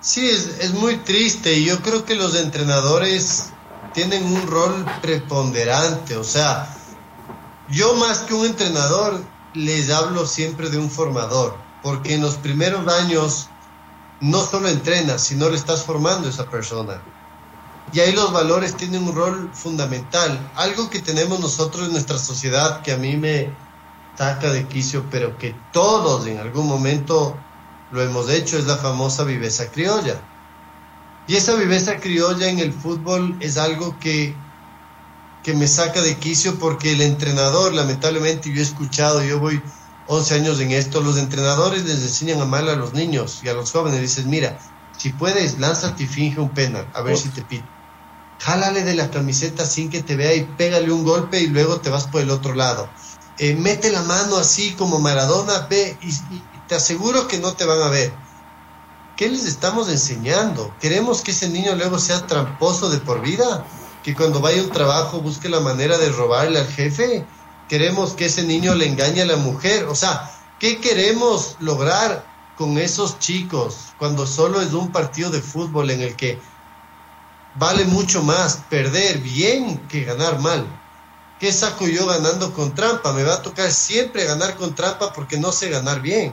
Sí, 0.00 0.28
es, 0.28 0.58
es 0.60 0.72
muy 0.72 0.96
triste 0.96 1.62
yo 1.62 1.80
creo 1.80 2.04
que 2.04 2.14
los 2.14 2.34
entrenadores 2.34 3.50
tienen 3.92 4.24
un 4.24 4.46
rol 4.46 4.86
preponderante, 5.02 6.16
o 6.16 6.24
sea, 6.24 6.74
yo 7.68 7.94
más 7.94 8.20
que 8.20 8.34
un 8.34 8.46
entrenador 8.46 9.22
les 9.54 9.90
hablo 9.90 10.26
siempre 10.26 10.70
de 10.70 10.78
un 10.78 10.90
formador 10.90 11.70
porque 11.82 12.14
en 12.14 12.20
los 12.20 12.36
primeros 12.36 12.86
años 12.88 13.48
no 14.20 14.42
solo 14.42 14.68
entrenas, 14.68 15.22
sino 15.22 15.48
le 15.48 15.56
estás 15.56 15.84
formando 15.84 16.26
a 16.28 16.30
esa 16.30 16.48
persona. 16.48 17.00
Y 17.92 18.00
ahí 18.00 18.12
los 18.12 18.32
valores 18.32 18.76
tienen 18.76 19.08
un 19.08 19.14
rol 19.14 19.50
fundamental. 19.52 20.38
Algo 20.54 20.90
que 20.90 21.00
tenemos 21.00 21.40
nosotros 21.40 21.86
en 21.86 21.92
nuestra 21.92 22.18
sociedad 22.18 22.82
que 22.82 22.92
a 22.92 22.98
mí 22.98 23.16
me 23.16 23.52
saca 24.16 24.52
de 24.52 24.66
quicio, 24.68 25.06
pero 25.10 25.36
que 25.38 25.54
todos 25.72 26.26
en 26.26 26.38
algún 26.38 26.68
momento 26.68 27.36
lo 27.92 28.02
hemos 28.02 28.30
hecho, 28.30 28.58
es 28.58 28.66
la 28.66 28.76
famosa 28.76 29.24
viveza 29.24 29.70
criolla. 29.70 30.20
Y 31.26 31.36
esa 31.36 31.54
viveza 31.54 31.98
criolla 31.98 32.48
en 32.48 32.58
el 32.58 32.72
fútbol 32.72 33.36
es 33.40 33.56
algo 33.56 33.98
que, 33.98 34.34
que 35.42 35.54
me 35.54 35.68
saca 35.68 36.00
de 36.02 36.16
quicio 36.16 36.58
porque 36.58 36.92
el 36.92 37.02
entrenador, 37.02 37.74
lamentablemente, 37.74 38.52
yo 38.52 38.60
he 38.60 38.64
escuchado, 38.64 39.22
yo 39.22 39.38
voy 39.38 39.62
11 40.06 40.34
años 40.34 40.60
en 40.60 40.72
esto, 40.72 41.00
los 41.00 41.18
entrenadores 41.18 41.84
les 41.84 42.02
enseñan 42.02 42.40
a 42.40 42.44
mal 42.44 42.68
a 42.68 42.74
los 42.74 42.94
niños 42.94 43.40
y 43.44 43.48
a 43.48 43.54
los 43.54 43.70
jóvenes. 43.70 44.00
Dices, 44.00 44.26
mira, 44.26 44.58
si 44.96 45.10
puedes, 45.10 45.58
lánzate 45.58 46.02
y 46.02 46.06
finge 46.06 46.40
un 46.40 46.50
penal, 46.50 46.88
a 46.94 47.02
ver 47.02 47.16
si 47.16 47.28
te 47.28 47.42
pide. 47.42 47.64
Jálale 48.40 48.82
de 48.82 48.94
la 48.94 49.10
camiseta 49.10 49.64
sin 49.66 49.88
que 49.88 50.02
te 50.02 50.16
vea 50.16 50.34
y 50.34 50.44
pégale 50.44 50.90
un 50.90 51.04
golpe 51.04 51.40
y 51.40 51.46
luego 51.46 51.80
te 51.80 51.90
vas 51.90 52.06
por 52.06 52.22
el 52.22 52.30
otro 52.30 52.54
lado. 52.54 52.90
Eh, 53.38 53.54
mete 53.54 53.90
la 53.90 54.02
mano 54.02 54.36
así 54.36 54.72
como 54.72 54.98
Maradona, 54.98 55.66
ve 55.70 55.96
y, 56.02 56.10
te 56.70 56.76
aseguro 56.76 57.26
que 57.26 57.38
no 57.38 57.52
te 57.54 57.64
van 57.64 57.82
a 57.82 57.88
ver. 57.88 58.12
¿qué 59.16 59.28
les 59.28 59.44
estamos 59.44 59.88
enseñando? 59.88 60.72
¿Queremos 60.80 61.20
que 61.20 61.32
ese 61.32 61.48
niño 61.48 61.74
luego 61.74 61.98
sea 61.98 62.28
tramposo 62.28 62.88
de 62.88 62.98
por 62.98 63.20
vida? 63.20 63.66
¿Que 64.04 64.14
cuando 64.14 64.40
vaya 64.40 64.62
a 64.62 64.64
un 64.64 64.70
trabajo 64.70 65.20
busque 65.20 65.48
la 65.48 65.58
manera 65.58 65.98
de 65.98 66.10
robarle 66.10 66.60
al 66.60 66.68
jefe? 66.68 67.26
¿Queremos 67.68 68.12
que 68.12 68.26
ese 68.26 68.44
niño 68.44 68.76
le 68.76 68.86
engañe 68.86 69.20
a 69.20 69.26
la 69.26 69.34
mujer? 69.34 69.86
O 69.86 69.96
sea, 69.96 70.30
¿qué 70.60 70.80
queremos 70.80 71.56
lograr 71.58 72.24
con 72.56 72.78
esos 72.78 73.18
chicos 73.18 73.88
cuando 73.98 74.24
solo 74.24 74.60
es 74.60 74.72
un 74.72 74.92
partido 74.92 75.28
de 75.28 75.42
fútbol 75.42 75.90
en 75.90 76.02
el 76.02 76.14
que 76.14 76.40
vale 77.56 77.84
mucho 77.84 78.22
más 78.22 78.62
perder 78.70 79.18
bien 79.18 79.88
que 79.88 80.04
ganar 80.04 80.38
mal? 80.38 80.64
¿Qué 81.40 81.52
saco 81.52 81.88
yo 81.88 82.06
ganando 82.06 82.54
con 82.54 82.76
trampa? 82.76 83.12
Me 83.12 83.24
va 83.24 83.34
a 83.34 83.42
tocar 83.42 83.72
siempre 83.72 84.24
ganar 84.24 84.54
con 84.54 84.74
trampa 84.76 85.12
porque 85.12 85.36
no 85.36 85.50
sé 85.50 85.68
ganar 85.68 86.00
bien. 86.00 86.32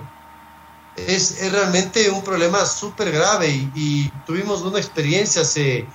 Es, 0.97 1.39
realmente 1.51 2.09
un 2.09 2.23
problema 2.23 2.65
súper 2.65 3.11
grave 3.11 3.69
y, 3.75 4.11
tuvimos 4.25 4.61
una 4.61 4.79
experiencia 4.79 5.43
hace 5.43 5.87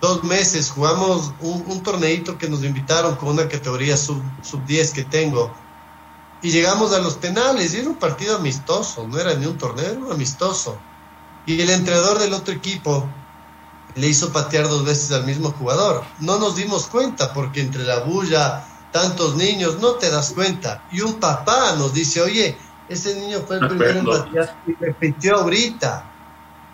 dos 0.00 0.24
meses, 0.24 0.70
jugamos 0.70 1.32
un, 1.40 1.64
un 1.66 2.36
que 2.38 2.48
nos 2.48 2.64
invitaron 2.64 3.16
con 3.16 3.30
una 3.30 3.48
categoría 3.48 3.96
sub, 3.96 4.22
sub 4.42 4.64
10 4.64 4.92
que 4.92 5.04
tengo 5.04 5.52
y 6.44 6.50
llegamos 6.50 6.92
a 6.92 6.98
los 6.98 7.14
penales 7.14 7.72
y 7.72 7.78
era 7.78 7.88
un 7.88 7.96
partido 7.96 8.36
amistoso, 8.36 9.08
no 9.08 9.18
era 9.18 9.32
ni 9.32 9.46
un 9.46 9.56
torneo, 9.56 9.86
era 9.92 9.98
un 9.98 10.12
amistoso. 10.12 10.78
Y 11.46 11.58
el 11.58 11.70
entrenador 11.70 12.18
del 12.18 12.34
otro 12.34 12.52
equipo 12.52 13.08
le 13.94 14.08
hizo 14.08 14.30
patear 14.30 14.68
dos 14.68 14.84
veces 14.84 15.10
al 15.12 15.24
mismo 15.24 15.52
jugador. 15.52 16.04
No 16.20 16.38
nos 16.38 16.54
dimos 16.54 16.84
cuenta 16.88 17.32
porque 17.32 17.62
entre 17.62 17.84
la 17.84 18.00
bulla, 18.00 18.62
tantos 18.92 19.36
niños, 19.36 19.80
no 19.80 19.92
te 19.92 20.10
das 20.10 20.32
cuenta. 20.32 20.86
Y 20.92 21.00
un 21.00 21.14
papá 21.14 21.76
nos 21.78 21.94
dice, 21.94 22.20
oye, 22.20 22.58
ese 22.88 23.14
niño 23.16 23.40
fue 23.46 23.56
el 23.56 23.68
primero 23.68 23.98
en 24.00 24.06
patear 24.06 24.56
y 24.66 24.74
repitió 24.74 25.36
ahorita. 25.36 26.10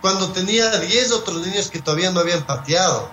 Cuando 0.01 0.33
tenía 0.33 0.79
10 0.79 1.13
otros 1.13 1.47
niños 1.47 1.71
que 1.71 1.81
todavía 1.81 2.11
no 2.11 2.21
habían 2.21 2.45
pateado. 2.45 3.11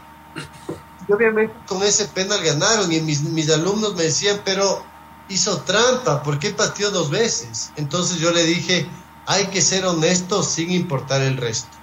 Y 1.08 1.12
obviamente 1.12 1.54
con 1.68 1.84
ese 1.84 2.06
penal 2.06 2.42
ganaron 2.44 2.92
y 2.92 3.02
mis, 3.02 3.22
mis 3.22 3.50
alumnos 3.52 3.96
me 3.96 4.04
decían, 4.04 4.42
pero 4.44 4.84
hizo 5.30 5.62
trampa, 5.62 6.24
¿por 6.24 6.40
qué 6.40 6.52
pateó 6.52 6.92
dos 6.92 7.10
veces? 7.10 7.72
Entonces 7.76 8.20
yo 8.20 8.32
le 8.32 8.44
dije, 8.44 8.90
hay 9.26 9.48
que 9.48 9.62
ser 9.62 9.86
honesto 9.86 10.44
sin 10.44 10.72
importar 10.72 11.22
el 11.22 11.38
resto. 11.38 11.78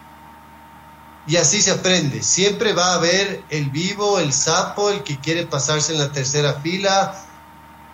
Y 1.27 1.37
así 1.37 1.62
se 1.62 1.71
aprende. 1.71 2.23
Siempre 2.23 2.75
va 2.75 2.93
a 2.93 2.95
haber 2.95 3.43
el 3.49 3.71
vivo, 3.71 4.19
el 4.19 4.33
sapo, 4.33 4.91
el 4.91 5.03
que 5.03 5.19
quiere 5.19 5.47
pasarse 5.47 5.93
en 5.93 5.99
la 5.99 6.12
tercera 6.12 6.55
fila. 6.61 7.24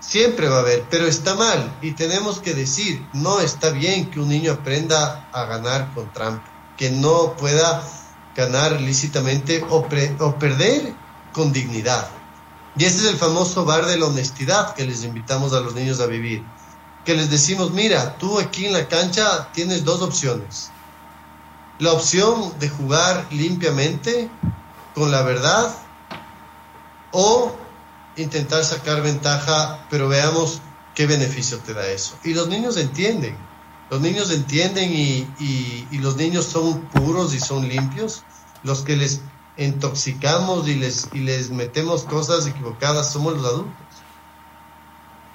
Siempre 0.01 0.49
va 0.49 0.57
a 0.57 0.61
haber, 0.61 0.85
pero 0.91 1.07
está 1.07 1.35
mal. 1.35 1.79
Y 1.83 1.93
tenemos 1.93 2.41
que 2.41 2.55
decir, 2.55 3.07
no 3.13 3.41
está 3.41 3.71
bien 3.71 4.11
que 4.11 4.21
un 4.21 4.29
niño 4.29 4.53
aprenda 4.53 5.29
a 5.33 5.45
ganar 5.45 5.93
con 5.95 6.13
trampa. 6.13 6.45
Que 6.77 6.91
no 6.91 7.37
pueda 7.37 7.83
ganar 8.35 8.81
lícitamente 8.81 9.65
o, 9.69 9.87
perder 9.87 10.95
con 11.33 11.53
dignidad. 11.53 12.09
Y 12.77 12.85
este 12.85 13.03
es 13.03 13.09
el 13.09 13.17
famoso 13.17 13.65
bar 13.65 13.85
de 13.87 13.99
la 13.99 14.07
honestidad 14.07 14.75
que 14.75 14.87
les 14.87 15.05
invitamos 15.05 15.53
a 15.53 15.61
los 15.61 15.75
niños 15.75 16.01
a 16.01 16.07
vivir. 16.07 16.43
Que 17.05 17.15
les 17.15 17.31
decimos, 17.31 17.73
mira, 17.73 18.17
tú 18.17 18.39
aquí 18.39 18.67
en 18.67 18.73
la 18.73 18.89
cancha 18.89 19.49
tienes 19.53 19.85
dos 19.85 20.01
opciones 20.01 20.71
la 21.81 21.95
opción 21.95 22.59
de 22.59 22.69
jugar 22.69 23.27
limpiamente, 23.31 24.31
con 24.95 25.11
la 25.11 25.23
verdad, 25.23 25.75
o 27.11 27.57
intentar 28.17 28.65
sacar 28.65 29.03
ventaja, 29.03 29.87
pero 29.91 30.09
veamos 30.09 30.61
qué 30.95 31.07
beneficio 31.07 31.59
te 31.59 31.75
da 31.75 31.87
eso. 31.87 32.19
Y 32.25 32.35
los 32.35 32.49
niños 32.49 32.77
entienden, 32.77 33.37
los 33.91 34.01
niños 34.01 34.31
entienden 34.33 34.93
y, 34.93 35.27
y, 35.41 35.99
los 35.99 36.17
niños 36.17 36.45
son 36.45 36.81
puros 36.83 37.35
y 37.35 37.41
son 37.41 37.69
limpios. 37.69 38.23
Los 38.63 38.83
que 38.83 38.97
les 38.97 39.21
intoxicamos 39.57 40.69
y 40.69 40.77
les, 40.77 41.09
y 41.13 41.21
les 41.21 41.51
metemos 41.51 42.05
cosas 42.05 42.47
equivocadas 42.47 43.13
somos 43.13 43.35
los 43.35 43.45
adultos. 43.47 43.75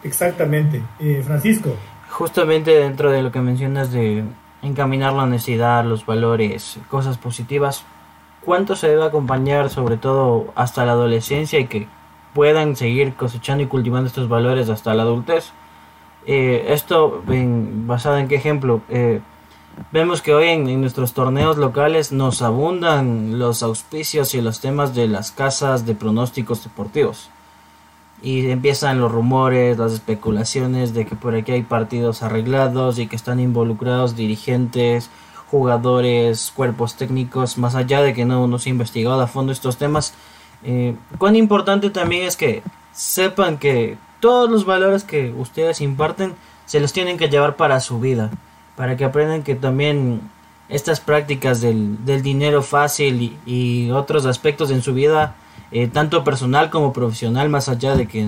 Exactamente. 0.04 0.82
Eh, 1.00 1.22
Francisco. 1.26 1.76
Justamente 2.10 2.72
dentro 2.72 3.12
de 3.12 3.24
lo 3.24 3.32
que 3.32 3.42
mencionas 3.42 3.92
de 3.92 4.24
encaminar 4.62 5.14
la 5.14 5.26
necesidad, 5.26 5.84
los 5.84 6.06
valores, 6.06 6.78
cosas 6.90 7.18
positivas, 7.18 7.84
cuánto 8.42 8.76
se 8.76 8.88
debe 8.88 9.04
acompañar 9.04 9.70
sobre 9.70 9.98
todo 9.98 10.54
hasta 10.56 10.86
la 10.86 10.94
adolescencia 10.94 11.60
y 11.60 11.68
que 11.68 11.88
puedan 12.36 12.76
seguir 12.76 13.16
cosechando 13.16 13.64
y 13.64 13.68
cultivando 13.68 14.08
estos 14.08 14.30
valores 14.30 14.70
hasta 14.70 14.94
la 14.94 15.02
adultez. 15.02 15.52
Eh, 16.28 16.68
esto 16.70 17.24
basado 17.26 18.18
en 18.18 18.28
qué 18.28 18.36
ejemplo 18.36 18.82
eh, 18.90 19.22
vemos 19.92 20.22
que 20.22 20.34
hoy 20.34 20.50
en, 20.50 20.82
nuestros 20.82 21.14
torneos 21.14 21.58
locales 21.58 22.12
nos 22.12 22.42
abundan 22.42 23.40
los 23.40 23.64
auspicios 23.64 24.36
y 24.36 24.42
los 24.42 24.60
temas 24.60 24.94
de 24.94 25.08
las 25.08 25.32
casas 25.32 25.86
de 25.86 25.96
pronósticos 25.96 26.64
deportivos 26.64 27.30
y 28.22 28.50
empiezan 28.50 29.00
los 29.00 29.12
rumores, 29.12 29.78
las 29.78 29.94
especulaciones 29.94 30.94
de 30.94 31.06
que 31.06 31.16
por 31.16 31.36
aquí 31.36 31.52
hay 31.52 31.64
partidos 31.64 32.24
arreglados 32.24 32.98
y 32.98 33.08
que 33.08 33.16
están 33.16 33.40
involucrados 33.40 34.16
dirigentes, 34.16 35.10
jugadores, 35.52 36.52
cuerpos 36.56 36.96
técnicos, 36.96 37.58
más 37.58 37.76
allá 37.76 38.02
de 38.02 38.14
que 38.14 38.26
no, 38.26 38.58
se 38.58 38.70
ha 38.70 38.72
investigado 38.72 39.22
a 39.22 39.28
fondo 39.28 39.52
estos 39.52 39.78
temas. 39.78 40.14
Eh, 40.66 40.96
cuán 41.18 41.36
importante 41.36 41.90
también 41.90 42.24
es 42.24 42.36
que 42.36 42.64
sepan 42.92 43.58
que 43.58 43.98
todos 44.20 44.50
los 44.50 44.66
valores 44.66 45.04
que 45.04 45.32
ustedes 45.32 45.82
imparten 45.82 46.34
se 46.66 46.80
los 46.80 46.92
tienen 46.92 47.18
que 47.18 47.30
llevar 47.30 47.56
para 47.56 47.80
su 47.80 48.00
vida, 48.00 48.32
para 48.76 48.98
que 48.98 49.06
aprendan 49.06 49.44
que 49.44 49.56
también 49.56 50.22
estas 50.68 51.00
prácticas 51.00 51.62
del, 51.62 52.04
dinero 52.24 52.64
fácil 52.64 53.38
y 53.46 53.92
otros 53.92 54.26
aspectos 54.26 54.72
en 54.72 54.82
su 54.82 54.94
vida 54.94 55.36
eh, 55.72 55.88
tanto 55.88 56.24
personal 56.24 56.70
como 56.70 56.94
profesional, 56.94 57.50
más 57.50 57.70
allá 57.70 57.96
de 57.96 58.08
que 58.08 58.28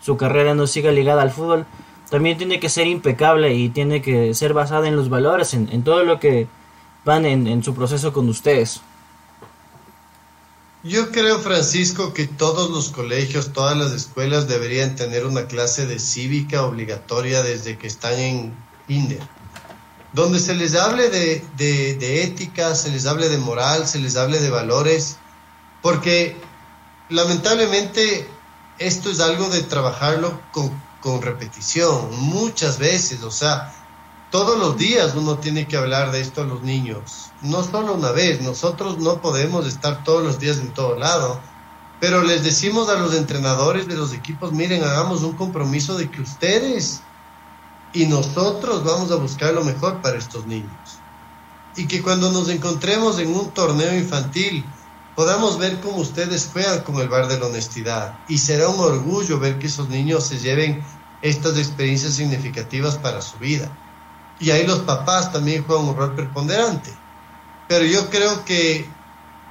su 0.00 0.16
carrera 0.16 0.54
no 0.54 0.66
siga 0.66 0.92
ligada 0.92 1.22
al 1.22 1.30
fútbol, 1.30 1.66
también 2.08 2.38
tiene 2.38 2.60
que 2.60 2.68
ser 2.68 2.86
impecable 2.86 3.54
y 3.54 3.68
tiene 3.68 4.00
que 4.02 4.34
ser 4.34 4.54
basada 4.54 4.88
en 4.88 4.96
los 4.96 5.08
valores, 5.08 5.52
en, 5.54 5.82
todo 5.82 6.04
lo 6.04 6.18
que 6.18 6.46
van 7.04 7.24
en, 7.26 7.62
su 7.62 7.74
proceso 7.74 8.12
con 8.12 8.28
ustedes. 8.28 8.82
Yo 10.82 11.10
creo, 11.10 11.38
Francisco, 11.40 12.14
que 12.14 12.26
todos 12.26 12.70
los 12.70 12.88
colegios, 12.88 13.52
todas 13.52 13.76
las 13.76 13.92
escuelas 13.92 14.48
deberían 14.48 14.96
tener 14.96 15.26
una 15.26 15.46
clase 15.46 15.86
de 15.86 15.98
cívica 15.98 16.62
obligatoria 16.62 17.42
desde 17.42 17.76
que 17.76 17.86
están 17.86 18.18
en 18.18 18.54
Inder, 18.88 19.20
donde 20.14 20.40
se 20.40 20.54
les 20.54 20.74
hable 20.74 21.10
de, 21.10 21.44
de 21.56 22.22
ética, 22.22 22.74
se 22.74 22.90
les 22.90 23.06
hable 23.06 23.28
de 23.28 23.36
moral, 23.36 23.86
se 23.86 23.98
les 23.98 24.16
hable 24.16 24.40
de 24.40 24.48
valores, 24.48 25.16
porque 25.82 26.36
lamentablemente 27.10 28.26
esto 28.78 29.10
es 29.10 29.20
algo 29.20 29.48
de 29.50 29.62
trabajarlo 29.62 30.40
con, 30.52 31.22
repetición, 31.22 32.08
muchas 32.18 32.78
veces, 32.78 33.22
o 33.22 33.30
sea, 33.30 33.72
todos 34.30 34.58
los 34.58 34.78
días 34.78 35.14
uno 35.14 35.38
tiene 35.38 35.66
que 35.66 35.76
hablar 35.76 36.12
de 36.12 36.20
esto 36.20 36.42
a 36.42 36.46
los 36.46 36.62
niños, 36.62 37.32
no 37.42 37.62
solo 37.64 37.94
una 37.94 38.12
vez, 38.12 38.40
nosotros 38.40 38.98
no 38.98 39.20
podemos 39.20 39.66
estar 39.66 40.04
todos 40.04 40.22
los 40.22 40.38
días 40.38 40.58
en 40.58 40.72
todo 40.72 40.96
lado, 40.96 41.40
pero 42.00 42.22
les 42.22 42.44
decimos 42.44 42.88
a 42.88 42.98
los 42.98 43.14
entrenadores 43.14 43.88
de 43.88 43.96
los 43.96 44.14
equipos, 44.14 44.52
miren, 44.52 44.84
hagamos 44.84 45.22
un 45.22 45.32
compromiso 45.32 45.98
de 45.98 46.10
que 46.10 46.22
ustedes 46.22 47.02
y 47.92 48.06
nosotros 48.06 48.84
vamos 48.84 49.10
a 49.10 49.16
buscar 49.16 49.52
lo 49.52 49.64
mejor 49.64 50.00
para 50.00 50.16
estos 50.16 50.46
niños. 50.46 50.98
Y 51.76 51.86
que 51.86 52.02
cuando 52.02 52.30
nos 52.30 52.48
encontremos 52.48 53.18
en 53.18 53.34
un 53.34 53.50
torneo 53.50 53.94
infantil, 53.94 54.64
podamos 55.14 55.58
ver 55.58 55.80
cómo 55.80 55.98
ustedes 55.98 56.48
juegan 56.52 56.80
con 56.80 56.96
el 56.96 57.08
bar 57.08 57.28
de 57.28 57.38
la 57.38 57.46
honestidad. 57.46 58.18
Y 58.28 58.38
será 58.38 58.68
un 58.68 58.80
orgullo 58.80 59.38
ver 59.38 59.58
que 59.58 59.66
esos 59.66 59.88
niños 59.88 60.24
se 60.24 60.38
lleven 60.38 60.82
estas 61.20 61.58
experiencias 61.58 62.14
significativas 62.14 62.96
para 62.96 63.20
su 63.20 63.36
vida. 63.38 63.70
Y 64.40 64.50
ahí 64.50 64.66
los 64.66 64.80
papás 64.80 65.32
también 65.32 65.64
juegan 65.64 65.86
un 65.86 65.96
rol 65.96 66.14
preponderante. 66.14 66.92
Pero 67.68 67.84
yo 67.84 68.08
creo 68.10 68.44
que 68.44 68.90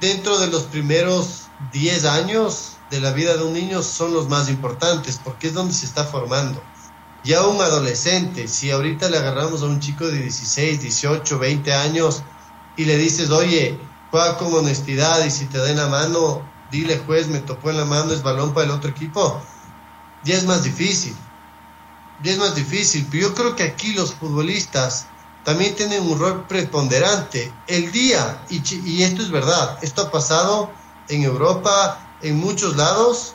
dentro 0.00 0.38
de 0.38 0.48
los 0.48 0.64
primeros 0.64 1.48
10 1.72 2.04
años 2.04 2.76
de 2.90 3.00
la 3.00 3.12
vida 3.12 3.36
de 3.36 3.44
un 3.44 3.52
niño 3.52 3.82
son 3.82 4.12
los 4.12 4.28
más 4.28 4.48
importantes, 4.48 5.20
porque 5.22 5.46
es 5.46 5.54
donde 5.54 5.72
se 5.72 5.86
está 5.86 6.04
formando. 6.04 6.60
Ya 7.22 7.46
un 7.46 7.60
adolescente, 7.60 8.48
si 8.48 8.70
ahorita 8.70 9.08
le 9.08 9.18
agarramos 9.18 9.62
a 9.62 9.66
un 9.66 9.78
chico 9.78 10.06
de 10.06 10.22
16, 10.22 10.82
18, 10.82 11.38
20 11.38 11.72
años 11.72 12.22
y 12.76 12.84
le 12.84 12.96
dices, 12.96 13.30
oye, 13.30 13.78
juega 14.10 14.38
con 14.38 14.52
honestidad 14.52 15.24
y 15.24 15.30
si 15.30 15.46
te 15.46 15.58
den 15.58 15.76
la 15.76 15.86
mano, 15.86 16.42
dile 16.70 16.98
juez, 16.98 17.28
me 17.28 17.40
tocó 17.40 17.70
en 17.70 17.76
la 17.76 17.84
mano, 17.84 18.12
es 18.12 18.22
balón 18.22 18.54
para 18.54 18.66
el 18.66 18.72
otro 18.72 18.90
equipo, 18.90 19.40
ya 20.24 20.34
es 20.34 20.44
más 20.46 20.64
difícil. 20.64 21.14
Es 22.24 22.38
más 22.38 22.54
difícil, 22.54 23.06
pero 23.10 23.28
yo 23.28 23.34
creo 23.34 23.56
que 23.56 23.62
aquí 23.62 23.92
los 23.92 24.14
futbolistas 24.14 25.06
también 25.44 25.74
tienen 25.74 26.02
un 26.02 26.18
rol 26.18 26.46
preponderante. 26.46 27.52
El 27.66 27.90
día, 27.92 28.42
y, 28.50 28.62
y 28.84 29.02
esto 29.02 29.22
es 29.22 29.30
verdad, 29.30 29.78
esto 29.82 30.02
ha 30.02 30.10
pasado 30.10 30.70
en 31.08 31.22
Europa, 31.22 32.16
en 32.22 32.38
muchos 32.38 32.76
lados, 32.76 33.34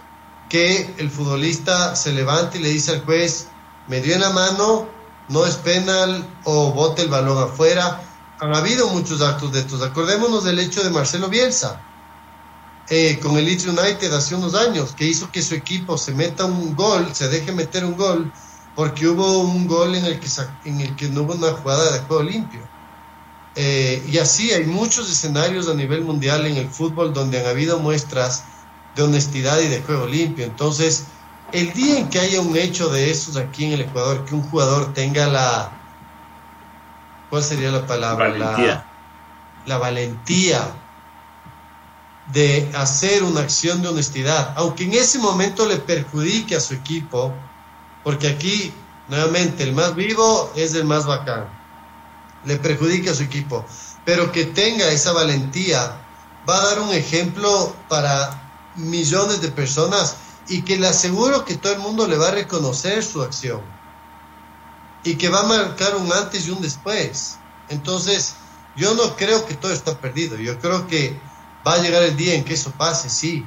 que 0.50 0.94
el 0.98 1.10
futbolista 1.10 1.96
se 1.96 2.14
levanta 2.14 2.58
y 2.58 2.62
le 2.62 2.70
dice 2.70 2.92
al 2.92 3.04
juez, 3.04 3.48
me 3.88 4.02
dio 4.02 4.14
en 4.14 4.22
la 4.22 4.30
mano, 4.30 4.88
no 5.30 5.46
es 5.46 5.56
penal 5.56 6.28
o 6.44 6.72
bote 6.72 7.02
el 7.02 7.10
balón 7.10 7.42
afuera 7.42 8.02
han 8.40 8.56
habido 8.56 8.90
muchos 8.90 9.22
actos 9.22 9.52
de 9.52 9.62
estos. 9.62 9.82
Acordémonos 9.82 10.44
del 10.44 10.60
hecho 10.60 10.84
de 10.84 10.90
Marcelo 10.90 11.30
Bielsa 11.30 11.82
eh, 12.90 13.20
con 13.22 13.38
el 13.38 13.46
Leeds 13.46 13.66
United 13.66 14.14
hace 14.14 14.36
unos 14.36 14.54
años, 14.56 14.94
que 14.94 15.06
hizo 15.06 15.32
que 15.32 15.42
su 15.42 15.56
equipo 15.56 15.98
se 15.98 16.14
meta 16.14 16.46
un 16.46 16.76
gol, 16.76 17.10
se 17.14 17.28
deje 17.30 17.52
meter 17.52 17.86
un 17.86 17.96
gol, 17.96 18.32
porque 18.76 19.08
hubo 19.08 19.40
un 19.40 19.68
gol 19.68 19.96
en 19.96 20.06
el 20.06 20.20
que, 20.20 20.28
en 20.66 20.82
el 20.82 20.96
que 20.96 21.08
no 21.10 21.22
hubo 21.22 21.34
una 21.34 21.52
jugada 21.52 21.92
de 21.94 22.00
juego 22.00 22.24
limpio. 22.24 22.62
Eh, 23.56 24.04
y 24.08 24.18
así 24.18 24.52
hay 24.52 24.66
muchos 24.66 25.10
escenarios 25.10 25.70
a 25.70 25.74
nivel 25.74 26.02
mundial 26.02 26.46
en 26.46 26.58
el 26.58 26.68
fútbol 26.68 27.14
donde 27.14 27.40
han 27.40 27.48
habido 27.48 27.80
muestras 27.80 28.44
de 28.96 29.04
honestidad 29.04 29.60
y 29.62 29.70
de 29.70 29.82
juego 29.82 30.06
limpio. 30.08 30.44
Entonces, 30.44 31.06
el 31.54 31.72
día 31.72 32.00
en 32.00 32.10
que 32.10 32.20
haya 32.20 32.42
un 32.42 32.56
hecho 32.58 32.90
de 32.90 33.10
esos 33.12 33.38
aquí 33.38 33.66
en 33.66 33.74
el 33.74 33.82
Ecuador, 33.82 34.26
que 34.26 34.36
un 34.36 34.42
jugador 34.44 34.94
tenga 34.94 35.28
la... 35.28 35.72
¿Cuál 37.30 37.44
sería 37.44 37.72
la 37.72 37.88
palabra? 37.88 38.28
Valentía. 38.28 38.86
La, 39.66 39.76
la 39.76 39.78
valentía 39.78 40.76
de 42.34 42.70
hacer 42.76 43.24
una 43.24 43.42
acción 43.42 43.82
de 43.82 43.88
honestidad, 43.88 44.54
aunque 44.58 44.84
en 44.84 44.94
ese 44.94 45.20
momento 45.20 45.66
le 45.66 45.78
perjudique 45.78 46.56
a 46.56 46.60
su 46.60 46.74
equipo, 46.74 47.34
porque 48.06 48.30
aquí, 48.30 48.72
nuevamente, 49.10 49.64
el 49.64 49.74
más 49.74 49.94
vivo 49.96 50.54
es 50.56 50.74
el 50.76 50.86
más 50.86 51.06
bacán, 51.06 51.50
le 52.46 52.56
perjudique 52.56 53.10
a 53.10 53.14
su 53.14 53.24
equipo, 53.24 53.66
pero 54.06 54.32
que 54.32 54.46
tenga 54.46 54.88
esa 54.88 55.12
valentía, 55.12 55.98
va 56.50 56.58
a 56.58 56.66
dar 56.68 56.80
un 56.80 56.94
ejemplo 56.94 57.76
para 57.90 58.72
millones 58.76 59.42
de 59.42 59.50
personas 59.50 60.16
y 60.48 60.62
que 60.62 60.78
le 60.78 60.88
aseguro 60.88 61.44
que 61.44 61.58
todo 61.58 61.74
el 61.74 61.80
mundo 61.80 62.08
le 62.08 62.18
va 62.18 62.30
a 62.30 62.32
reconocer 62.32 63.04
su 63.04 63.22
acción 63.22 63.62
y 65.04 65.16
que 65.16 65.28
va 65.28 65.42
a 65.42 65.48
marcar 65.48 65.98
un 65.98 66.10
antes 66.14 66.48
y 66.48 66.52
un 66.52 66.62
después. 66.62 67.40
Entonces, 67.68 68.36
yo 68.78 68.94
no 68.94 69.18
creo 69.18 69.46
que 69.46 69.56
todo 69.56 69.74
está 69.74 70.00
perdido, 70.00 70.38
yo 70.38 70.58
creo 70.60 70.88
que 70.88 71.20
Va 71.66 71.74
a 71.74 71.78
llegar 71.80 72.04
el 72.04 72.16
día 72.16 72.36
en 72.36 72.44
que 72.44 72.54
eso 72.54 72.72
pase, 72.72 73.10
sí. 73.10 73.44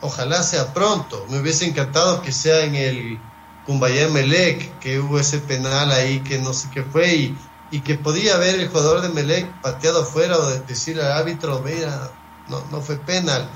Ojalá 0.00 0.42
sea 0.42 0.72
pronto. 0.72 1.26
Me 1.28 1.38
hubiese 1.38 1.66
encantado 1.66 2.22
que 2.22 2.32
sea 2.32 2.64
en 2.64 2.74
el 2.74 3.20
Cumbayá 3.66 4.08
Melec, 4.08 4.78
que 4.78 5.00
hubo 5.00 5.18
ese 5.18 5.38
penal 5.38 5.90
ahí 5.90 6.20
que 6.20 6.38
no 6.38 6.52
sé 6.52 6.68
qué 6.72 6.82
fue 6.82 7.14
y, 7.14 7.38
y 7.70 7.80
que 7.80 7.94
podía 7.94 8.34
haber 8.34 8.60
el 8.60 8.68
jugador 8.68 9.00
de 9.00 9.08
Melec 9.08 9.60
pateado 9.60 10.02
afuera 10.02 10.38
o 10.38 10.50
decirle 10.50 11.02
al 11.02 11.12
árbitro, 11.12 11.62
mira, 11.64 12.10
no, 12.48 12.62
no 12.70 12.80
fue 12.80 12.96
penal. 12.96 13.48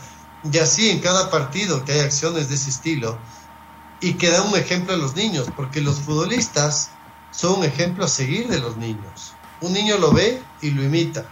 Y 0.50 0.58
así 0.58 0.90
en 0.90 1.00
cada 1.00 1.30
partido 1.30 1.84
que 1.84 1.92
hay 1.92 2.00
acciones 2.00 2.48
de 2.48 2.54
ese 2.54 2.70
estilo 2.70 3.18
y 4.00 4.14
que 4.14 4.30
da 4.30 4.42
un 4.42 4.56
ejemplo 4.56 4.94
a 4.94 4.96
los 4.96 5.16
niños, 5.16 5.48
porque 5.56 5.80
los 5.80 5.96
futbolistas 6.00 6.90
son 7.30 7.60
un 7.60 7.64
ejemplo 7.64 8.04
a 8.04 8.08
seguir 8.08 8.48
de 8.48 8.60
los 8.60 8.76
niños. 8.76 9.34
Un 9.60 9.72
niño 9.72 9.98
lo 9.98 10.12
ve 10.12 10.42
y 10.62 10.70
lo 10.70 10.82
imita, 10.82 11.24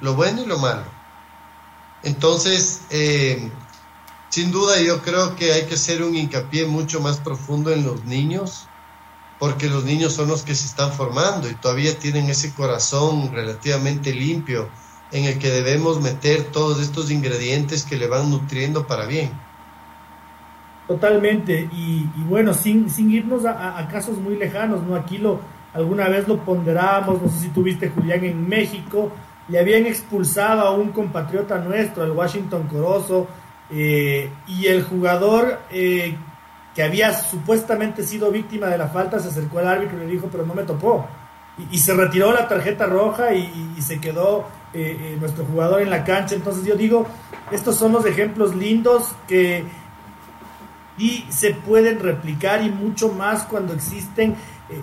lo 0.00 0.14
bueno 0.14 0.42
y 0.42 0.46
lo 0.46 0.58
malo. 0.58 0.84
Entonces, 2.02 2.82
eh, 2.90 3.50
sin 4.34 4.50
duda 4.50 4.80
yo 4.80 5.00
creo 5.00 5.36
que 5.36 5.52
hay 5.52 5.66
que 5.66 5.74
hacer 5.74 6.02
un 6.02 6.16
hincapié 6.16 6.66
mucho 6.66 7.00
más 7.00 7.20
profundo 7.20 7.70
en 7.70 7.84
los 7.84 8.04
niños, 8.04 8.66
porque 9.38 9.68
los 9.68 9.84
niños 9.84 10.12
son 10.12 10.26
los 10.26 10.42
que 10.42 10.56
se 10.56 10.66
están 10.66 10.90
formando 10.90 11.48
y 11.48 11.54
todavía 11.54 11.96
tienen 12.00 12.28
ese 12.28 12.52
corazón 12.52 13.30
relativamente 13.32 14.12
limpio 14.12 14.68
en 15.12 15.26
el 15.26 15.38
que 15.38 15.50
debemos 15.50 16.00
meter 16.00 16.50
todos 16.50 16.80
estos 16.80 17.12
ingredientes 17.12 17.84
que 17.84 17.96
le 17.96 18.08
van 18.08 18.28
nutriendo 18.28 18.88
para 18.88 19.06
bien. 19.06 19.30
Totalmente, 20.88 21.68
y, 21.70 22.04
bueno, 22.28 22.54
sin, 22.54 22.90
sin 22.90 23.12
irnos 23.12 23.44
a, 23.44 23.86
casos 23.86 24.18
muy 24.18 24.34
lejanos, 24.34 24.82
¿no? 24.82 24.96
Aquí 24.96 25.18
lo, 25.18 25.38
alguna 25.72 26.08
vez 26.08 26.26
lo 26.26 26.38
ponderamos, 26.38 27.22
no 27.22 27.28
sé 27.28 27.38
si 27.38 27.48
tuviste 27.50 27.88
Julián 27.88 28.24
en 28.24 28.48
México, 28.48 29.12
le 29.46 29.60
habían 29.60 29.86
expulsado 29.86 30.62
a 30.62 30.72
un 30.72 30.90
compatriota 30.90 31.58
nuestro, 31.58 32.02
el 32.02 32.10
Washington 32.10 32.66
Corozo, 32.66 33.28
eh, 33.70 34.30
y 34.46 34.66
el 34.66 34.82
jugador 34.82 35.60
eh, 35.70 36.16
que 36.74 36.82
había 36.82 37.12
supuestamente 37.12 38.02
sido 38.02 38.30
víctima 38.30 38.66
de 38.66 38.78
la 38.78 38.88
falta 38.88 39.18
se 39.18 39.28
acercó 39.28 39.58
al 39.58 39.68
árbitro 39.68 39.96
y 39.98 40.06
le 40.06 40.12
dijo, 40.12 40.28
pero 40.30 40.44
no 40.44 40.54
me 40.54 40.64
topó. 40.64 41.06
Y, 41.70 41.78
se 41.78 41.94
retiró 41.94 42.32
la 42.32 42.48
tarjeta 42.48 42.86
roja 42.86 43.32
y, 43.32 43.76
se 43.80 44.00
quedó 44.00 44.48
eh, 44.72 45.16
nuestro 45.20 45.44
jugador 45.44 45.82
en 45.82 45.90
la 45.90 46.02
cancha. 46.02 46.34
Entonces 46.34 46.64
yo 46.64 46.74
digo, 46.74 47.06
estos 47.52 47.76
son 47.76 47.92
los 47.92 48.04
ejemplos 48.06 48.56
lindos 48.56 49.12
que 49.28 49.64
y 50.96 51.26
se 51.28 51.52
pueden 51.54 52.00
replicar 52.00 52.62
y 52.62 52.70
mucho 52.70 53.08
más 53.08 53.44
cuando 53.44 53.72
existen 53.72 54.36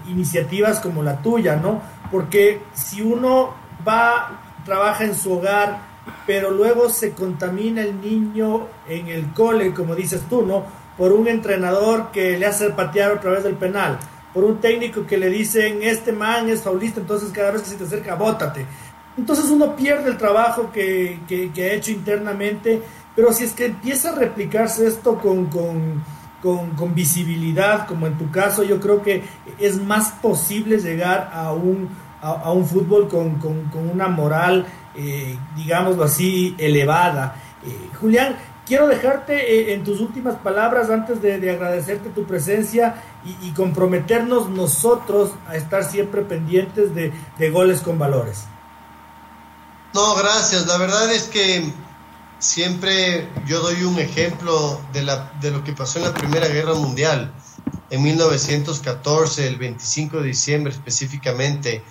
iniciativas 0.08 0.80
como 0.82 1.04
la 1.04 1.22
tuya, 1.22 1.56
¿no? 1.56 1.82
Porque 2.12 2.62
si 2.74 3.02
uno 3.02 3.54
va 3.88 4.42
trabaja 4.66 5.04
en 5.04 5.16
su 5.16 5.34
hogar, 5.34 5.80
pero 6.26 6.52
luego 6.52 6.90
se 6.90 7.12
contamina 7.12 7.82
el 7.82 8.02
niño 8.02 8.68
en 8.88 9.08
el 9.08 9.32
cole, 9.34 9.74
como 9.74 9.96
dices 9.96 10.24
tú, 10.30 10.46
¿no? 10.46 10.66
Por 10.98 11.12
un 11.12 11.28
entrenador 11.28 12.12
que 12.12 12.38
le 12.38 12.46
hace 12.46 12.70
patear 12.72 13.12
otra 13.12 13.32
vez 13.32 13.44
del 13.44 13.56
penal, 13.56 13.98
por 14.34 14.44
un 14.44 14.60
técnico 14.60 15.06
que 15.06 15.18
le 15.18 15.30
dicen, 15.30 15.80
este 15.82 16.12
man 16.12 16.50
es 16.50 16.62
faulista, 16.62 17.00
entonces 17.00 17.32
cada 17.32 17.52
vez 17.52 17.64
que 17.64 17.70
se 17.70 17.76
te 17.76 17.84
acerca, 17.84 18.16
bótate. 18.16 18.66
Entonces 19.18 19.50
uno 19.50 19.76
pierde 19.76 20.10
el 20.10 20.18
trabajo 20.18 20.72
que, 20.72 21.20
ha 21.30 21.74
hecho 21.74 21.92
internamente, 21.92 22.82
pero 23.16 23.34
si 23.34 23.44
es 23.44 23.54
que 23.54 23.66
empieza 23.66 24.12
a 24.12 24.16
replicarse 24.16 24.88
esto 24.88 25.18
con, 25.18 25.48
con 25.48 26.96
visibilidad, 26.96 27.88
como 27.88 28.08
en 28.08 28.18
tu 28.18 28.32
caso, 28.32 28.64
yo 28.64 28.80
creo 28.80 29.02
que 29.02 29.24
es 29.60 29.82
más 29.82 30.12
posible 30.14 30.78
llegar 30.78 31.30
a 31.34 31.52
un 31.52 31.90
a, 32.22 32.52
un 32.52 32.66
fútbol 32.66 33.08
con, 33.08 33.40
una 33.92 34.08
moral, 34.08 34.66
eh, 34.96 35.38
digámoslo 35.56 36.04
así, 36.04 36.56
elevada. 36.58 37.36
Eh, 37.66 37.90
Julián, 38.00 38.36
quiero 38.66 38.88
dejarte 38.88 39.34
eh, 39.36 39.74
en 39.74 39.84
tus 39.84 40.00
últimas 40.00 40.36
palabras 40.36 40.90
antes 40.90 41.22
de, 41.22 41.50
agradecerte 41.52 42.10
tu 42.10 42.26
presencia 42.26 42.96
y, 43.42 43.52
comprometernos 43.52 44.50
nosotros 44.50 45.32
a 45.48 45.56
estar 45.56 45.84
siempre 45.84 46.22
pendientes 46.22 46.96
de, 46.96 47.50
goles 47.52 47.82
con 47.82 48.00
valores. 48.00 48.46
No, 49.94 50.16
gracias. 50.16 50.68
La 50.68 50.78
verdad 50.78 51.12
es 51.12 51.24
que 51.24 51.72
siempre 52.40 53.28
yo 53.46 53.60
doy 53.62 53.84
un 53.84 54.00
ejemplo 54.00 54.82
de, 54.94 55.04
la, 55.04 55.32
de 55.42 55.52
lo 55.52 55.64
que 55.64 55.74
pasó 55.74 56.00
en 56.00 56.06
la 56.06 56.14
Primera 56.14 56.48
Guerra 56.48 56.74
Mundial, 56.74 57.34
en 57.90 58.02
1914, 58.02 59.48
el 59.48 59.58
25 59.58 60.22
de 60.22 60.28
diciembre 60.28 60.72
específicamente 60.74 61.84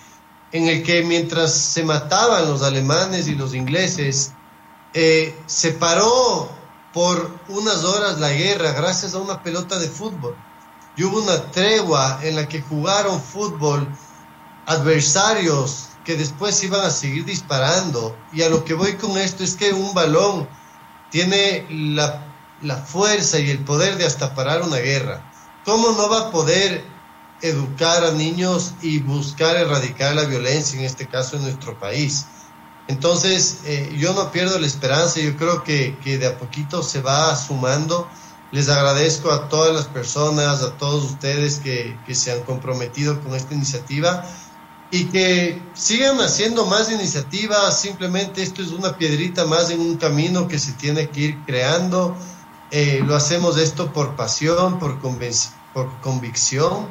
en 0.51 0.67
el 0.67 0.83
que 0.83 1.03
mientras 1.03 1.53
se 1.53 1.83
mataban 1.83 2.47
los 2.47 2.61
alemanes 2.61 3.27
y 3.27 3.35
los 3.35 3.53
ingleses, 3.53 4.33
eh, 4.93 5.35
se 5.45 5.71
paró 5.71 6.49
por 6.93 7.31
unas 7.47 7.83
horas 7.83 8.19
la 8.19 8.31
guerra 8.31 8.73
gracias 8.73 9.13
a 9.13 9.19
una 9.19 9.41
pelota 9.41 9.79
de 9.79 9.87
fútbol. 9.87 10.35
Y 10.97 11.03
hubo 11.03 11.21
una 11.21 11.51
tregua 11.51 12.19
en 12.21 12.35
la 12.35 12.47
que 12.47 12.61
jugaron 12.61 13.21
fútbol 13.21 13.87
adversarios 14.65 15.87
que 16.03 16.17
después 16.17 16.61
iban 16.63 16.81
a 16.81 16.89
seguir 16.89 17.23
disparando. 17.23 18.17
Y 18.33 18.41
a 18.41 18.49
lo 18.49 18.65
que 18.65 18.73
voy 18.73 18.95
con 18.95 19.17
esto 19.17 19.43
es 19.43 19.55
que 19.55 19.71
un 19.71 19.93
balón 19.93 20.49
tiene 21.09 21.65
la, 21.69 22.25
la 22.61 22.75
fuerza 22.75 23.39
y 23.39 23.49
el 23.49 23.59
poder 23.59 23.97
de 23.97 24.05
hasta 24.05 24.35
parar 24.35 24.63
una 24.63 24.77
guerra. 24.77 25.31
¿Cómo 25.63 25.91
no 25.91 26.09
va 26.09 26.27
a 26.27 26.31
poder 26.31 26.90
educar 27.41 28.03
a 28.03 28.11
niños 28.11 28.73
y 28.81 28.99
buscar 28.99 29.55
erradicar 29.55 30.15
la 30.15 30.25
violencia, 30.25 30.79
en 30.79 30.85
este 30.85 31.07
caso 31.07 31.35
en 31.35 31.43
nuestro 31.43 31.77
país. 31.79 32.25
Entonces, 32.87 33.59
eh, 33.65 33.95
yo 33.97 34.13
no 34.13 34.31
pierdo 34.31 34.59
la 34.59 34.67
esperanza, 34.67 35.19
yo 35.19 35.35
creo 35.37 35.63
que, 35.63 35.95
de 36.03 36.27
a 36.27 36.37
poquito 36.37 36.83
se 36.83 37.01
va 37.01 37.35
sumando. 37.35 38.07
Les 38.51 38.67
agradezco 38.69 39.31
a 39.31 39.47
todas 39.47 39.73
las 39.73 39.85
personas, 39.85 40.61
a 40.61 40.77
todos 40.77 41.05
ustedes 41.05 41.59
que, 41.59 41.97
que 42.05 42.15
se 42.15 42.31
han 42.31 42.41
comprometido 42.41 43.21
con 43.21 43.33
esta 43.33 43.53
iniciativa 43.53 44.25
y 44.91 45.05
que 45.05 45.61
sigan 45.73 46.19
haciendo 46.19 46.65
más 46.65 46.91
iniciativas. 46.91 47.79
Simplemente 47.79 48.43
esto 48.43 48.61
es 48.61 48.71
una 48.71 48.97
piedrita 48.97 49.45
más 49.45 49.69
en 49.69 49.79
un 49.79 49.95
camino 49.95 50.49
que 50.49 50.59
se 50.59 50.73
tiene 50.73 51.09
que 51.09 51.21
ir 51.21 51.37
creando. 51.45 52.17
Eh, 52.71 53.01
lo 53.05 53.15
hacemos 53.15 53.57
esto 53.57 53.93
por 53.93 54.17
pasión, 54.17 54.79
por, 54.79 54.99
por 55.73 56.01
convicción 56.01 56.87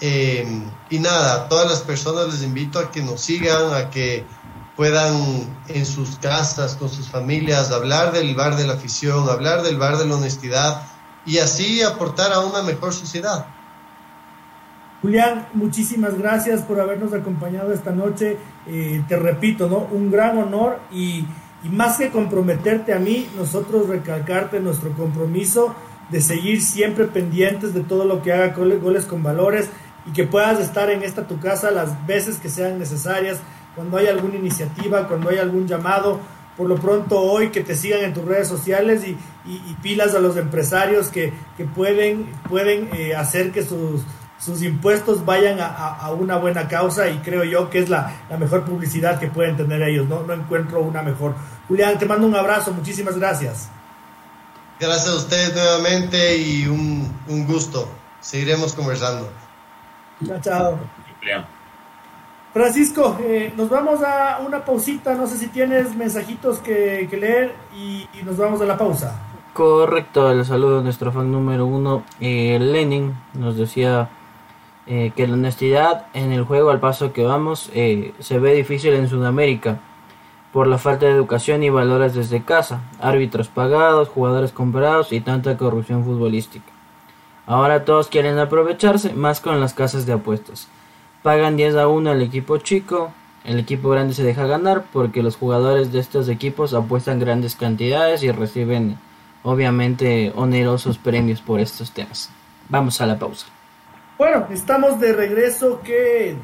eh, 0.00 0.46
y 0.88 0.98
nada, 0.98 1.48
todas 1.48 1.68
las 1.68 1.80
personas 1.82 2.32
les 2.32 2.42
invito 2.42 2.78
a 2.78 2.90
que 2.90 3.02
nos 3.02 3.20
sigan, 3.20 3.74
a 3.74 3.90
que 3.90 4.24
puedan 4.76 5.14
en 5.68 5.84
sus 5.84 6.16
casas, 6.16 6.74
con 6.76 6.88
sus 6.88 7.08
familias, 7.08 7.70
hablar 7.70 8.12
del 8.12 8.34
bar 8.34 8.56
de 8.56 8.66
la 8.66 8.74
afición, 8.74 9.28
hablar 9.28 9.62
del 9.62 9.76
bar 9.76 9.98
de 9.98 10.06
la 10.06 10.16
honestidad 10.16 10.82
y 11.26 11.38
así 11.38 11.82
aportar 11.82 12.32
a 12.32 12.40
una 12.40 12.62
mejor 12.62 12.94
sociedad. 12.94 13.46
Julián, 15.02 15.48
muchísimas 15.54 16.16
gracias 16.18 16.62
por 16.62 16.80
habernos 16.80 17.12
acompañado 17.12 17.72
esta 17.72 17.90
noche. 17.90 18.38
Eh, 18.66 19.02
te 19.08 19.16
repito, 19.16 19.68
¿no? 19.68 19.88
Un 19.90 20.10
gran 20.10 20.38
honor 20.38 20.78
y, 20.90 21.26
y 21.62 21.68
más 21.68 21.98
que 21.98 22.10
comprometerte 22.10 22.92
a 22.94 22.98
mí, 22.98 23.28
nosotros 23.36 23.86
recalcarte 23.88 24.60
nuestro 24.60 24.92
compromiso 24.92 25.74
de 26.10 26.20
seguir 26.20 26.60
siempre 26.62 27.06
pendientes 27.06 27.72
de 27.72 27.80
todo 27.80 28.04
lo 28.04 28.22
que 28.22 28.32
haga 28.32 28.54
goles 28.54 29.04
con 29.06 29.22
valores 29.22 29.70
y 30.06 30.12
que 30.12 30.24
puedas 30.24 30.58
estar 30.60 30.90
en 30.90 31.02
esta 31.02 31.26
tu 31.26 31.40
casa 31.40 31.70
las 31.70 32.06
veces 32.06 32.38
que 32.38 32.48
sean 32.48 32.78
necesarias 32.78 33.38
cuando 33.74 33.96
hay 33.98 34.06
alguna 34.08 34.36
iniciativa, 34.36 35.06
cuando 35.06 35.30
hay 35.30 35.38
algún 35.38 35.66
llamado. 35.66 36.20
Por 36.56 36.68
lo 36.68 36.76
pronto 36.76 37.18
hoy 37.18 37.50
que 37.50 37.62
te 37.62 37.74
sigan 37.74 38.00
en 38.00 38.12
tus 38.12 38.24
redes 38.24 38.48
sociales 38.48 39.02
y, 39.06 39.16
pilas 39.82 40.14
a 40.14 40.18
los 40.18 40.36
empresarios 40.36 41.08
que, 41.08 41.32
pueden, 41.74 42.30
pueden 42.48 42.90
eh, 42.92 43.14
hacer 43.14 43.50
que 43.50 43.62
sus, 43.64 44.02
sus 44.38 44.62
impuestos 44.62 45.24
vayan 45.24 45.58
a, 45.60 46.10
una 46.10 46.36
buena 46.36 46.68
causa 46.68 47.08
y 47.08 47.18
creo 47.18 47.44
yo 47.44 47.70
que 47.70 47.78
es 47.78 47.88
la, 47.88 48.12
mejor 48.38 48.64
publicidad 48.64 49.18
que 49.18 49.28
pueden 49.28 49.56
tener 49.56 49.82
ellos. 49.82 50.08
¿no? 50.08 50.22
no 50.22 50.34
encuentro 50.34 50.80
una 50.82 51.02
mejor. 51.02 51.34
Julián, 51.68 51.98
te 51.98 52.06
mando 52.06 52.26
un 52.26 52.34
abrazo, 52.34 52.72
muchísimas 52.72 53.16
gracias. 53.16 53.68
Gracias 54.78 55.08
a 55.08 55.16
ustedes 55.16 55.54
nuevamente 55.54 56.36
y 56.36 56.66
un, 56.66 57.10
un 57.28 57.46
gusto. 57.46 57.88
Seguiremos 58.20 58.74
conversando. 58.74 59.30
Chao, 60.26 60.40
chao. 60.40 60.78
Francisco, 62.52 63.16
eh, 63.22 63.52
nos 63.56 63.68
vamos 63.68 64.02
a 64.02 64.40
una 64.44 64.64
pausita. 64.64 65.14
No 65.14 65.26
sé 65.26 65.38
si 65.38 65.48
tienes 65.48 65.94
mensajitos 65.94 66.58
que, 66.58 67.08
leer 67.12 67.54
y, 67.74 68.06
nos 68.24 68.36
vamos 68.36 68.60
a 68.60 68.66
la 68.66 68.76
pausa. 68.76 69.14
Correcto, 69.52 70.30
el 70.30 70.44
saludo 70.44 70.78
de 70.78 70.84
nuestro 70.84 71.12
fan 71.12 71.30
número 71.30 71.66
uno, 71.66 72.04
eh, 72.20 72.58
Lenin, 72.60 73.14
nos 73.34 73.56
decía 73.56 74.08
eh, 74.86 75.12
que 75.14 75.26
la 75.26 75.34
honestidad 75.34 76.06
en 76.14 76.32
el 76.32 76.44
juego 76.44 76.70
al 76.70 76.80
paso 76.80 77.12
que 77.12 77.24
vamos 77.24 77.70
se 77.72 78.38
ve 78.38 78.54
difícil 78.54 78.94
en 78.94 79.08
Sudamérica 79.08 79.80
por 80.52 80.66
la 80.66 80.78
falta 80.78 81.06
de 81.06 81.12
educación 81.12 81.62
y 81.62 81.70
valores 81.70 82.14
desde 82.14 82.42
casa, 82.42 82.82
árbitros 83.00 83.48
pagados, 83.48 84.08
jugadores 84.08 84.52
comprados 84.52 85.12
y 85.12 85.20
tanta 85.20 85.56
corrupción 85.56 86.04
futbolística. 86.04 86.79
Ahora 87.50 87.84
todos 87.84 88.06
quieren 88.06 88.38
aprovecharse, 88.38 89.12
más 89.12 89.40
con 89.40 89.58
las 89.58 89.74
casas 89.74 90.06
de 90.06 90.12
apuestas. 90.12 90.68
Pagan 91.24 91.56
10 91.56 91.74
a 91.74 91.88
1 91.88 92.08
al 92.12 92.22
equipo 92.22 92.58
chico, 92.58 93.12
el 93.42 93.58
equipo 93.58 93.88
grande 93.88 94.14
se 94.14 94.22
deja 94.22 94.46
ganar 94.46 94.84
porque 94.92 95.20
los 95.20 95.34
jugadores 95.34 95.90
de 95.90 95.98
estos 95.98 96.28
equipos 96.28 96.74
apuestan 96.74 97.18
grandes 97.18 97.56
cantidades 97.56 98.22
y 98.22 98.30
reciben 98.30 98.98
obviamente 99.42 100.32
onerosos 100.36 100.96
premios 100.96 101.40
por 101.40 101.58
estos 101.58 101.90
temas. 101.90 102.30
Vamos 102.68 103.00
a 103.00 103.06
la 103.06 103.18
pausa. 103.18 103.48
Bueno, 104.16 104.46
estamos 104.52 105.00
de 105.00 105.12
regreso. 105.12 105.80
Qué, 105.82 106.36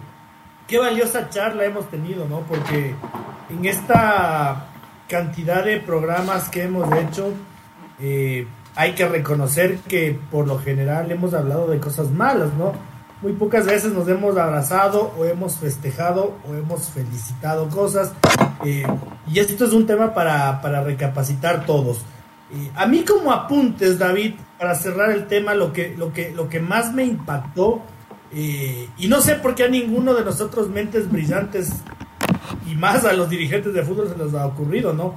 qué 0.66 0.78
valiosa 0.78 1.30
charla 1.30 1.66
hemos 1.66 1.88
tenido, 1.88 2.26
¿no? 2.26 2.40
Porque 2.40 2.96
en 3.48 3.64
esta 3.64 4.70
cantidad 5.06 5.64
de 5.64 5.78
programas 5.78 6.48
que 6.48 6.64
hemos 6.64 6.92
hecho, 6.96 7.32
eh, 8.00 8.48
hay 8.76 8.92
que 8.92 9.08
reconocer 9.08 9.78
que 9.88 10.18
por 10.30 10.46
lo 10.46 10.58
general 10.58 11.10
hemos 11.10 11.34
hablado 11.34 11.66
de 11.66 11.80
cosas 11.80 12.10
malas, 12.10 12.52
¿no? 12.54 12.72
Muy 13.22 13.32
pocas 13.32 13.64
veces 13.64 13.92
nos 13.92 14.06
hemos 14.08 14.36
abrazado 14.36 15.14
o 15.18 15.24
hemos 15.24 15.56
festejado 15.56 16.36
o 16.46 16.54
hemos 16.54 16.90
felicitado 16.90 17.68
cosas. 17.70 18.12
Eh, 18.64 18.86
y 19.26 19.38
esto 19.38 19.64
es 19.64 19.72
un 19.72 19.86
tema 19.86 20.12
para, 20.12 20.60
recapacitar 20.82 21.64
todos. 21.64 22.02
Eh, 22.52 22.70
a 22.74 22.86
mí 22.86 23.02
como 23.02 23.32
apuntes, 23.32 23.98
David, 23.98 24.34
para 24.58 24.74
cerrar 24.74 25.10
el 25.10 25.26
tema, 25.26 25.54
lo 25.54 25.72
que, 25.72 25.96
lo 25.96 26.12
que, 26.12 26.30
lo 26.30 26.48
que 26.48 26.60
más 26.60 26.92
me 26.92 27.04
impactó, 27.04 27.82
y 28.32 29.08
no 29.08 29.22
sé 29.22 29.36
por 29.36 29.54
qué 29.54 29.64
a 29.64 29.68
ninguno 29.68 30.12
de 30.12 30.22
nosotros 30.22 30.68
mentes 30.68 31.10
brillantes 31.10 31.70
y 32.66 32.74
más 32.74 33.04
a 33.04 33.14
los 33.14 33.30
dirigentes 33.30 33.72
de 33.72 33.82
fútbol 33.82 34.08
se 34.08 34.22
les 34.22 34.34
ha 34.34 34.46
ocurrido, 34.46 34.92
¿no? 34.92 35.14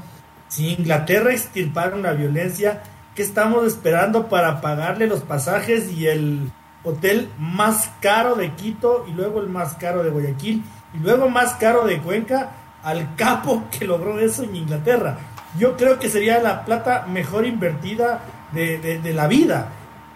Si 0.47 0.69
Inglaterra 0.69 1.31
extirpara 1.31 1.95
una 1.95 2.13
violencia, 2.13 2.81
¿qué 3.15 3.21
estamos 3.21 3.65
esperando 3.65 4.27
para 4.27 4.61
pagarle 4.61 5.07
los 5.07 5.21
pasajes 5.21 5.91
y 5.91 6.07
el 6.07 6.51
hotel 6.83 7.29
más 7.37 7.91
caro 8.01 8.35
de 8.35 8.51
Quito 8.53 9.05
y 9.07 9.11
luego 9.11 9.41
el 9.41 9.49
más 9.49 9.73
caro 9.75 10.03
de 10.03 10.09
Guayaquil 10.09 10.63
y 10.93 10.97
luego 10.99 11.29
más 11.29 11.53
caro 11.55 11.85
de 11.85 11.99
Cuenca 11.99 12.51
al 12.83 13.15
capo 13.15 13.63
que 13.71 13.85
logró 13.85 14.19
eso 14.19 14.43
en 14.43 14.55
Inglaterra? 14.55 15.17
Yo 15.57 15.75
creo 15.75 15.97
que 15.97 16.09
sería 16.09 16.39
la 16.39 16.63
plata 16.63 17.07
mejor 17.07 17.45
invertida 17.45 18.21
de, 18.51 18.77
de, 18.77 19.13
la 19.13 19.27
vida. 19.27 19.69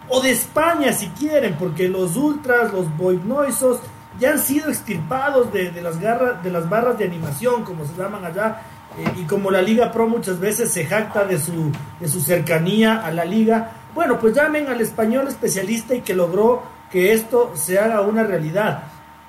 O 0.09 0.21
de 0.21 0.31
España 0.31 0.93
si 0.93 1.07
quieren, 1.07 1.55
porque 1.55 1.89
los 1.89 2.15
ultras, 2.15 2.71
los 2.71 2.95
boignoisos, 2.97 3.79
ya 4.19 4.31
han 4.31 4.39
sido 4.39 4.69
extirpados 4.69 5.51
de, 5.51 5.71
las, 5.81 5.99
garras, 5.99 6.43
de 6.43 6.51
las 6.51 6.69
barras 6.69 6.99
de 6.99 7.05
animación, 7.05 7.63
como 7.63 7.85
se 7.85 7.95
llaman 7.97 8.23
allá, 8.23 8.61
eh, 8.97 9.21
y 9.21 9.23
como 9.23 9.51
la 9.51 9.61
Liga 9.61 9.91
Pro 9.91 10.07
muchas 10.07 10.39
veces 10.39 10.71
se 10.71 10.85
jacta 10.85 11.25
de 11.25 11.39
su, 11.39 11.71
de 11.99 12.07
su 12.07 12.21
cercanía 12.21 13.05
a 13.05 13.11
la 13.11 13.25
liga, 13.25 13.71
bueno, 13.93 14.19
pues 14.19 14.33
llamen 14.33 14.67
al 14.67 14.81
español 14.81 15.27
especialista 15.27 15.95
y 15.95 16.01
que 16.01 16.13
logró 16.13 16.63
que 16.91 17.13
esto 17.13 17.51
se 17.55 17.79
haga 17.79 18.01
una 18.01 18.23
realidad. 18.23 18.83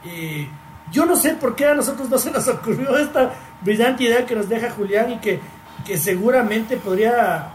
Eh, 0.04 0.48
yo 0.90 1.06
no 1.06 1.16
sé 1.16 1.34
por 1.34 1.56
qué 1.56 1.66
a 1.66 1.74
nosotros 1.74 2.08
no 2.08 2.18
se 2.18 2.30
nos 2.30 2.46
ocurrió 2.48 2.96
esta 2.96 3.32
brillante 3.62 4.04
idea 4.04 4.26
que 4.26 4.34
nos 4.34 4.48
deja 4.48 4.70
Julián 4.70 5.12
y 5.12 5.16
que, 5.18 5.40
que 5.84 5.96
seguramente 5.96 6.76
podría 6.76 7.50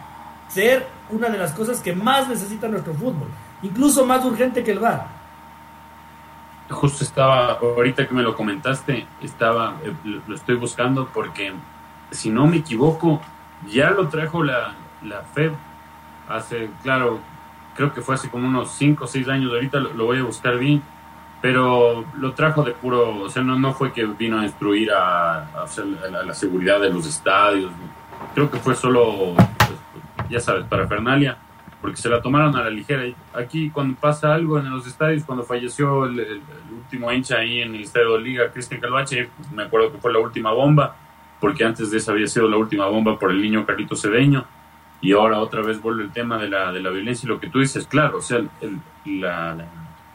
ser 0.49 0.87
una 1.11 1.29
de 1.29 1.37
las 1.37 1.51
cosas 1.51 1.79
que 1.79 1.93
más 1.93 2.27
necesita 2.27 2.67
nuestro 2.67 2.93
fútbol, 2.93 3.27
incluso 3.61 4.05
más 4.05 4.25
urgente 4.25 4.63
que 4.63 4.71
el 4.71 4.79
VAR 4.79 5.19
justo 6.69 7.03
estaba, 7.03 7.53
ahorita 7.53 8.07
que 8.07 8.13
me 8.13 8.23
lo 8.23 8.35
comentaste, 8.35 9.05
estaba, 9.21 9.75
eh, 9.83 9.93
lo 10.27 10.35
estoy 10.35 10.55
buscando 10.55 11.07
porque, 11.13 11.53
si 12.11 12.29
no 12.29 12.47
me 12.47 12.57
equivoco, 12.57 13.21
ya 13.67 13.91
lo 13.91 14.07
trajo 14.07 14.43
la, 14.43 14.73
la 15.03 15.21
FED 15.21 15.51
hace, 16.27 16.69
claro, 16.83 17.19
creo 17.75 17.93
que 17.93 18.01
fue 18.01 18.15
hace 18.15 18.29
como 18.29 18.47
unos 18.47 18.71
5 18.71 19.03
o 19.03 19.07
6 19.07 19.27
años, 19.29 19.51
ahorita 19.51 19.79
lo, 19.79 20.05
voy 20.05 20.19
a 20.19 20.23
buscar 20.23 20.57
bien, 20.57 20.81
pero 21.41 22.05
lo 22.17 22.33
trajo 22.33 22.63
de 22.63 22.71
puro, 22.71 23.21
o 23.21 23.29
sea, 23.29 23.43
no, 23.43 23.57
no 23.57 23.73
fue 23.73 23.91
que 23.91 24.05
vino 24.05 24.39
a 24.39 24.43
destruir 24.43 24.91
a, 24.91 25.65
la, 26.25 26.33
seguridad 26.33 26.79
de 26.79 26.89
los 26.89 27.07
estadios, 27.07 27.71
creo 28.35 28.49
que 28.51 28.57
fue 28.59 28.75
solo, 28.75 29.33
pues, 29.35 30.29
ya 30.29 30.39
sabes, 30.39 30.65
para 30.65 30.87
Fernalia 30.87 31.37
porque 31.81 31.97
se 31.97 32.09
la 32.09 32.21
tomaron 32.21 32.55
a 32.55 32.63
la 32.63 32.69
ligera. 32.69 33.03
Aquí 33.33 33.69
cuando 33.69 33.97
pasa 33.99 34.33
algo 34.33 34.59
en 34.59 34.69
los 34.69 34.85
estadios, 34.85 35.23
cuando 35.23 35.43
falleció 35.43 36.05
el, 36.05 36.41
último 36.71 37.11
hincha 37.11 37.37
ahí 37.37 37.61
en 37.61 37.75
el 37.75 37.81
estadio 37.81 38.13
de 38.13 38.21
Liga, 38.21 38.51
Cristian 38.51 38.81
Calvache, 38.81 39.29
me 39.53 39.63
acuerdo 39.63 39.91
que 39.91 39.97
fue 39.99 40.11
la 40.11 40.19
última 40.19 40.51
bomba, 40.51 40.95
porque 41.39 41.63
antes 41.63 41.91
de 41.91 41.97
esa 41.97 42.11
había 42.11 42.27
sido 42.27 42.47
la 42.47 42.57
última 42.57 42.87
bomba 42.87 43.17
por 43.17 43.31
el 43.31 43.41
niño 43.41 43.65
Carlito 43.65 43.95
Cedeño, 43.95 44.45
y 45.01 45.13
ahora 45.13 45.39
otra 45.39 45.61
vez 45.61 45.81
vuelve 45.81 46.03
el 46.03 46.11
tema 46.11 46.37
de 46.37 46.49
la, 46.49 46.71
de 46.71 46.81
la 46.81 46.89
violencia 46.89 47.25
y 47.25 47.29
lo 47.29 47.39
que 47.39 47.47
tú 47.47 47.59
dices, 47.59 47.87
claro, 47.87 48.17
o 48.17 48.21
sea, 48.21 48.41
la, 49.05 49.57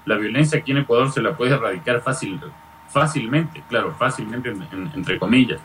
la, 0.05 0.17
violencia 0.17 0.59
aquí 0.59 0.73
en 0.73 0.79
Ecuador 0.79 1.11
se 1.11 1.23
la 1.23 1.37
puede 1.37 1.55
erradicar 1.55 2.03
fácil, 2.03 2.39
fácilmente, 2.89 3.63
claro, 3.69 3.95
fácilmente 3.99 4.53
entre 4.95 5.19
comillas, 5.19 5.61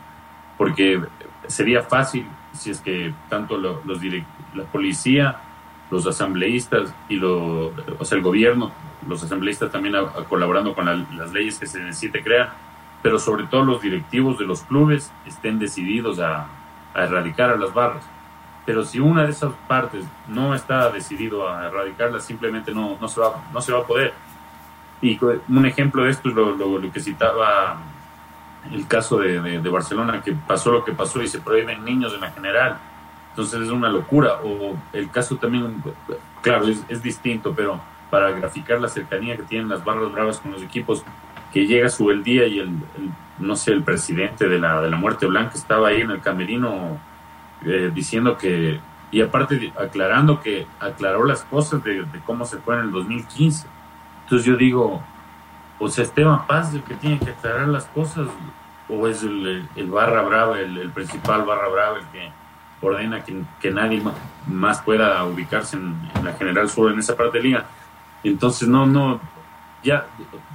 porque 0.56 1.00
sería 1.48 1.82
fácil 1.82 2.26
si 2.52 2.70
es 2.70 2.80
que 2.80 3.12
tanto 3.28 3.58
los 3.58 3.84
la 4.54 4.64
policía 4.64 5.40
los 5.90 6.06
asambleístas 6.06 6.94
y 7.08 7.16
lo, 7.16 7.72
o 7.98 8.04
sea, 8.04 8.16
el 8.16 8.22
gobierno, 8.22 8.72
los 9.08 9.22
asambleístas 9.22 9.72
también 9.72 9.94
colaborando 10.28 10.74
con 10.74 10.86
las 10.86 11.32
leyes 11.32 11.58
que 11.58 11.66
se 11.66 11.80
necesite 11.80 12.22
crear, 12.22 12.54
pero 13.02 13.18
sobre 13.18 13.44
todo 13.44 13.64
los 13.64 13.82
directivos 13.82 14.38
de 14.38 14.44
los 14.44 14.62
clubes 14.62 15.12
estén 15.26 15.58
decididos 15.58 16.18
a, 16.20 16.46
erradicar 16.94 17.50
a 17.50 17.56
las 17.56 17.72
barras. 17.72 18.04
Pero 18.66 18.84
si 18.84 18.98
una 18.98 19.24
de 19.24 19.30
esas 19.30 19.52
partes 19.68 20.04
no 20.28 20.54
está 20.54 20.90
decidido 20.90 21.48
a 21.48 21.66
erradicarlas, 21.66 22.24
simplemente 22.24 22.74
no, 22.74 22.98
no, 23.00 23.08
se, 23.08 23.20
va, 23.20 23.42
no 23.52 23.60
se 23.60 23.72
va 23.72 23.80
a 23.80 23.84
poder. 23.84 24.12
Y 25.00 25.18
un 25.48 25.66
ejemplo 25.66 26.04
de 26.04 26.10
esto 26.10 26.28
es 26.28 26.34
lo, 26.34 26.56
lo, 26.56 26.92
que 26.92 27.00
citaba 27.00 27.78
el 28.70 28.86
caso 28.86 29.18
de, 29.18 29.40
de, 29.40 29.68
Barcelona, 29.70 30.20
que 30.20 30.32
pasó 30.32 30.72
lo 30.72 30.84
que 30.84 30.92
pasó 30.92 31.22
y 31.22 31.28
se 31.28 31.40
prohíben 31.40 31.84
niños 31.84 32.12
en 32.12 32.20
la 32.20 32.30
general 32.30 32.78
entonces 33.30 33.62
es 33.62 33.70
una 33.70 33.88
locura. 33.88 34.40
O 34.44 34.76
el 34.92 35.10
caso 35.10 35.36
también, 35.36 35.82
claro, 36.42 36.66
es, 36.66 37.02
distinto, 37.02 37.54
pero 37.54 37.80
para 38.10 38.32
graficar 38.32 38.80
la 38.80 38.88
cercanía 38.88 39.36
que 39.36 39.44
tienen 39.44 39.68
las 39.68 39.84
barras 39.84 40.12
bravas 40.12 40.38
con 40.38 40.52
los 40.52 40.62
equipos, 40.62 41.04
que 41.52 41.66
llega 41.66 41.88
su 41.88 42.10
el 42.10 42.22
día 42.22 42.46
y 42.46 42.58
el, 42.58 42.70
no 43.38 43.56
sé, 43.56 43.72
el 43.72 43.82
presidente 43.82 44.48
de 44.48 44.58
la, 44.58 44.80
de 44.80 44.90
la 44.90 44.96
Muerte 44.96 45.26
Blanca 45.26 45.52
estaba 45.54 45.88
ahí 45.88 46.02
en 46.02 46.10
el 46.10 46.20
camerino 46.20 46.98
eh, 47.64 47.90
diciendo 47.92 48.36
que, 48.38 48.80
y 49.10 49.20
aparte 49.20 49.72
aclarando 49.78 50.40
que 50.40 50.66
aclaró 50.78 51.24
las 51.24 51.42
cosas 51.42 51.82
de, 51.82 52.06
cómo 52.24 52.44
se 52.44 52.58
fue 52.58 52.74
en 52.76 52.82
el 52.82 52.92
2015. 52.92 53.66
Entonces 54.24 54.46
yo 54.46 54.56
digo, 54.56 55.02
o 55.78 55.88
sea, 55.88 56.04
Esteban 56.04 56.46
Paz 56.46 56.72
el 56.74 56.82
que 56.82 56.94
tiene 56.94 57.18
que 57.18 57.30
aclarar 57.30 57.68
las 57.68 57.86
cosas, 57.86 58.28
o 58.88 59.06
es 59.08 59.22
el, 59.22 59.66
barra 59.88 60.22
brava, 60.22 60.58
el, 60.60 60.90
principal 60.90 61.44
barra 61.44 61.68
brava 61.68 61.98
el 61.98 62.06
que 62.06 62.30
ordena 62.80 63.22
que, 63.24 63.42
que 63.60 63.70
nadie 63.70 64.02
más 64.46 64.80
pueda 64.80 65.22
ubicarse 65.24 65.76
en, 65.76 65.96
la 66.24 66.32
General 66.32 66.68
Sur 66.68 66.92
en 66.92 66.98
esa 66.98 67.16
parte 67.16 67.38
de 67.38 67.44
liga. 67.44 67.66
Entonces, 68.22 68.68
no, 68.68 68.86
no, 68.86 69.20
ya, 69.82 70.06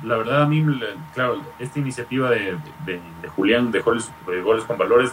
la 0.03 0.17
verdad 0.17 0.43
a 0.43 0.47
mí, 0.47 0.63
claro, 1.13 1.41
esta 1.57 1.79
iniciativa 1.79 2.29
de, 2.29 2.57
de, 2.85 2.99
Julián 3.35 3.71
de 3.71 3.79
goles, 3.79 4.11
goles, 4.43 4.63
con 4.65 4.77
valores 4.77 5.11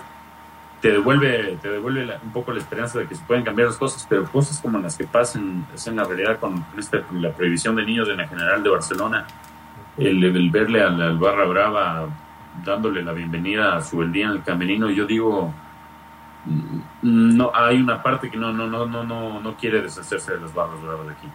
te 0.83 0.91
devuelve, 0.91 1.57
te 1.63 1.71
devuelve 1.71 2.19
un 2.23 2.33
poco 2.33 2.53
la 2.53 2.59
esperanza 2.59 2.99
de 2.99 3.07
que 3.07 3.15
se 3.15 3.25
pueden 3.25 3.45
cambiar 3.45 3.69
las 3.69 3.79
cosas, 3.79 4.05
pero 4.09 4.25
cosas 4.25 4.61
como 4.61 4.79
las 4.79 4.97
que 4.99 5.05
pasan 5.05 5.65
en 5.87 5.97
la 5.97 6.05
realidad 6.05 6.39
con, 6.41 6.65
la 7.13 7.31
prohibición 7.31 7.77
de 7.77 7.85
niños 7.85 8.09
en 8.09 8.19
la 8.19 8.29
General 8.29 8.63
de 8.63 8.69
Barcelona, 8.69 9.27
el, 9.97 10.51
verle 10.51 10.83
al, 10.83 11.19
Barra 11.19 11.45
Brava 11.45 12.09
dándole 12.65 13.03
la 13.03 13.13
bienvenida 13.13 13.77
a 13.77 13.83
su 13.83 14.05
día 14.05 14.27
en 14.27 14.33
el 14.33 14.43
camerino, 14.43 14.91
yo 14.91 15.07
digo, 15.07 15.55
mm, 16.45 17.37
no 17.37 17.51
hay 17.55 17.81
una 17.81 18.03
parte 18.03 18.31
que 18.31 18.37
no 18.37 18.53
no 18.53 18.67
no 18.67 18.85
no 18.85 19.05
no 19.05 19.41
no 19.41 19.57
quiere 19.57 19.81
deshacerse 19.81 20.33
de 20.33 20.41
las 20.41 20.53
barras 20.53 20.83
doradas 20.83 21.07
de 21.07 21.13
aquí. 21.13 21.29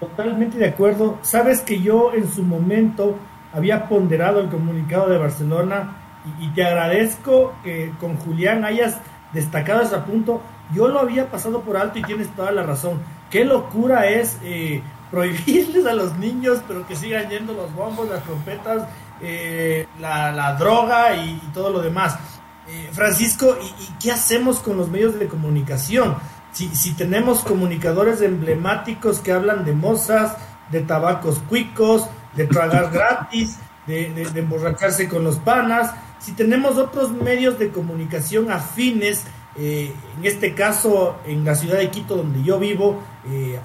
Totalmente 0.00 0.56
de 0.56 0.66
acuerdo. 0.66 1.18
Sabes 1.20 1.60
que 1.60 1.80
yo 1.82 2.14
en 2.14 2.26
su 2.32 2.42
momento 2.42 3.18
había 3.52 3.86
ponderado 3.86 4.40
el 4.40 4.48
comunicado 4.48 5.10
de 5.10 5.18
Barcelona 5.18 5.96
y, 6.38 6.48
te 6.48 6.64
agradezco 6.64 7.54
que 7.62 7.92
con 8.00 8.16
Julián 8.16 8.64
hayas 8.64 8.98
destacado 9.32 9.82
ese 9.82 9.98
punto. 9.98 10.40
Yo 10.74 10.88
lo 10.88 11.00
había 11.00 11.30
pasado 11.30 11.60
por 11.60 11.76
alto 11.76 11.98
y 11.98 12.02
tienes 12.02 12.34
toda 12.34 12.50
la 12.50 12.62
razón. 12.62 13.00
Qué 13.30 13.44
locura 13.44 14.08
es 14.08 14.38
eh, 14.42 14.82
prohibirles 15.10 15.84
a 15.86 15.92
los 15.92 16.16
niños, 16.16 16.62
pero 16.66 16.86
que 16.86 16.96
sigan 16.96 17.28
yendo 17.28 17.52
los 17.52 17.72
bombos, 17.74 18.08
las 18.08 18.22
trompetas, 18.22 18.88
eh, 19.20 19.86
la, 19.98 20.54
droga 20.58 21.14
y, 21.16 21.38
todo 21.52 21.70
lo 21.70 21.80
demás. 21.80 22.18
Eh, 22.68 22.88
Francisco, 22.92 23.56
¿y, 23.60 23.92
qué 24.02 24.12
hacemos 24.12 24.60
con 24.60 24.76
los 24.76 24.88
medios 24.88 25.18
de 25.18 25.26
comunicación? 25.26 26.16
Si, 26.52 26.68
si 26.74 26.92
tenemos 26.94 27.40
comunicadores 27.40 28.20
emblemáticos 28.22 29.20
que 29.20 29.32
hablan 29.32 29.64
de 29.64 29.72
mozas, 29.72 30.36
de 30.70 30.80
tabacos 30.80 31.38
cuicos, 31.48 32.08
de 32.34 32.46
tragar 32.46 32.90
gratis, 32.92 33.58
de, 33.86 34.10
de, 34.10 34.40
emborracharse 34.40 35.08
con 35.08 35.24
los 35.24 35.36
panas, 35.36 35.92
si 36.18 36.32
tenemos 36.32 36.76
otros 36.76 37.12
medios 37.12 37.58
de 37.58 37.70
comunicación 37.70 38.50
afines, 38.50 39.24
eh, 39.56 39.92
en 40.16 40.24
este 40.24 40.54
caso 40.54 41.18
en 41.26 41.44
la 41.44 41.54
ciudad 41.54 41.78
de 41.78 41.90
Quito 41.90 42.16
donde 42.16 42.42
yo 42.42 42.58
vivo, 42.58 43.02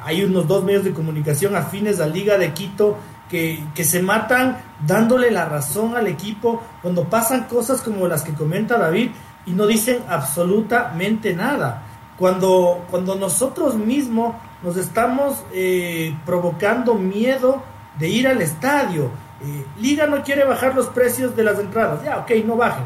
hay 0.04 0.24
unos 0.24 0.48
dos 0.48 0.64
medios 0.64 0.84
de 0.84 0.94
comunicación 0.94 1.56
afines 1.56 2.00
a 2.00 2.08
Liga 2.08 2.38
de 2.38 2.54
Quito 2.54 2.98
que, 3.30 3.84
se 3.84 4.02
matan 4.02 4.58
dándole 4.86 5.32
la 5.32 5.46
razón 5.46 5.96
al 5.96 6.08
equipo 6.08 6.62
cuando 6.82 7.06
pasan 7.06 7.46
cosas 7.46 7.82
como 7.82 8.08
las 8.08 8.24
que 8.24 8.34
comenta 8.34 8.78
David 8.78 9.12
y 9.46 9.52
no 9.52 9.68
dicen 9.68 10.00
absolutamente 10.08 11.34
nada. 11.34 11.84
Cuando, 12.18 12.86
cuando 12.90 13.16
nosotros 13.16 13.76
mismos 13.76 14.36
nos 14.64 14.78
estamos 14.78 15.44
eh, 15.54 16.16
provocando 16.26 16.96
miedo 16.96 17.62
de 18.00 18.10
ir 18.10 18.28
al 18.28 18.42
estadio. 18.42 19.12
Eh, 19.42 19.66
Liga 19.80 20.08
no 20.08 20.24
quiere 20.24 20.44
bajar 20.46 20.76
los 20.76 20.88
precios 20.88 21.36
de 21.36 21.44
las 21.44 21.60
entradas. 21.60 22.04
Ya, 22.04 22.18
ok, 22.18 22.32
no 22.46 22.56
bajen. 22.56 22.86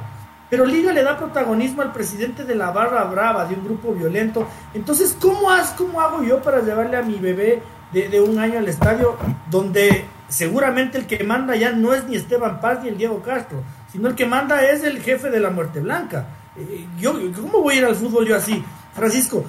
Pero 0.49 0.65
Liga 0.65 0.91
le 0.91 1.03
da 1.03 1.17
protagonismo 1.17 1.81
al 1.83 1.93
presidente 1.93 2.43
de 2.43 2.55
la 2.55 2.71
barra 2.71 3.03
brava 3.03 3.45
de 3.45 3.55
un 3.55 3.63
grupo 3.63 3.93
violento. 3.93 4.47
Entonces, 4.73 5.15
¿cómo, 5.19 5.49
cómo 5.77 6.01
hago 6.01 6.23
yo 6.23 6.41
para 6.41 6.61
llevarle 6.61 6.97
a 6.97 7.03
mi 7.03 7.15
bebé 7.15 7.61
de, 7.93 8.09
de 8.09 8.19
un 8.19 8.39
año 8.39 8.57
al 8.57 8.67
estadio 8.67 9.15
donde 9.49 10.05
seguramente 10.27 10.97
el 10.97 11.07
que 11.07 11.23
manda 11.23 11.55
ya 11.55 11.71
no 11.71 11.93
es 11.93 12.05
ni 12.05 12.15
Esteban 12.15 12.59
Paz 12.59 12.79
ni 12.83 12.89
el 12.89 12.97
Diego 12.97 13.21
Castro, 13.21 13.63
sino 13.91 14.09
el 14.09 14.15
que 14.15 14.25
manda 14.25 14.63
es 14.63 14.83
el 14.83 15.01
jefe 15.01 15.29
de 15.29 15.39
la 15.39 15.49
Muerte 15.49 15.79
Blanca. 15.79 16.27
Eh, 16.57 16.85
yo, 16.99 17.13
¿Cómo 17.35 17.61
voy 17.61 17.75
a 17.75 17.77
ir 17.77 17.85
al 17.85 17.95
fútbol 17.95 18.27
yo 18.27 18.35
así? 18.35 18.63
Francisco, 18.93 19.43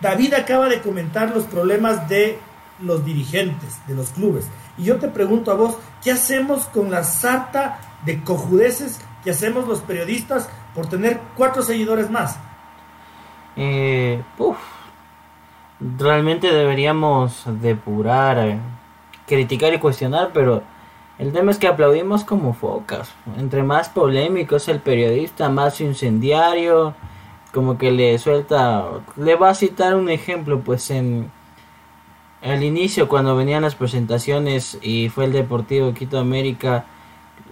David 0.00 0.34
acaba 0.34 0.68
de 0.68 0.80
comentar 0.80 1.34
los 1.34 1.44
problemas 1.44 2.08
de 2.08 2.38
los 2.80 3.04
dirigentes, 3.04 3.80
de 3.86 3.94
los 3.94 4.10
clubes. 4.10 4.48
Y 4.76 4.84
yo 4.84 4.96
te 4.96 5.08
pregunto 5.08 5.50
a 5.50 5.54
vos, 5.54 5.76
¿qué 6.02 6.12
hacemos 6.12 6.66
con 6.66 6.90
la 6.90 7.04
sarta 7.04 7.78
de 8.04 8.22
cojudeces 8.22 9.00
que 9.24 9.30
hacemos 9.30 9.66
los 9.66 9.80
periodistas 9.80 10.48
por 10.74 10.86
tener 10.86 11.20
cuatro 11.36 11.62
seguidores 11.62 12.10
más? 12.10 12.38
Eh, 13.56 14.22
realmente 15.98 16.52
deberíamos 16.52 17.44
depurar 17.46 18.38
eh, 18.38 18.58
criticar 19.26 19.72
y 19.72 19.78
cuestionar, 19.78 20.30
pero 20.34 20.62
el 21.18 21.32
tema 21.32 21.50
es 21.50 21.58
que 21.58 21.66
aplaudimos 21.66 22.24
como 22.24 22.52
focas. 22.52 23.12
Entre 23.38 23.62
más 23.62 23.88
polémico 23.88 24.56
es 24.56 24.68
el 24.68 24.80
periodista, 24.80 25.48
más 25.48 25.80
incendiario, 25.80 26.94
como 27.56 27.78
que 27.78 27.90
le 27.90 28.18
suelta, 28.18 28.84
le 29.16 29.34
va 29.34 29.48
a 29.48 29.54
citar 29.54 29.96
un 29.96 30.10
ejemplo, 30.10 30.60
pues 30.60 30.90
en 30.90 31.30
el 32.42 32.62
inicio 32.62 33.08
cuando 33.08 33.34
venían 33.34 33.62
las 33.62 33.74
presentaciones 33.74 34.76
y 34.82 35.08
fue 35.08 35.24
el 35.24 35.32
Deportivo 35.32 35.94
Quito 35.94 36.18
América, 36.18 36.84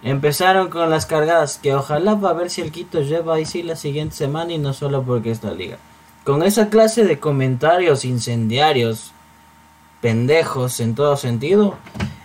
empezaron 0.02 0.68
con 0.68 0.90
las 0.90 1.06
cargadas 1.06 1.56
que 1.56 1.74
ojalá 1.74 2.16
va 2.16 2.28
a 2.28 2.34
ver 2.34 2.50
si 2.50 2.60
el 2.60 2.70
Quito 2.70 3.00
lleva 3.00 3.36
ahí 3.36 3.46
sí 3.46 3.62
la 3.62 3.76
siguiente 3.76 4.14
semana 4.14 4.52
y 4.52 4.58
no 4.58 4.74
solo 4.74 5.02
porque 5.02 5.30
es 5.30 5.42
la 5.42 5.52
liga. 5.52 5.78
Con 6.22 6.42
esa 6.42 6.68
clase 6.68 7.04
de 7.04 7.18
comentarios 7.18 8.04
incendiarios, 8.04 9.12
pendejos 10.02 10.80
en 10.80 10.94
todo 10.94 11.16
sentido, 11.16 11.76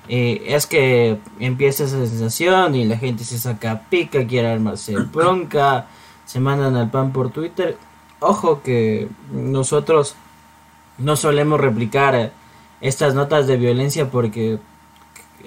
eh, 0.09 0.43
es 0.47 0.67
que 0.67 1.17
empieza 1.39 1.85
esa 1.85 2.05
sensación 2.05 2.75
y 2.75 2.83
la 2.83 2.97
gente 2.97 3.23
se 3.23 3.39
saca 3.39 3.83
pica, 3.89 4.27
quiere 4.27 4.49
armarse 4.49 4.97
bronca, 4.97 5.87
se 6.29 6.39
mandan 6.39 6.75
al 6.75 6.91
pan 6.91 7.11
por 7.11 7.31
Twitter. 7.31 7.75
Ojo 8.19 8.61
que 8.61 9.07
nosotros 9.31 10.13
no 10.99 11.15
solemos 11.15 11.59
replicar 11.59 12.31
estas 12.81 13.15
notas 13.15 13.47
de 13.47 13.57
violencia 13.57 14.11
porque 14.11 14.59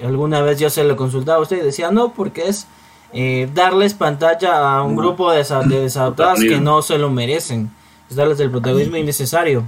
alguna 0.03 0.41
vez 0.43 0.59
yo 0.59 0.71
se 0.71 0.83
lo 0.83 0.97
consultaba 0.97 1.39
a 1.39 1.43
usted 1.43 1.59
y 1.59 1.61
decía 1.61 1.93
no, 1.93 2.13
porque 2.15 2.49
es 2.49 2.67
eh, 3.13 3.49
darles 3.55 3.95
pantalla 3.95 4.75
a 4.75 4.83
un 4.83 4.97
grupo 4.97 5.31
de, 5.31 5.45
de 5.69 5.81
desadaptadas 5.83 6.41
que 6.41 6.59
no 6.59 6.83
se 6.83 6.99
lo 6.99 7.11
merecen, 7.11 7.71
es 8.11 8.17
darles 8.17 8.41
el 8.41 8.51
protagonismo 8.51 8.97
innecesario. 8.97 9.63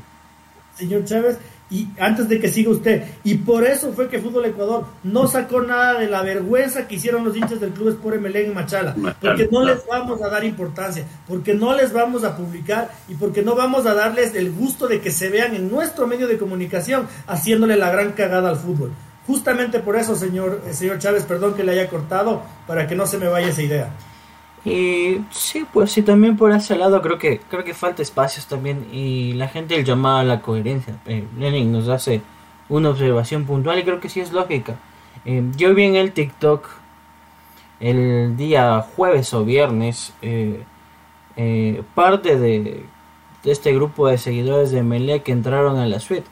Señor 0.75 1.05
Chávez, 1.05 1.39
y 1.71 1.89
antes 1.99 2.29
de 2.29 2.39
que 2.39 2.49
siga 2.49 2.71
usted, 2.71 3.05
y 3.25 3.35
por 3.35 3.65
eso 3.65 3.93
fue 3.93 4.09
que 4.09 4.21
Fútbol 4.21 4.45
Ecuador 4.47 4.85
no 5.03 5.27
sacó 5.27 5.62
nada 5.62 5.99
de 5.99 6.09
la 6.09 6.23
vergüenza 6.23 6.87
que 6.87 6.97
hicieron 6.97 7.25
los 7.25 7.37
hinchas 7.37 7.61
del 7.61 7.71
Club 7.71 7.89
Sport 7.89 8.21
MLE 8.21 8.47
en 8.47 8.55
Machala, 8.55 8.95
porque 9.21 9.49
no 9.51 9.65
les 9.65 9.85
vamos 9.87 10.21
a 10.23 10.29
dar 10.29 10.45
importancia, 10.45 11.05
porque 11.27 11.55
no 11.55 11.75
les 11.75 11.93
vamos 11.93 12.23
a 12.25 12.37
publicar 12.37 12.91
y 13.09 13.15
porque 13.15 13.43
no 13.43 13.55
vamos 13.55 13.87
a 13.87 13.95
darles 13.95 14.35
el 14.35 14.53
gusto 14.53 14.89
de 14.89 15.01
que 15.01 15.11
se 15.11 15.31
vean 15.31 15.55
en 15.55 15.71
nuestro 15.71 16.07
medio 16.07 16.29
de 16.29 16.39
comunicación 16.39 17.07
haciéndole 17.27 17.77
la 17.77 17.91
gran 17.91 18.12
cagada 18.12 18.51
al 18.51 18.57
fútbol. 18.57 18.93
Justamente 19.27 19.81
por 19.81 19.97
eso, 19.97 20.15
señor, 20.17 20.61
eh, 20.67 20.75
señor 20.75 20.99
Chávez, 20.99 21.25
perdón 21.25 21.55
que 21.55 21.65
le 21.65 21.73
haya 21.73 21.89
cortado, 21.89 22.43
para 22.67 22.87
que 22.87 22.95
no 22.95 23.07
se 23.07 23.17
me 23.17 23.27
vaya 23.27 23.49
esa 23.49 23.62
idea. 23.62 23.89
Y 24.65 25.21
sí, 25.31 25.67
pues 25.73 25.93
sí, 25.93 26.03
también 26.03 26.37
por 26.37 26.51
ese 26.53 26.77
lado 26.77 27.03
creo 27.03 27.19
que 27.19 27.41
creo 27.51 27.65
que 27.65 27.75
falta 27.75 28.01
espacios 28.01 28.47
también 28.47 28.87
y 28.91 29.35
la 29.35 29.49
gente 29.49 29.77
el 29.77 29.85
llamado 29.85 30.19
a 30.19 30.25
la 30.25 30.41
coherencia. 30.41 30.99
Eh, 31.07 31.27
Lenin 31.39 31.71
nos 31.71 31.89
hace 31.89 32.23
una 32.69 32.91
observación 32.91 33.45
puntual 33.45 33.79
y 33.79 33.85
creo 33.85 34.01
que 34.01 34.09
sí 34.09 34.21
es 34.21 34.33
lógica. 34.33 34.77
Eh, 35.27 35.43
yo 35.57 35.75
vi 35.75 35.85
en 35.85 35.97
el 35.97 36.12
TikTok 36.12 36.67
el 37.81 38.37
día 38.37 38.81
jueves 38.97 39.35
o 39.35 39.45
viernes 39.45 40.15
eh, 40.23 41.83
parte 41.95 42.39
de, 42.39 42.87
este 43.45 43.75
grupo 43.75 44.09
de 44.09 44.17
seguidores 44.17 44.71
de 44.71 44.83
Melee 44.83 45.23
que 45.23 45.33
entraron 45.33 45.79
a 45.79 45.87
la 45.87 46.01
suite. 46.01 46.27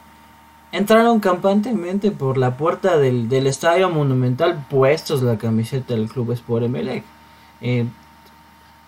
Entraron 0.72 1.20
campantemente 1.20 2.10
por 2.10 2.38
la 2.38 2.56
puerta 2.56 2.96
del, 2.96 3.28
del 3.28 3.46
estadio 3.46 3.90
monumental 3.90 4.64
puestos 4.70 5.22
la 5.22 5.36
camiseta 5.36 5.92
del 5.92 6.08
club 6.08 6.32
Sport 6.32 6.64
Emelec. 6.64 7.04
Eh, 7.60 7.86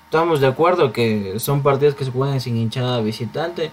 estamos 0.04 0.40
de 0.40 0.46
acuerdo 0.46 0.92
que 0.92 1.38
son 1.38 1.62
partidos 1.62 1.94
que 1.94 2.04
se 2.04 2.10
juegan 2.12 2.40
sin 2.40 2.56
hinchada 2.56 3.00
visitante. 3.00 3.70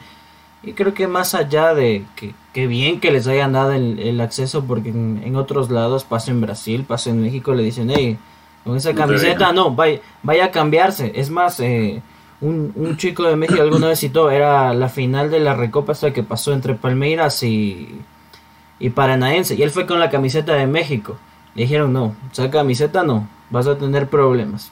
Y 0.63 0.73
creo 0.73 0.93
que 0.93 1.07
más 1.07 1.33
allá 1.33 1.73
de 1.73 2.05
que, 2.15 2.67
bien 2.67 2.99
que 2.99 3.11
les 3.11 3.27
hayan 3.27 3.53
dado 3.53 3.71
el, 3.73 4.21
acceso, 4.21 4.63
porque 4.65 4.89
en, 4.89 5.35
otros 5.35 5.71
lados, 5.71 6.03
pasa 6.03 6.31
en 6.31 6.41
Brasil, 6.41 6.85
pasa 6.87 7.09
en 7.09 7.21
México, 7.21 7.53
le 7.53 7.63
dicen, 7.63 7.89
hey, 7.89 8.17
con 8.63 8.77
esa 8.77 8.93
camiseta 8.93 9.53
no, 9.53 9.71
vaya, 9.71 9.99
vaya 10.21 10.45
a 10.45 10.51
cambiarse. 10.51 11.13
Es 11.15 11.31
más, 11.31 11.59
eh, 11.59 12.01
un, 12.41 12.73
un, 12.75 12.97
chico 12.97 13.23
de 13.23 13.35
México 13.35 13.61
alguna 13.61 13.87
vez 13.87 13.99
citó, 13.99 14.29
era 14.29 14.73
la 14.73 14.89
final 14.89 15.31
de 15.31 15.39
la 15.39 15.55
Recopa 15.55 15.93
hasta 15.93 16.13
que 16.13 16.21
pasó 16.21 16.53
entre 16.53 16.75
Palmeiras 16.75 17.41
y, 17.41 17.99
y 18.79 18.89
Paranaense. 18.91 19.55
Y 19.55 19.63
él 19.63 19.71
fue 19.71 19.87
con 19.87 19.99
la 19.99 20.11
camiseta 20.11 20.53
de 20.53 20.67
México. 20.67 21.17
Le 21.55 21.63
dijeron, 21.63 21.91
no, 21.91 22.15
esa 22.31 22.51
camiseta 22.51 23.03
no, 23.03 23.27
vas 23.49 23.65
a 23.65 23.77
tener 23.77 24.09
problemas 24.09 24.71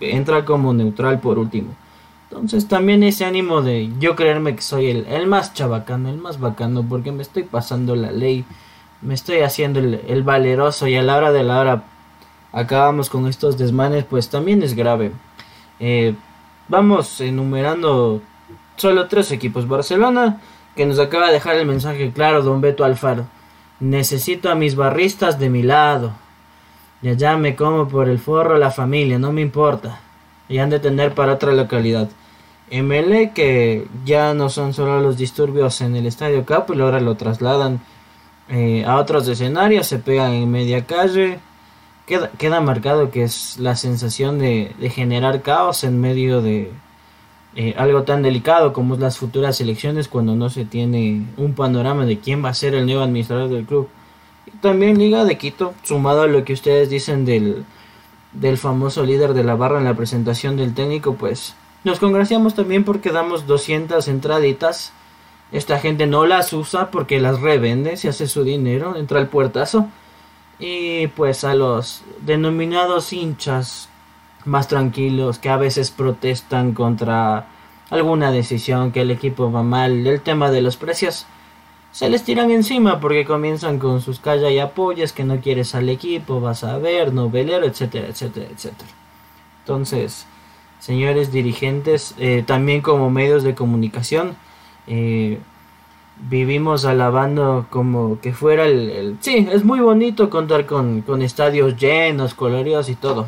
entra 0.00 0.44
como 0.44 0.72
neutral 0.72 1.20
por 1.20 1.38
último. 1.38 1.74
Entonces 2.30 2.68
también 2.68 3.02
ese 3.02 3.24
ánimo 3.24 3.60
de 3.60 3.90
yo 3.98 4.14
creerme 4.14 4.54
que 4.54 4.62
soy 4.62 4.88
el, 4.88 5.06
el 5.06 5.26
más 5.26 5.52
chabacano, 5.52 6.08
el 6.08 6.18
más 6.18 6.38
bacano, 6.38 6.84
porque 6.88 7.10
me 7.10 7.22
estoy 7.22 7.42
pasando 7.42 7.96
la 7.96 8.12
ley, 8.12 8.44
me 9.02 9.14
estoy 9.14 9.40
haciendo 9.40 9.80
el, 9.80 10.22
valeroso 10.22 10.86
y 10.86 10.96
a 10.96 11.02
la 11.02 11.16
hora 11.16 11.32
de 11.32 11.42
la 11.42 11.58
hora 11.58 11.84
acabamos 12.52 13.10
con 13.10 13.26
estos 13.26 13.58
desmanes, 13.58 14.04
pues 14.04 14.28
también 14.28 14.62
es 14.62 14.74
grave. 14.74 15.12
Eh, 15.80 16.14
vamos 16.68 17.20
enumerando 17.20 18.22
solo 18.76 19.08
tres 19.08 19.32
equipos. 19.32 19.66
Barcelona, 19.66 20.40
que 20.76 20.86
nos 20.86 20.98
acaba 20.98 21.28
de 21.28 21.34
dejar 21.34 21.56
el 21.56 21.66
mensaje 21.66 22.12
claro, 22.12 22.42
don 22.42 22.60
Beto 22.60 22.84
Alfaro. 22.84 23.26
Necesito 23.80 24.50
a 24.50 24.54
mis 24.54 24.76
barristas 24.76 25.38
de 25.38 25.50
mi 25.50 25.62
lado. 25.62 26.12
Ya 27.02 27.12
ya 27.14 27.36
me 27.36 27.56
como 27.56 27.88
por 27.88 28.08
el 28.08 28.18
forro 28.18 28.58
la 28.58 28.70
familia, 28.70 29.18
no 29.18 29.32
me 29.32 29.40
importa. 29.40 30.00
Y 30.48 30.58
han 30.58 30.70
de 30.70 30.80
tener 30.80 31.14
para 31.14 31.34
otra 31.34 31.52
localidad. 31.52 32.08
ML 32.70 33.32
que 33.34 33.88
ya 34.04 34.34
no 34.34 34.48
son 34.48 34.72
solo 34.74 35.00
los 35.00 35.16
disturbios 35.16 35.80
en 35.80 35.96
el 35.96 36.06
Estadio 36.06 36.44
Capo 36.44 36.74
y 36.74 36.80
ahora 36.80 37.00
lo 37.00 37.16
trasladan 37.16 37.80
eh, 38.48 38.84
a 38.86 38.96
otros 38.96 39.26
escenarios, 39.28 39.86
se 39.86 39.98
pegan 39.98 40.32
en 40.32 40.50
media 40.50 40.84
calle, 40.86 41.40
queda, 42.06 42.30
queda 42.38 42.60
marcado 42.60 43.10
que 43.10 43.22
es 43.24 43.58
la 43.58 43.76
sensación 43.76 44.38
de, 44.38 44.74
de 44.78 44.90
generar 44.90 45.42
caos 45.42 45.84
en 45.84 46.00
medio 46.00 46.42
de 46.42 46.70
eh, 47.56 47.74
algo 47.76 48.04
tan 48.04 48.22
delicado 48.22 48.72
como 48.72 48.94
es 48.94 49.00
las 49.00 49.18
futuras 49.18 49.60
elecciones 49.60 50.06
cuando 50.06 50.36
no 50.36 50.50
se 50.50 50.64
tiene 50.64 51.26
un 51.36 51.54
panorama 51.54 52.06
de 52.06 52.20
quién 52.20 52.44
va 52.44 52.50
a 52.50 52.54
ser 52.54 52.74
el 52.74 52.86
nuevo 52.86 53.02
administrador 53.02 53.48
del 53.48 53.64
club. 53.64 53.88
También 54.60 54.98
Liga 54.98 55.24
de 55.24 55.38
Quito, 55.38 55.74
sumado 55.82 56.22
a 56.22 56.26
lo 56.26 56.44
que 56.44 56.52
ustedes 56.52 56.90
dicen 56.90 57.24
del, 57.24 57.64
del 58.32 58.58
famoso 58.58 59.04
líder 59.04 59.34
de 59.34 59.44
la 59.44 59.54
barra 59.54 59.78
en 59.78 59.84
la 59.84 59.94
presentación 59.94 60.56
del 60.56 60.74
técnico, 60.74 61.14
pues 61.14 61.54
nos 61.82 61.98
congraciamos 61.98 62.54
también 62.54 62.84
porque 62.84 63.10
damos 63.10 63.46
200 63.46 64.06
entraditas. 64.08 64.92
Esta 65.50 65.78
gente 65.78 66.06
no 66.06 66.26
las 66.26 66.52
usa 66.52 66.90
porque 66.90 67.20
las 67.20 67.40
revende, 67.40 67.96
se 67.96 68.08
hace 68.08 68.26
su 68.26 68.44
dinero, 68.44 68.96
entra 68.96 69.18
el 69.18 69.28
puertazo. 69.28 69.88
Y 70.58 71.06
pues 71.08 71.42
a 71.44 71.54
los 71.54 72.02
denominados 72.20 73.14
hinchas 73.14 73.88
más 74.44 74.68
tranquilos, 74.68 75.38
que 75.38 75.48
a 75.48 75.56
veces 75.56 75.90
protestan 75.90 76.72
contra 76.72 77.46
alguna 77.88 78.30
decisión, 78.30 78.92
que 78.92 79.02
el 79.02 79.10
equipo 79.10 79.50
va 79.50 79.62
mal, 79.62 80.06
el 80.06 80.20
tema 80.20 80.50
de 80.50 80.62
los 80.62 80.76
precios, 80.76 81.26
se 81.92 82.08
les 82.08 82.22
tiran 82.22 82.50
encima 82.50 83.00
porque 83.00 83.24
comienzan 83.24 83.78
con 83.78 84.00
sus 84.00 84.20
calla 84.20 84.50
y 84.50 84.58
apoyas, 84.58 85.12
que 85.12 85.24
no 85.24 85.40
quieres 85.40 85.74
al 85.74 85.88
equipo, 85.88 86.40
vas 86.40 86.64
a 86.64 86.78
ver, 86.78 87.12
novelero, 87.12 87.66
etcétera, 87.66 88.08
etcétera, 88.08 88.46
etcétera. 88.50 88.90
Entonces, 89.60 90.26
señores 90.78 91.32
dirigentes, 91.32 92.14
eh, 92.18 92.44
también 92.46 92.80
como 92.80 93.10
medios 93.10 93.42
de 93.42 93.54
comunicación, 93.54 94.36
eh, 94.86 95.38
vivimos 96.28 96.84
alabando 96.84 97.66
como 97.70 98.20
que 98.20 98.32
fuera 98.32 98.66
el, 98.66 98.90
el, 98.90 99.16
Sí, 99.20 99.48
es 99.50 99.64
muy 99.64 99.80
bonito 99.80 100.30
contar 100.30 100.66
con, 100.66 101.02
con 101.02 101.22
estadios 101.22 101.76
llenos, 101.76 102.34
coloridos 102.34 102.88
y 102.88 102.94
todo 102.94 103.26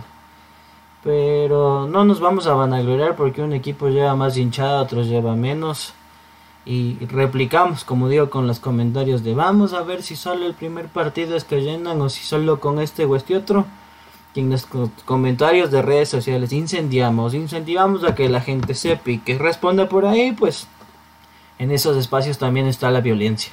pero 1.02 1.88
no 1.88 2.04
nos 2.04 2.20
vamos 2.20 2.46
a 2.46 2.54
vanagloriar 2.54 3.16
porque 3.16 3.42
un 3.42 3.52
equipo 3.52 3.88
lleva 3.88 4.14
más 4.14 4.36
hinchada, 4.36 4.82
otros 4.82 5.08
lleva 5.08 5.34
menos. 5.34 5.94
Y 6.64 6.94
replicamos, 7.06 7.84
como 7.84 8.08
digo, 8.08 8.30
con 8.30 8.46
los 8.46 8.60
comentarios 8.60 9.24
de 9.24 9.34
vamos 9.34 9.72
a 9.72 9.82
ver 9.82 10.02
si 10.02 10.14
solo 10.14 10.46
el 10.46 10.54
primer 10.54 10.86
partido 10.86 11.36
es 11.36 11.44
que 11.44 11.60
llenan 11.60 12.00
o 12.00 12.08
si 12.08 12.22
solo 12.22 12.60
con 12.60 12.80
este 12.80 13.04
o 13.04 13.16
este 13.16 13.36
otro. 13.36 13.66
Y 14.34 14.40
en 14.40 14.50
los 14.50 14.66
comentarios 15.04 15.70
de 15.70 15.82
redes 15.82 16.08
sociales 16.08 16.52
incendiamos, 16.52 17.34
incentivamos 17.34 18.04
a 18.04 18.14
que 18.14 18.28
la 18.28 18.40
gente 18.40 18.74
sepa 18.74 19.10
y 19.10 19.18
que 19.18 19.36
responda 19.36 19.88
por 19.88 20.06
ahí, 20.06 20.32
pues 20.32 20.68
en 21.58 21.70
esos 21.70 21.96
espacios 21.96 22.38
también 22.38 22.66
está 22.66 22.90
la 22.90 23.00
violencia. 23.00 23.52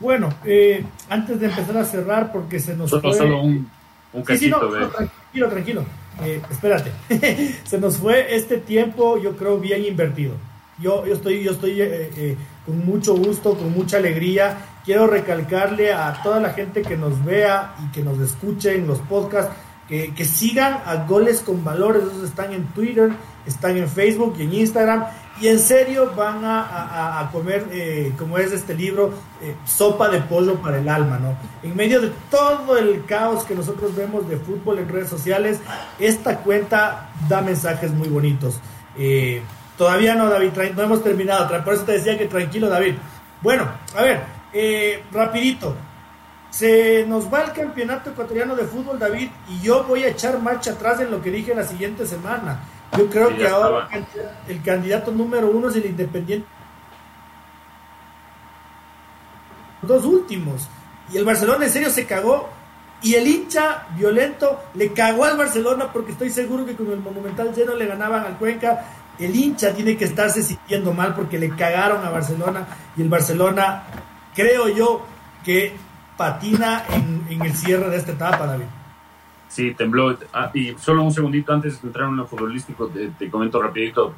Bueno, 0.00 0.32
eh, 0.44 0.84
antes 1.10 1.40
de 1.40 1.46
empezar 1.46 1.76
a 1.76 1.84
cerrar, 1.84 2.32
porque 2.32 2.60
se 2.60 2.76
nos 2.76 2.90
solo, 2.90 3.02
fue... 3.02 3.14
Solo 3.14 3.42
un, 3.42 3.68
un 4.12 4.22
cachito 4.22 4.60
sí, 4.60 4.66
sí, 4.66 4.72
no, 4.72 4.80
de... 4.80 4.86
tranquilo, 4.86 5.48
tranquilo. 5.48 5.84
Eh, 6.22 6.40
espérate. 6.50 6.92
Se 7.64 7.78
nos 7.78 7.96
fue 7.96 8.36
este 8.36 8.58
tiempo, 8.58 9.18
yo 9.18 9.36
creo, 9.36 9.58
bien 9.58 9.84
invertido. 9.84 10.34
Yo, 10.78 11.06
yo 11.06 11.14
estoy, 11.14 11.42
yo 11.42 11.52
estoy 11.52 11.80
eh, 11.80 12.10
eh, 12.16 12.36
con 12.66 12.84
mucho 12.84 13.16
gusto, 13.16 13.56
con 13.56 13.72
mucha 13.72 13.98
alegría. 13.98 14.56
Quiero 14.84 15.06
recalcarle 15.06 15.92
a 15.92 16.20
toda 16.22 16.40
la 16.40 16.50
gente 16.50 16.82
que 16.82 16.96
nos 16.96 17.24
vea 17.24 17.74
y 17.84 17.92
que 17.92 18.02
nos 18.02 18.18
escuche 18.18 18.74
en 18.74 18.86
los 18.86 18.98
podcasts 19.00 19.54
que, 19.88 20.14
que 20.14 20.24
sigan 20.24 20.80
a 20.84 21.04
Goles 21.06 21.40
con 21.40 21.64
Valores. 21.64 22.04
Esos 22.04 22.24
están 22.24 22.52
en 22.52 22.64
Twitter, 22.68 23.12
están 23.46 23.76
en 23.76 23.88
Facebook 23.88 24.34
y 24.38 24.42
en 24.42 24.54
Instagram. 24.54 25.04
Y 25.40 25.48
en 25.48 25.58
serio 25.58 26.12
van 26.16 26.44
a, 26.44 27.20
a, 27.20 27.30
comer, 27.32 27.66
eh, 27.72 28.12
como 28.16 28.38
es 28.38 28.52
este 28.52 28.72
libro, 28.72 29.12
eh, 29.42 29.56
sopa 29.66 30.08
de 30.08 30.20
pollo 30.20 30.54
para 30.62 30.78
el 30.78 30.88
alma, 30.88 31.18
¿no? 31.18 31.36
En 31.68 31.74
medio 31.74 32.00
de 32.00 32.12
todo 32.30 32.78
el 32.78 33.04
caos 33.04 33.42
que 33.42 33.54
nosotros 33.56 33.96
vemos 33.96 34.28
de 34.28 34.36
fútbol 34.36 34.78
en 34.78 34.88
redes 34.88 35.08
sociales, 35.08 35.58
esta 35.98 36.38
cuenta 36.38 37.10
da 37.28 37.40
mensajes 37.40 37.92
muy 37.92 38.08
bonitos. 38.08 38.60
Todavía 39.76 40.14
no, 40.14 40.28
David, 40.28 40.50
no 40.76 40.82
hemos 40.82 41.02
terminado, 41.02 41.48
por 41.64 41.74
eso 41.74 41.84
te 41.84 41.92
decía 41.92 42.16
que 42.18 42.26
tranquilo, 42.26 42.68
David. 42.68 42.94
Bueno, 43.42 43.68
a 43.96 44.02
ver, 44.02 44.22
eh, 44.52 45.02
rapidito. 45.12 45.74
Se 46.50 47.04
nos 47.08 47.32
va 47.32 47.42
el 47.42 47.52
campeonato 47.52 48.10
ecuatoriano 48.10 48.54
de 48.54 48.64
fútbol, 48.64 48.98
David, 48.98 49.28
y 49.48 49.60
yo 49.60 49.82
voy 49.84 50.04
a 50.04 50.08
echar 50.08 50.38
marcha 50.40 50.72
atrás 50.72 51.00
en 51.00 51.10
lo 51.10 51.20
que 51.20 51.30
dije 51.30 51.54
la 51.54 51.64
siguiente 51.64 52.06
semana. 52.06 52.60
Yo 52.96 53.10
creo 53.10 53.30
Sí, 53.30 53.36
que 53.38 53.48
ahora 53.48 53.88
estaba. 53.92 54.30
el 54.46 54.62
candidato 54.62 55.10
número 55.10 55.48
uno 55.48 55.68
es 55.68 55.74
el 55.76 55.86
Independiente. 55.86 56.46
Los 59.82 59.90
dos 60.02 60.04
últimos. 60.04 60.68
Y 61.12 61.16
el 61.18 61.24
Barcelona 61.24 61.64
en 61.66 61.72
serio 61.72 61.90
se 61.90 62.06
cagó. 62.06 62.48
Y 63.02 63.16
el 63.16 63.26
hincha 63.26 63.86
violento 63.96 64.60
le 64.74 64.92
cagó 64.94 65.24
al 65.26 65.36
Barcelona 65.36 65.92
porque 65.92 66.12
estoy 66.12 66.30
seguro 66.30 66.64
que 66.64 66.74
con 66.74 66.90
el 66.90 67.00
Monumental 67.00 67.52
lleno 67.54 67.74
le 67.74 67.86
ganaban 67.86 68.24
al 68.24 68.38
Cuenca. 68.38 68.82
El 69.18 69.34
hincha 69.34 69.72
tiene 69.74 69.96
que 69.96 70.04
estarse 70.04 70.42
sintiendo 70.42 70.92
mal 70.92 71.14
porque 71.14 71.38
le 71.38 71.50
cagaron 71.50 72.04
a 72.04 72.10
Barcelona. 72.10 72.66
Y 72.96 73.02
el 73.02 73.08
Barcelona, 73.08 73.84
creo 74.34 74.68
yo, 74.68 75.06
que 75.44 75.76
patina 76.16 76.84
en, 76.90 77.42
el 77.42 77.52
cierre 77.54 77.90
de 77.90 77.96
esta 77.96 78.12
etapa, 78.12 78.46
David. 78.46 78.66
Sí, 79.48 79.74
tembló. 79.74 80.16
Ah, 80.32 80.50
y 80.52 80.74
solo 80.78 81.02
un 81.02 81.12
segundito 81.12 81.52
antes 81.52 81.80
de 81.80 81.88
entrar 81.88 82.08
en 82.08 82.16
lo 82.16 82.26
futbolístico, 82.26 82.88
te, 82.88 83.30
comento 83.30 83.62
rapidito, 83.62 84.14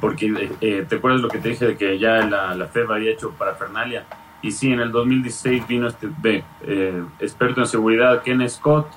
porque 0.00 0.50
eh, 0.60 0.86
te 0.88 0.96
acuerdas 0.96 1.20
lo 1.20 1.28
que 1.28 1.38
te 1.38 1.50
dije 1.50 1.66
de 1.66 1.76
que 1.76 1.98
ya 1.98 2.26
la, 2.26 2.54
la 2.54 2.66
FEB 2.66 2.90
había 2.90 3.12
hecho 3.12 3.30
para 3.30 3.54
Fernalia. 3.54 4.04
Y 4.42 4.50
sí, 4.50 4.72
en 4.72 4.80
el 4.80 4.90
2016 4.90 5.68
vino 5.68 5.86
este 5.86 6.08
eh, 6.62 7.04
experto 7.20 7.60
en 7.60 7.66
seguridad, 7.66 8.22
Ken 8.22 8.46
Scott, 8.48 8.88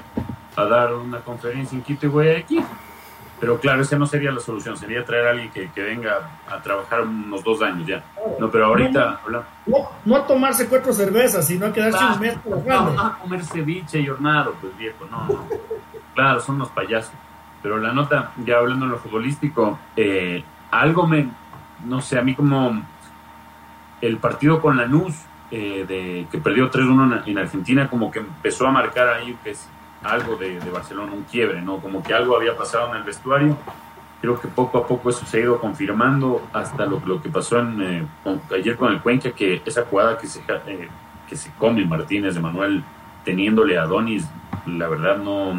a 0.56 0.66
dar 0.66 0.94
una 0.96 1.20
conferencia 1.20 1.76
en 1.78 1.84
Quito 1.84 2.08
y 2.08 2.10
Guayaquil. 2.10 2.64
Pero 3.40 3.60
claro, 3.60 3.82
esa 3.82 3.98
no 3.98 4.06
sería 4.06 4.32
la 4.32 4.40
solución, 4.40 4.78
sería 4.78 5.04
traer 5.04 5.28
a 5.28 5.32
alguien 5.32 5.52
que, 5.52 5.70
que 5.72 5.82
venga 5.82 6.40
a 6.50 6.62
trabajar 6.62 7.02
unos 7.02 7.44
dos 7.44 7.62
años 7.62 7.86
ya. 7.86 8.02
No, 8.40 8.50
pero 8.50 8.68
ahorita... 8.68 9.20
No, 9.68 9.90
no 10.06 10.16
a 10.16 10.26
tomarse 10.26 10.68
cuatro 10.70 10.94
cervezas, 10.94 11.46
sino 11.46 11.72
quedarse 11.74 12.00
Ah, 12.02 12.14
un 12.16 12.20
mes 12.22 12.38
No, 12.46 12.58
trabajando. 12.58 13.02
a 13.02 13.20
comer 13.20 13.44
ceviche 13.44 14.00
y 14.00 14.10
hornado, 14.10 14.54
pues 14.62 14.76
viejo, 14.78 15.06
no, 15.12 15.28
no. 15.28 15.46
Claro, 16.14 16.40
son 16.40 16.56
unos 16.56 16.70
payasos. 16.70 17.12
Pero 17.62 17.78
la 17.78 17.92
nota, 17.92 18.32
ya 18.46 18.58
hablando 18.58 18.86
en 18.86 18.92
lo 18.92 18.98
futbolístico, 19.00 19.80
eh, 19.98 20.44
algo 20.72 21.06
me, 21.06 21.28
no 21.84 22.00
sé, 22.02 22.18
a 22.18 22.22
mí 22.22 22.36
como 22.36 22.82
el 24.02 24.18
partido 24.18 24.62
con 24.62 24.78
Lanús, 24.78 25.14
eh, 25.52 25.86
de, 25.88 26.28
que 26.32 26.38
perdió 26.38 26.72
3-1 26.72 27.24
en, 27.26 27.32
en 27.32 27.38
Argentina, 27.38 27.90
como 27.90 28.12
que 28.12 28.20
empezó 28.20 28.68
a 28.68 28.72
marcar 28.72 29.10
ahí 29.10 29.38
que 29.44 29.52
es 29.52 29.68
algo 30.06 30.36
de, 30.36 30.60
de 30.60 30.70
Barcelona, 30.72 31.12
un 31.14 31.24
quiebre, 31.24 31.62
¿no? 31.62 31.78
Como 31.78 32.02
que 32.04 32.14
algo 32.14 32.36
había 32.36 32.56
pasado 32.56 32.90
en 32.92 32.98
el 32.98 33.04
vestuario. 33.04 33.58
Creo 34.22 34.40
que 34.40 34.48
poco 34.48 34.78
a 34.78 34.88
poco 34.88 35.10
eso 35.10 35.26
se 35.26 35.38
ha 35.38 35.42
ido 35.42 35.60
confirmando 35.60 36.42
hasta 36.54 36.86
lo, 36.86 37.02
lo 37.06 37.22
que 37.22 37.30
pasó 37.30 37.60
eh, 37.60 38.06
ayer 38.56 38.76
con 38.78 38.92
el 38.92 39.02
Cuenca, 39.02 39.32
que 39.32 39.62
esa 39.66 39.84
jugada 39.86 40.18
que 40.18 40.28
se, 40.28 40.40
eh, 40.68 40.88
que 41.28 41.36
se 41.36 41.52
come 41.58 41.86
Martínez 41.86 42.34
de 42.36 42.40
Manuel 42.42 42.84
teniéndole 43.24 43.78
a 43.78 43.86
Donis, 43.86 44.28
la 44.66 44.88
verdad 44.88 45.18
no 45.18 45.54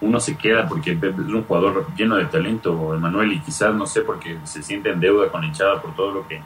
uno 0.00 0.20
se 0.20 0.36
queda 0.36 0.68
porque 0.68 0.92
es 0.92 1.16
un 1.16 1.44
jugador 1.44 1.86
lleno 1.96 2.16
de 2.16 2.26
talento, 2.26 2.94
Emanuel, 2.94 3.32
y 3.32 3.40
quizás 3.40 3.74
no 3.74 3.86
sé 3.86 4.02
porque 4.02 4.38
se 4.44 4.62
siente 4.62 4.90
en 4.90 5.00
deuda 5.00 5.30
con 5.30 5.42
hinchada 5.44 5.80
por 5.80 5.94
todo 5.94 6.12
lo 6.12 6.28
que 6.28 6.42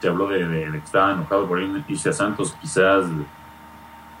se 0.00 0.08
habló 0.08 0.28
de, 0.28 0.46
de- 0.48 0.70
de 0.70 0.78
que 0.78 0.84
estaba 0.84 1.12
enojado 1.12 1.46
por 1.46 1.60
irse 1.88 2.08
a 2.08 2.12
Santos, 2.12 2.56
quizás 2.60 3.04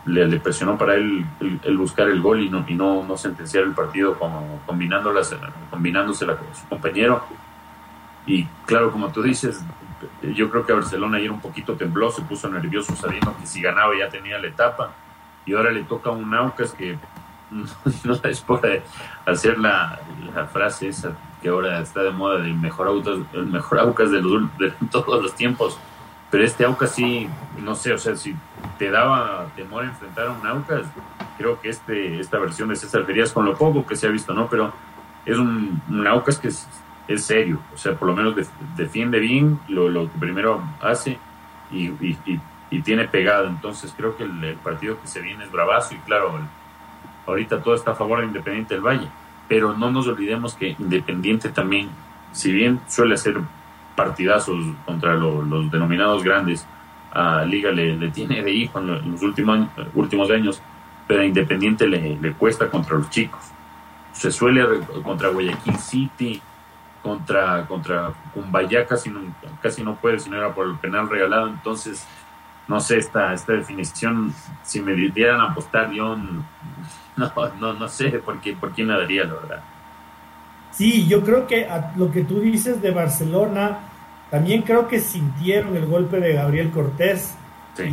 le, 0.06 0.26
le 0.26 0.40
presionó 0.40 0.76
para 0.76 0.94
él 0.94 1.24
el, 1.40 1.60
el 1.62 1.76
buscar 1.78 2.08
el 2.08 2.20
gol 2.20 2.40
y 2.40 2.50
no, 2.50 2.64
y 2.68 2.74
no, 2.74 3.04
no 3.04 3.16
sentenciar 3.16 3.64
el 3.64 3.72
partido 3.72 4.18
como 4.18 4.60
combinándosela 5.70 6.36
con 6.36 6.54
su 6.54 6.68
compañero. 6.68 7.24
Y 8.26 8.44
claro, 8.66 8.90
como 8.92 9.08
tú 9.10 9.22
dices, 9.22 9.60
yo 10.34 10.50
creo 10.50 10.64
que 10.66 10.72
Barcelona 10.72 11.18
ayer 11.18 11.30
un 11.30 11.40
poquito 11.40 11.74
tembló, 11.74 12.10
se 12.10 12.22
puso 12.22 12.48
nervioso 12.48 12.94
sabiendo 12.96 13.36
que 13.38 13.46
si 13.46 13.60
ganaba 13.60 13.92
ya 13.98 14.08
tenía 14.08 14.38
la 14.38 14.48
etapa. 14.48 14.92
Y 15.44 15.54
ahora 15.54 15.70
le 15.72 15.82
toca 15.84 16.10
a 16.10 16.12
un 16.12 16.32
Aucas 16.34 16.72
que 16.72 16.96
no 18.04 18.14
es 18.24 18.40
por 18.40 18.60
hacer 19.26 19.58
la, 19.58 19.98
la 20.34 20.46
frase 20.46 20.88
esa 20.88 21.12
que 21.42 21.48
ahora 21.48 21.80
está 21.80 22.02
de 22.04 22.10
moda 22.12 22.38
del 22.38 22.54
mejor 22.54 22.86
Aucas, 22.86 23.18
el 23.32 23.46
mejor 23.46 23.80
Aucas 23.80 24.10
de, 24.12 24.22
los- 24.22 24.58
de 24.58 24.72
todos 24.90 25.22
los 25.22 25.34
tiempos. 25.34 25.76
Pero 26.30 26.44
este 26.44 26.64
Aucas 26.64 26.92
sí, 26.94 27.28
no 27.58 27.74
sé, 27.74 27.92
o 27.92 27.98
sea, 27.98 28.14
si 28.16 28.34
te 28.78 28.90
daba 28.90 29.46
temor 29.56 29.84
enfrentar 29.84 30.26
a 30.28 30.30
un 30.32 30.46
Aucas, 30.46 30.82
creo 31.38 31.60
que 31.60 31.68
este, 31.70 32.20
esta 32.20 32.38
versión 32.38 32.68
de 32.68 32.76
César 32.76 33.04
Ferías, 33.04 33.32
con 33.32 33.44
lo 33.44 33.56
poco 33.56 33.86
que 33.86 33.96
se 33.96 34.06
ha 34.06 34.10
visto, 34.10 34.32
¿no? 34.34 34.48
Pero 34.48 34.72
es 35.26 35.36
un, 35.38 35.80
un 35.88 36.06
Aucas 36.06 36.38
que 36.38 36.48
es, 36.48 36.66
es 37.08 37.24
serio, 37.24 37.58
o 37.74 37.76
sea, 37.76 37.94
por 37.94 38.08
lo 38.08 38.14
menos 38.14 38.34
def- 38.36 38.50
defiende 38.76 39.18
bien 39.18 39.58
lo, 39.68 39.88
lo 39.88 40.10
que 40.10 40.18
primero 40.18 40.62
hace 40.80 41.18
y, 41.70 41.86
y, 41.88 42.18
y- 42.26 42.40
y 42.70 42.80
tiene 42.80 43.06
pegada. 43.06 43.48
Entonces 43.48 43.92
creo 43.96 44.16
que 44.16 44.24
el, 44.24 44.42
el 44.44 44.56
partido 44.56 44.98
que 45.00 45.06
se 45.06 45.20
viene 45.20 45.44
es 45.44 45.52
bravazo 45.52 45.94
y 45.94 45.98
claro, 45.98 46.36
el- 46.38 46.44
ahorita 47.26 47.62
todo 47.62 47.74
está 47.74 47.90
a 47.92 47.94
favor 47.94 48.20
de 48.20 48.26
Independiente 48.26 48.74
del 48.74 48.82
Valle, 48.82 49.08
pero 49.48 49.74
no 49.74 49.90
nos 49.90 50.06
olvidemos 50.08 50.54
que 50.54 50.74
Independiente 50.78 51.50
también, 51.50 51.90
si 52.32 52.50
bien 52.52 52.80
suele 52.88 53.14
hacer 53.14 53.36
partidazos 53.94 54.56
contra 54.86 55.14
lo- 55.14 55.42
los 55.42 55.70
denominados 55.70 56.22
grandes, 56.24 56.66
a 57.12 57.44
Liga 57.44 57.70
le, 57.70 57.96
le 57.96 58.10
tiene 58.10 58.42
de 58.42 58.50
hijo 58.52 58.78
en, 58.78 58.86
lo- 58.88 58.98
en 58.98 59.12
los 59.12 59.22
últimos, 59.22 59.68
últimos 59.94 60.30
años, 60.30 60.60
pero 61.06 61.20
a 61.22 61.24
Independiente 61.24 61.86
le, 61.86 62.16
le 62.16 62.32
cuesta 62.32 62.68
contra 62.68 62.96
los 62.96 63.10
chicos. 63.10 63.40
Se 64.12 64.30
suele 64.30 64.64
contra 65.02 65.28
Guayaquil 65.28 65.76
City, 65.78 66.40
contra, 67.02 67.66
contra 67.66 68.12
Cumbaya 68.32 68.86
casi 68.86 69.10
no, 69.10 69.20
casi 69.60 69.82
no 69.82 69.96
puede 69.96 70.18
si 70.20 70.30
no 70.30 70.36
era 70.36 70.54
por 70.54 70.66
el 70.66 70.76
penal 70.76 71.08
regalado. 71.08 71.48
Entonces, 71.48 72.04
no 72.68 72.80
sé, 72.80 72.98
esta, 72.98 73.32
esta 73.34 73.52
definición, 73.52 74.32
si 74.62 74.80
me 74.80 74.94
dieran 74.94 75.40
a 75.40 75.44
apostar, 75.50 75.90
yo 75.90 76.16
no, 77.16 77.32
no, 77.60 77.72
no 77.74 77.88
sé 77.88 78.10
por, 78.20 78.40
qué, 78.40 78.54
por 78.54 78.72
quién 78.72 78.88
la 78.88 78.98
daría, 78.98 79.24
la 79.24 79.34
verdad. 79.34 79.62
Sí, 80.70 81.06
yo 81.06 81.22
creo 81.22 81.46
que 81.46 81.68
lo 81.96 82.10
que 82.10 82.24
tú 82.24 82.40
dices 82.40 82.80
de 82.80 82.90
Barcelona, 82.92 83.80
también 84.32 84.62
creo 84.62 84.88
que 84.88 84.98
sintieron 84.98 85.76
el 85.76 85.84
golpe 85.84 86.18
de 86.18 86.32
Gabriel 86.32 86.70
Cortés. 86.70 87.34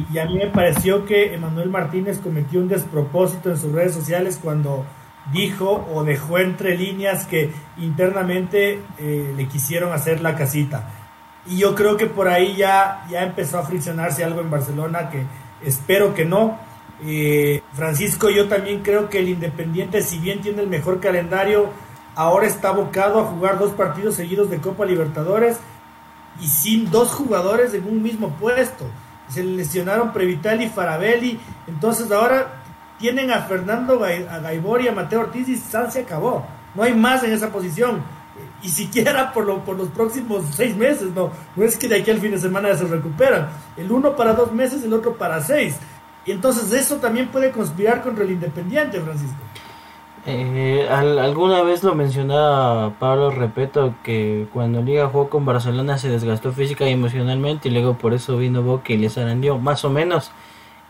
Y 0.10 0.18
a 0.20 0.26
mí 0.26 0.38
me 0.38 0.48
pareció 0.48 1.06
que 1.06 1.34
Emanuel 1.34 1.70
Martínez 1.70 2.20
cometió 2.20 2.62
un 2.62 2.70
despropósito 2.70 3.50
en 3.50 3.58
sus 3.58 3.74
redes 3.74 3.94
sociales 3.94 4.40
cuando 4.42 4.86
dijo 5.34 5.86
o 5.94 6.06
dejó 6.06 6.40
entre 6.40 6.78
líneas 6.78 7.26
que 7.26 7.52
internamente 7.78 8.80
eh, 8.98 9.34
le 9.36 9.48
quisieron 9.50 9.92
hacer 9.92 10.22
la 10.22 10.38
casita. 10.38 10.90
Y 11.46 11.58
yo 11.58 11.76
creo 11.76 11.98
que 11.98 12.06
por 12.06 12.30
ahí 12.30 12.56
ya, 12.56 13.06
ya 13.10 13.24
empezó 13.24 13.60
a 13.60 13.64
friccionarse 13.64 14.24
algo 14.24 14.40
en 14.40 14.50
Barcelona 14.50 15.10
que 15.10 15.24
espero 15.62 16.14
que 16.14 16.24
no. 16.24 16.58
Eh, 17.04 17.62
Francisco, 17.74 18.30
yo 18.30 18.48
también 18.48 18.80
creo 18.82 19.10
que 19.10 19.20
el 19.20 19.28
Independiente, 19.28 20.02
si 20.02 20.20
bien 20.20 20.40
tiene 20.40 20.62
el 20.62 20.70
mejor 20.70 21.02
calendario, 21.02 21.70
ahora 22.16 22.48
está 22.48 22.70
abocado 22.70 23.20
a 23.20 23.26
jugar 23.26 23.60
dos 23.60 23.74
partidos 23.74 24.16
seguidos 24.16 24.50
de 24.50 24.60
Copa 24.60 24.86
Libertadores 24.86 25.60
y 26.40 26.48
sin 26.48 26.90
dos 26.90 27.10
jugadores 27.10 27.74
en 27.74 27.86
un 27.86 28.02
mismo 28.02 28.30
puesto. 28.30 28.86
Se 29.30 29.44
lesionaron 29.44 30.12
Prevital 30.12 30.62
y 30.62 30.70
Farabelli, 30.70 31.40
entonces 31.68 32.12
ahora 32.12 32.64
tienen 32.98 33.32
a 33.32 33.42
Fernando 33.44 34.04
a 34.04 34.40
Gaibor 34.40 34.82
y 34.82 34.88
a 34.88 34.92
Mateo 34.92 35.22
Ortiz 35.22 35.48
y 35.48 35.56
San 35.56 35.92
se 35.92 36.02
acabó. 36.02 36.46
No 36.76 36.84
hay 36.84 36.94
más 36.94 37.24
en 37.24 37.32
esa 37.32 37.50
posición. 37.50 38.04
Y 38.62 38.70
siquiera 38.70 39.32
por, 39.34 39.46
lo, 39.46 39.64
por 39.64 39.78
los 39.78 39.90
próximos 39.90 40.44
seis 40.54 40.76
meses, 40.76 41.10
no. 41.16 41.32
No 41.56 41.64
es 41.64 41.78
que 41.78 41.88
de 41.88 41.98
aquí 41.98 42.12
al 42.12 42.20
fin 42.20 42.32
de 42.32 42.40
semana 42.40 42.76
se 42.76 42.86
recuperan. 42.86 43.50
El 43.78 43.92
uno 43.92 44.16
para 44.16 44.34
dos 44.34 44.52
meses, 44.52 44.84
el 44.84 44.94
otro 44.94 45.18
para 45.18 45.42
seis. 45.42 45.76
Y 46.26 46.32
entonces 46.32 46.72
eso 46.74 46.98
también 46.98 47.30
puede 47.30 47.52
conspirar 47.52 48.02
contra 48.02 48.24
el 48.24 48.32
Independiente, 48.32 49.00
Francisco. 49.00 49.38
Eh, 50.26 50.88
alguna 50.90 51.64
vez 51.64 51.84
lo 51.84 51.96
mencionaba 51.96 52.92
Pablo 53.00 53.32
Repeto 53.32 53.96
que 54.04 54.48
cuando 54.54 54.82
Liga 54.82 55.08
jugó 55.08 55.30
con 55.30 55.46
Barcelona 55.46 55.98
se 55.98 56.10
desgastó 56.10 56.52
física 56.52 56.88
y 56.88 56.92
emocionalmente 56.92 57.70
y 57.70 57.72
luego 57.72 57.98
por 57.98 58.14
eso 58.14 58.38
vino 58.38 58.62
Boca 58.62 58.94
y 58.94 58.98
les 58.98 59.18
arandió. 59.18 59.58
Más 59.58 59.86
o 59.86 59.90
menos 59.90 60.32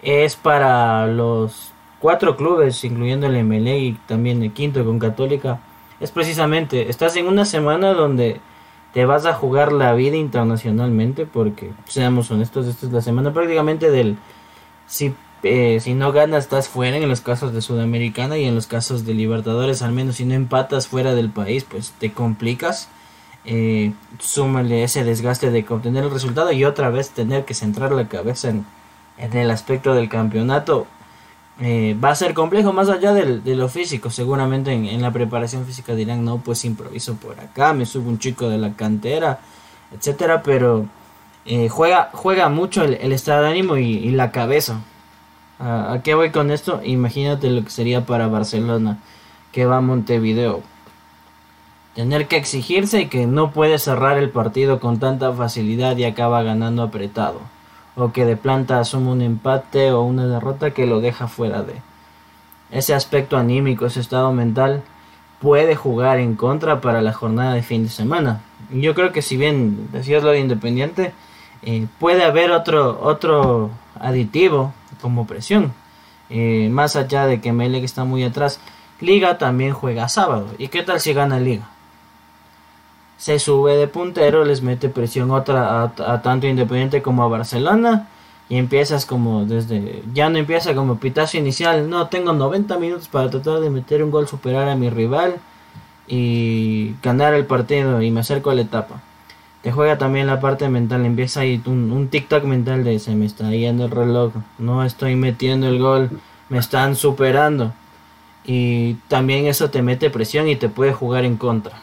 es 0.01 0.35
para 0.35 1.07
los 1.07 1.73
cuatro 1.99 2.35
clubes, 2.35 2.83
incluyendo 2.83 3.27
el 3.27 3.43
MLE 3.43 3.79
y 3.79 3.93
también 4.07 4.41
el 4.41 4.51
quinto 4.53 4.83
con 4.85 4.99
Católica, 4.99 5.59
es 5.99 6.11
precisamente, 6.11 6.89
estás 6.89 7.15
en 7.17 7.27
una 7.27 7.45
semana 7.45 7.93
donde 7.93 8.39
te 8.93 9.05
vas 9.05 9.25
a 9.25 9.33
jugar 9.33 9.71
la 9.71 9.93
vida 9.93 10.15
internacionalmente, 10.15 11.25
porque 11.25 11.71
seamos 11.85 12.31
honestos, 12.31 12.67
esta 12.67 12.85
es 12.85 12.91
la 12.91 13.01
semana 13.01 13.33
prácticamente 13.33 13.91
del, 13.91 14.17
si, 14.87 15.13
eh, 15.43 15.79
si 15.81 15.93
no 15.93 16.11
ganas 16.11 16.45
estás 16.45 16.67
fuera 16.67 16.97
en 16.97 17.07
los 17.07 17.21
casos 17.21 17.53
de 17.53 17.61
Sudamericana 17.61 18.37
y 18.37 18.45
en 18.45 18.55
los 18.55 18.67
casos 18.67 19.05
de 19.05 19.13
Libertadores, 19.13 19.81
al 19.81 19.91
menos 19.91 20.17
si 20.17 20.25
no 20.25 20.33
empatas 20.33 20.87
fuera 20.87 21.15
del 21.15 21.29
país, 21.29 21.65
pues 21.69 21.93
te 21.99 22.11
complicas. 22.11 22.89
Eh, 23.45 23.93
súmale 24.19 24.83
ese 24.83 25.03
desgaste 25.03 25.49
de 25.49 25.65
obtener 25.69 26.03
el 26.03 26.11
resultado 26.11 26.51
y 26.51 26.65
otra 26.65 26.89
vez 26.89 27.09
tener 27.11 27.45
que 27.45 27.53
centrar 27.53 27.91
la 27.91 28.07
cabeza 28.07 28.49
en, 28.49 28.65
en 29.17 29.35
el 29.37 29.49
aspecto 29.49 29.93
del 29.93 30.09
campeonato 30.09 30.87
eh, 31.61 31.97
va 32.01 32.11
a 32.11 32.15
ser 32.15 32.33
complejo 32.33 32.71
más 32.71 32.87
allá 32.89 33.13
del, 33.13 33.43
de 33.43 33.55
lo 33.55 33.67
físico. 33.67 34.09
Seguramente 34.09 34.71
en, 34.71 35.01
la 35.01 35.11
preparación 35.11 35.65
física 35.65 35.93
dirán, 35.93 36.23
no, 36.23 36.37
pues 36.37 36.63
improviso 36.65 37.15
por 37.15 37.39
acá, 37.39 37.73
me 37.73 37.85
subo 37.85 38.09
un 38.09 38.19
chico 38.19 38.49
de 38.49 38.57
la 38.57 38.73
cantera, 38.73 39.39
etcétera, 39.93 40.41
pero 40.41 40.85
eh, 41.45 41.67
juega, 41.67 42.11
juega 42.13 42.47
mucho 42.49 42.83
el, 42.83 43.11
estado 43.11 43.43
de 43.43 43.49
ánimo 43.49 43.77
y, 43.77 44.09
la 44.11 44.31
cabeza. 44.31 44.81
¿A, 45.59 45.99
qué 46.03 46.15
voy 46.15 46.31
con 46.31 46.51
esto? 46.51 46.81
Imagínate 46.83 47.49
lo 47.49 47.63
que 47.63 47.69
sería 47.69 48.05
para 48.05 48.27
Barcelona, 48.27 48.99
que 49.51 49.65
va 49.65 49.77
a 49.77 49.81
Montevideo. 49.81 50.61
Tener 51.95 52.27
que 52.27 52.37
exigirse 52.37 53.01
y 53.01 53.07
que 53.07 53.27
no 53.27 53.51
puede 53.51 53.77
cerrar 53.77 54.17
el 54.17 54.29
partido 54.29 54.79
con 54.79 54.99
tanta 54.99 55.33
facilidad 55.33 55.97
y 55.97 56.05
acaba 56.05 56.43
ganando 56.43 56.83
apretado 56.83 57.41
o 57.99 58.11
que 58.11 58.25
de 58.25 58.37
planta 58.37 58.79
asume 58.79 59.11
un 59.11 59.21
empate 59.21 59.91
o 59.91 60.03
una 60.03 60.25
derrota 60.25 60.71
que 60.71 60.87
lo 60.87 61.01
deja 61.01 61.27
fuera 61.27 61.63
de. 61.63 61.75
Ese 62.71 62.93
aspecto 62.93 63.37
anímico, 63.37 63.85
ese 63.85 63.99
estado 63.99 64.31
mental 64.31 64.83
puede 65.41 65.75
jugar 65.75 66.19
en 66.19 66.35
contra 66.35 66.81
para 66.81 67.01
la 67.01 67.13
jornada 67.13 67.53
de 67.53 67.63
fin 67.63 67.83
de 67.83 67.89
semana. 67.89 68.41
Yo 68.71 68.93
creo 68.93 69.11
que 69.11 69.21
si 69.21 69.37
bien 69.37 69.89
decías 69.91 70.23
lo 70.23 70.31
de 70.31 70.39
Independiente, 70.39 71.13
eh, 71.61 71.87
puede 71.99 72.23
haber 72.23 72.51
otro, 72.51 72.99
otro 73.01 73.71
aditivo 73.99 74.73
como 75.01 75.27
presión. 75.27 75.73
Eh, 76.29 76.69
más 76.71 76.95
allá 76.95 77.25
de 77.25 77.41
que 77.41 77.53
Melec 77.53 77.83
está 77.83 78.03
muy 78.03 78.23
atrás, 78.23 78.59
Liga 78.99 79.37
también 79.37 79.73
juega 79.73 80.09
sábado. 80.09 80.47
¿Y 80.57 80.67
qué 80.67 80.83
tal 80.83 80.99
si 80.99 81.13
gana 81.13 81.39
Liga? 81.39 81.69
se 83.19 83.37
sube 83.37 83.75
de 83.75 83.87
puntero, 83.87 84.45
les 84.45 84.61
mete 84.61 84.87
presión 84.87 85.29
otra 85.31 85.83
a, 85.83 86.21
tanto 86.21 86.47
Independiente 86.47 87.01
como 87.01 87.21
a 87.23 87.27
Barcelona 87.27 88.07
y 88.47 88.55
empiezas 88.55 89.05
como 89.05 89.45
desde 89.45 90.03
ya 90.13 90.29
no 90.29 90.37
empieza 90.37 90.73
como 90.73 90.99
pitazo 90.99 91.37
inicial, 91.37 91.89
no 91.89 92.07
tengo 92.07 92.31
90 92.31 92.79
minutos 92.79 93.09
para 93.09 93.29
tratar 93.29 93.59
de 93.59 93.69
meter 93.69 94.03
un 94.03 94.09
gol, 94.09 94.27
superar 94.27 94.69
a 94.69 94.75
mi 94.75 94.89
rival 94.89 95.35
y 96.07 96.95
ganar 97.03 97.33
el 97.33 97.45
partido 97.45 98.01
y 98.01 98.09
me 98.09 98.21
acerco 98.21 98.51
a 98.51 98.55
la 98.55 98.61
etapa. 98.61 99.01
Te 99.61 99.71
juega 99.71 99.97
también 99.97 100.27
la 100.27 100.39
parte 100.39 100.69
mental, 100.69 101.05
empieza 101.05 101.41
ahí 101.41 101.61
un, 101.65 101.91
un 101.91 102.07
TikTok 102.07 102.45
mental 102.45 102.83
de 102.83 102.97
se 102.99 103.13
me 103.15 103.25
está 103.25 103.51
yendo 103.51 103.85
el 103.85 103.91
reloj, 103.91 104.33
no 104.57 104.85
estoy 104.85 105.15
metiendo 105.15 105.67
el 105.67 105.79
gol, 105.79 106.09
me 106.47 106.57
están 106.57 106.95
superando. 106.95 107.73
Y 108.45 108.93
también 109.09 109.47
eso 109.47 109.69
te 109.69 109.81
mete 109.81 110.09
presión 110.09 110.47
y 110.47 110.55
te 110.55 110.69
puede 110.69 110.93
jugar 110.93 111.25
en 111.25 111.35
contra. 111.37 111.81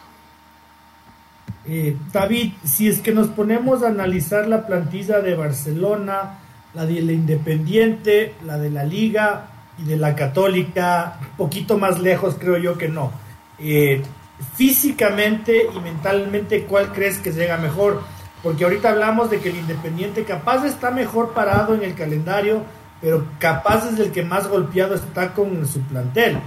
Eh, 1.69 1.97
David, 2.13 2.53
si 2.65 2.89
es 2.89 3.01
que 3.01 3.13
nos 3.13 3.29
ponemos 3.29 3.83
a 3.83 3.89
analizar 3.89 4.47
la 4.47 4.67
plantilla 4.67 5.21
de 5.21 5.35
Barcelona, 5.35 6.39
la 6.75 6.87
de 6.87 7.03
la 7.03 7.13
Independiente, 7.13 8.35
la 8.45 8.59
de 8.59 8.71
la 8.71 8.85
Liga 8.85 9.49
y 9.79 9.85
de 9.85 9.97
la 9.97 10.15
Católica, 10.15 11.19
poquito 11.37 11.77
más 11.77 11.99
lejos 12.01 12.37
creo 12.39 12.57
yo 12.57 12.79
que 12.79 12.89
no. 12.89 13.11
Eh, 13.59 14.03
físicamente 14.55 15.69
y 15.75 15.79
mentalmente, 15.81 16.65
¿cuál 16.65 16.93
crees 16.93 17.19
que 17.19 17.33
llega 17.33 17.57
mejor? 17.57 18.03
Porque 18.43 18.65
ahorita 18.65 18.91
hablamos 18.91 19.31
de 19.31 19.41
que 19.41 19.51
el 19.51 19.57
Independiente 19.57 20.25
capaz 20.25 20.65
está 20.65 20.91
mejor 20.91 21.33
parado 21.33 21.75
en 21.75 21.83
el 21.83 21.95
calendario, 21.95 22.63
pero 23.01 23.27
capaz 23.39 23.87
es 23.93 23.99
el 23.99 24.13
que 24.13 24.23
más 24.23 24.49
golpeado 24.49 24.95
está 24.95 25.35
con 25.35 25.67
su 25.67 25.81
plantel. 25.83 26.39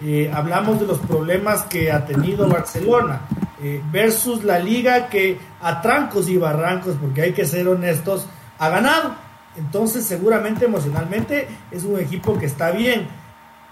Eh, 0.00 0.30
hablamos 0.32 0.78
de 0.78 0.86
los 0.86 0.98
problemas 0.98 1.62
que 1.64 1.90
ha 1.90 2.04
tenido 2.04 2.48
Barcelona. 2.48 3.20
Eh, 3.60 3.82
versus 3.90 4.44
la 4.44 4.60
liga 4.60 5.08
que 5.08 5.36
a 5.60 5.82
trancos 5.82 6.28
y 6.28 6.36
barrancos, 6.36 6.94
porque 7.00 7.22
hay 7.22 7.32
que 7.32 7.44
ser 7.44 7.66
honestos, 7.66 8.26
ha 8.58 8.68
ganado. 8.68 9.14
Entonces 9.56 10.04
seguramente 10.04 10.66
emocionalmente 10.66 11.48
es 11.72 11.82
un 11.82 11.98
equipo 11.98 12.38
que 12.38 12.46
está 12.46 12.70
bien. 12.70 13.08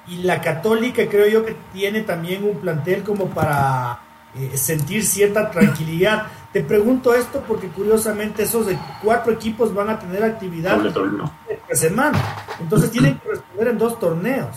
Y 0.08 0.22
la 0.22 0.40
católica 0.40 1.08
creo 1.08 1.26
yo 1.26 1.44
que 1.44 1.56
tiene 1.72 2.02
también 2.02 2.44
un 2.44 2.58
plantel 2.58 3.02
como 3.02 3.26
para 3.26 3.98
eh, 4.34 4.56
sentir 4.56 5.04
cierta 5.04 5.50
tranquilidad. 5.50 6.26
Te 6.52 6.62
pregunto 6.62 7.14
esto 7.14 7.42
porque 7.46 7.68
curiosamente 7.68 8.44
esos 8.44 8.66
cuatro 9.02 9.32
equipos 9.32 9.74
van 9.74 9.90
a 9.90 9.98
tener 9.98 10.22
actividad 10.22 10.84
esta 10.86 11.74
semana. 11.74 12.18
Entonces 12.60 12.90
tienen 12.90 13.18
que 13.18 13.30
responder 13.30 13.68
en 13.68 13.78
dos 13.78 13.98
torneos. 13.98 14.56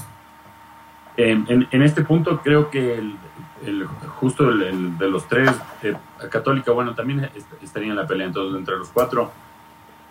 En, 1.18 1.68
en, 1.70 1.82
este 1.82 2.04
punto 2.04 2.40
creo 2.42 2.70
que 2.70 2.96
el, 2.96 3.18
el, 3.66 3.86
justo 3.86 4.50
el, 4.50 4.98
de 4.98 5.10
los 5.10 5.28
tres, 5.28 5.50
eh, 5.84 5.94
Católica, 6.30 6.72
bueno, 6.72 6.96
también 6.96 7.30
estaría 7.62 7.90
en 7.90 7.96
la 7.98 8.08
pelea 8.08 8.28
entonces 8.28 8.58
entre 8.58 8.78
los 8.78 8.88
cuatro, 8.90 9.30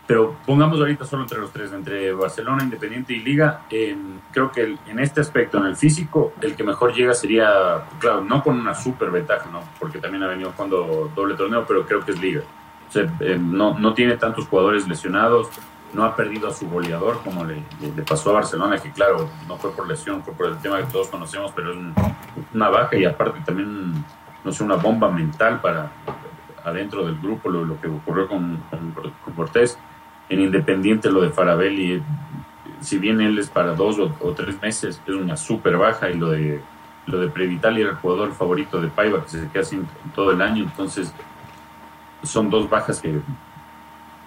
pero 0.09 0.37
pongamos 0.47 0.81
ahorita 0.81 1.05
solo 1.05 1.23
entre 1.23 1.39
los 1.39 1.53
tres, 1.53 1.71
entre 1.71 2.15
Barcelona, 2.15 2.65
Independiente 2.65 3.13
y 3.13 3.21
Liga, 3.21 3.61
creo 4.33 4.51
que 4.51 4.79
en 4.87 4.99
este 4.99 5.21
aspecto, 5.21 5.59
en 5.59 5.67
el 5.67 5.77
físico, 5.77 6.33
el 6.41 6.57
que 6.57 6.65
mejor 6.65 6.95
llega 6.95 7.13
sería, 7.13 7.85
claro, 7.99 8.23
no 8.23 8.43
con 8.43 8.59
una 8.59 8.75
super 8.75 9.11
ventaja, 9.11 9.51
¿no? 9.53 9.61
porque 9.79 9.99
también 9.99 10.23
ha 10.23 10.29
venido 10.29 10.51
jugando 10.53 11.13
doble 11.15 11.35
torneo, 11.35 11.67
pero 11.69 11.85
creo 11.85 12.03
que 12.03 12.13
es 12.13 12.21
Liga. 12.23 12.41
O 12.89 12.91
sea, 12.91 13.03
eh, 13.21 13.39
no, 13.39 13.79
no 13.79 13.93
tiene 13.93 14.17
tantos 14.17 14.47
jugadores 14.49 14.89
lesionados, 14.89 15.51
no 15.93 16.05
ha 16.05 16.17
perdido 16.17 16.49
a 16.49 16.55
su 16.55 16.67
goleador 16.71 17.21
como 17.23 17.45
le, 17.45 17.63
pasó 18.09 18.31
a 18.31 18.35
Barcelona, 18.35 18.79
que 18.79 18.91
claro, 18.91 19.29
no 19.47 19.59
fue 19.59 19.73
por 19.73 19.87
lesión, 19.87 20.23
fue 20.23 20.33
por 20.33 20.47
el 20.47 20.59
tema 20.59 20.79
que 20.79 20.91
todos 20.91 21.09
conocemos, 21.09 21.53
pero 21.55 21.75
es 21.75 21.79
una 22.55 22.71
baja 22.71 22.97
y 22.97 23.05
aparte 23.05 23.41
también, 23.45 23.93
no 24.43 24.53
sé, 24.53 24.65
una 24.65 24.77
bomba 24.77 25.11
mental 25.11 25.61
para 25.61 25.91
adentro 26.65 27.05
del 27.05 27.19
grupo, 27.19 27.51
lo, 27.51 27.79
que 27.81 27.89
ocurrió 27.89 28.27
con, 28.27 28.63
Cortés. 29.37 29.79
En 30.29 30.41
Independiente 30.41 31.11
lo 31.11 31.23
de 31.23 31.31
Farabelli 31.31 32.03
si 32.81 32.99
bien 32.99 33.21
él 33.21 33.39
es 33.39 33.49
para 33.49 33.75
dos 33.75 33.99
o, 33.99 34.33
tres 34.33 34.61
meses, 34.61 35.01
es 35.05 35.15
una 35.15 35.37
súper 35.37 35.77
baja 35.77 36.11
y 36.11 36.15
lo 36.15 36.31
de 36.31 36.61
lo 37.07 37.21
de 37.21 37.29
Previtali 37.29 37.81
era 37.81 37.91
el 37.91 37.97
jugador 37.97 38.33
favorito 38.35 38.83
de 38.83 38.89
Paiva 38.89 39.23
que 39.23 39.31
se 39.31 39.49
queda 39.49 39.65
sin 39.65 39.89
todo 40.15 40.31
el 40.31 40.43
año, 40.43 40.65
entonces 40.65 41.13
son 42.23 42.51
dos 42.51 42.69
bajas 42.69 43.01
que 43.01 43.21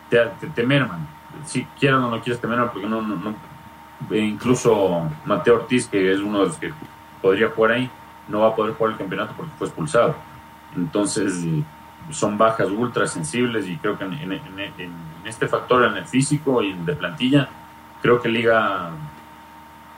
te, 0.09 0.17
te, 0.55 0.65
merman. 0.65 1.07
Si 1.45 1.63
quieres 1.79 1.99
o 1.99 2.09
no 2.09 2.19
quieres 2.21 2.41
te 2.41 2.47
merman 2.47 2.71
porque 2.71 2.87
no, 2.87 3.03
no, 3.03 3.35
e 4.09 4.17
incluso 4.17 5.07
Mateo 5.25 5.57
Ortiz, 5.57 5.87
que 5.87 6.11
es 6.11 6.19
uno 6.21 6.39
de 6.39 6.45
los 6.47 6.57
que 6.57 6.73
podría 7.21 7.49
jugar 7.49 7.73
ahí, 7.73 7.89
no 8.27 8.39
va 8.39 8.47
a 8.47 8.55
poder 8.55 8.73
jugar 8.73 8.93
el 8.93 8.97
campeonato 8.97 9.33
porque 9.37 9.51
fue 9.59 9.67
expulsado. 9.67 10.15
Entonces 10.75 11.45
son 12.09 12.35
bajas 12.35 12.69
ultra 12.71 13.05
sensibles 13.05 13.67
y 13.67 13.77
creo 13.77 13.95
que 13.95 14.05
en, 14.05 14.41
este 15.25 15.47
factor, 15.47 15.83
en 15.85 15.97
el 15.97 16.05
físico 16.05 16.61
y 16.61 16.73
de 16.73 16.93
plantilla, 16.93 17.49
creo 18.01 18.21
que 18.21 18.29
Liga 18.29 18.91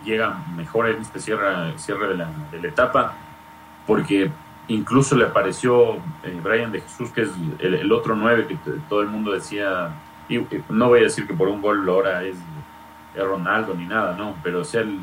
llega 0.03 0.43
mejor 0.55 0.89
en 0.89 1.01
este 1.01 1.19
cierre, 1.19 1.77
cierre 1.77 2.09
de, 2.09 2.15
la, 2.15 2.29
etapa, 2.63 3.13
porque 3.87 4.31
incluso 4.67 5.15
le 5.15 5.25
apareció 5.25 5.95
eh, 6.23 6.39
Brian 6.43 6.71
de 6.71 6.81
Jesús, 6.81 7.11
que 7.11 7.21
es 7.21 7.29
el, 7.59 7.91
otro 7.91 8.15
nueve 8.15 8.47
que 8.47 8.57
todo 8.89 9.01
el 9.01 9.07
mundo 9.07 9.31
decía, 9.31 9.91
no 10.69 10.87
voy 10.89 10.99
a 10.99 11.03
decir 11.03 11.27
que 11.27 11.33
por 11.33 11.47
un 11.47 11.61
gol 11.61 11.87
ahora 11.87 12.23
es, 12.23 12.35
Ronaldo 13.15 13.75
ni 13.75 13.85
nada, 13.85 14.15
no, 14.17 14.35
pero 14.41 14.63
sea, 14.63 14.81
el, 14.81 14.99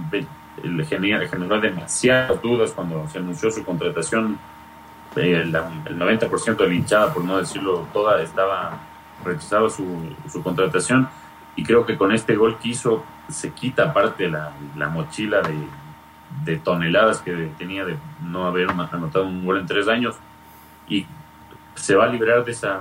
el 0.65 0.85
generó 0.85 1.61
demasiadas 1.61 2.43
dudas 2.43 2.73
cuando 2.73 3.07
se 3.09 3.19
anunció 3.19 3.53
su 3.53 3.65
contratación 3.65 4.37
el, 5.17 5.53
90% 5.53 6.57
de 6.57 6.69
la 6.69 6.75
hinchada, 6.75 7.13
por 7.13 7.25
no 7.25 7.39
decirlo 7.39 7.87
toda, 7.93 8.23
estaba 8.23 8.79
rechazaba 9.25 9.71
su, 9.71 10.15
su, 10.31 10.43
contratación 10.43 11.09
y 11.57 11.65
creo 11.65 11.87
que 11.87 11.97
con 11.97 12.13
este 12.13 12.37
gol 12.37 12.59
que 12.59 12.69
hizo 12.69 13.05
se 13.29 13.53
quita 13.53 13.93
parte 13.93 14.29
la, 14.29 14.53
la 14.77 14.89
mochila 14.89 15.41
de, 15.43 15.55
de, 16.45 16.59
toneladas 16.59 17.21
que 17.21 17.51
tenía 17.59 17.85
de 17.85 17.97
no 18.23 18.47
haber 18.47 18.71
anotado 18.71 19.27
un 19.27 19.45
gol 19.45 19.59
en 19.59 19.67
tres 19.67 19.89
años 19.89 20.17
y 20.89 21.07
se 21.75 21.95
va 21.95 22.05
a 22.05 22.09
liberar 22.09 22.45
de 22.45 22.53
esa 22.53 22.81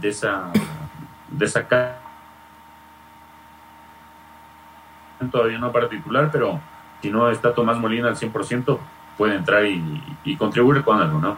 de 0.00 0.08
esa 0.08 0.50
de 1.28 1.44
esa 1.44 1.66
todavía 5.30 5.58
no 5.58 5.70
particular 5.70 6.30
pero 6.32 6.60
si 7.02 7.10
no 7.10 7.28
está 7.30 7.52
Tomás 7.52 7.78
Molina 7.78 8.08
al 8.08 8.16
100% 8.16 8.78
puede 9.18 9.34
entrar 9.34 9.64
y, 9.66 10.36
contribuir 10.36 10.82
con 10.82 11.00
algo, 11.00 11.18
¿no? 11.18 11.36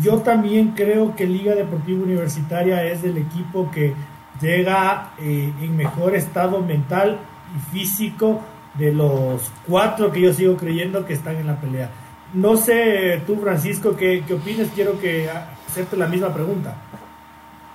Yo 0.00 0.18
también 0.18 0.72
creo 0.74 1.14
que 1.14 1.26
Liga 1.26 1.54
Deportiva 1.54 2.02
Universitaria 2.02 2.84
es 2.84 3.04
el 3.04 3.18
equipo 3.18 3.70
que 3.70 3.94
llega 4.40 5.10
eh, 5.20 5.52
en 5.60 5.76
mejor 5.76 6.16
estado 6.16 6.60
mental 6.60 7.18
y 7.56 7.76
físico 7.76 8.40
de 8.74 8.92
los 8.92 9.50
cuatro 9.66 10.10
que 10.10 10.20
yo 10.22 10.32
sigo 10.32 10.56
creyendo 10.56 11.04
que 11.04 11.12
están 11.12 11.36
en 11.36 11.46
la 11.46 11.60
pelea. 11.60 11.90
No 12.32 12.56
sé 12.56 13.20
tú, 13.26 13.36
Francisco, 13.36 13.94
qué, 13.96 14.24
qué 14.26 14.34
opinas. 14.34 14.68
Quiero 14.74 14.98
que 14.98 15.28
hacerte 15.68 15.96
la 15.96 16.06
misma 16.06 16.32
pregunta. 16.32 16.74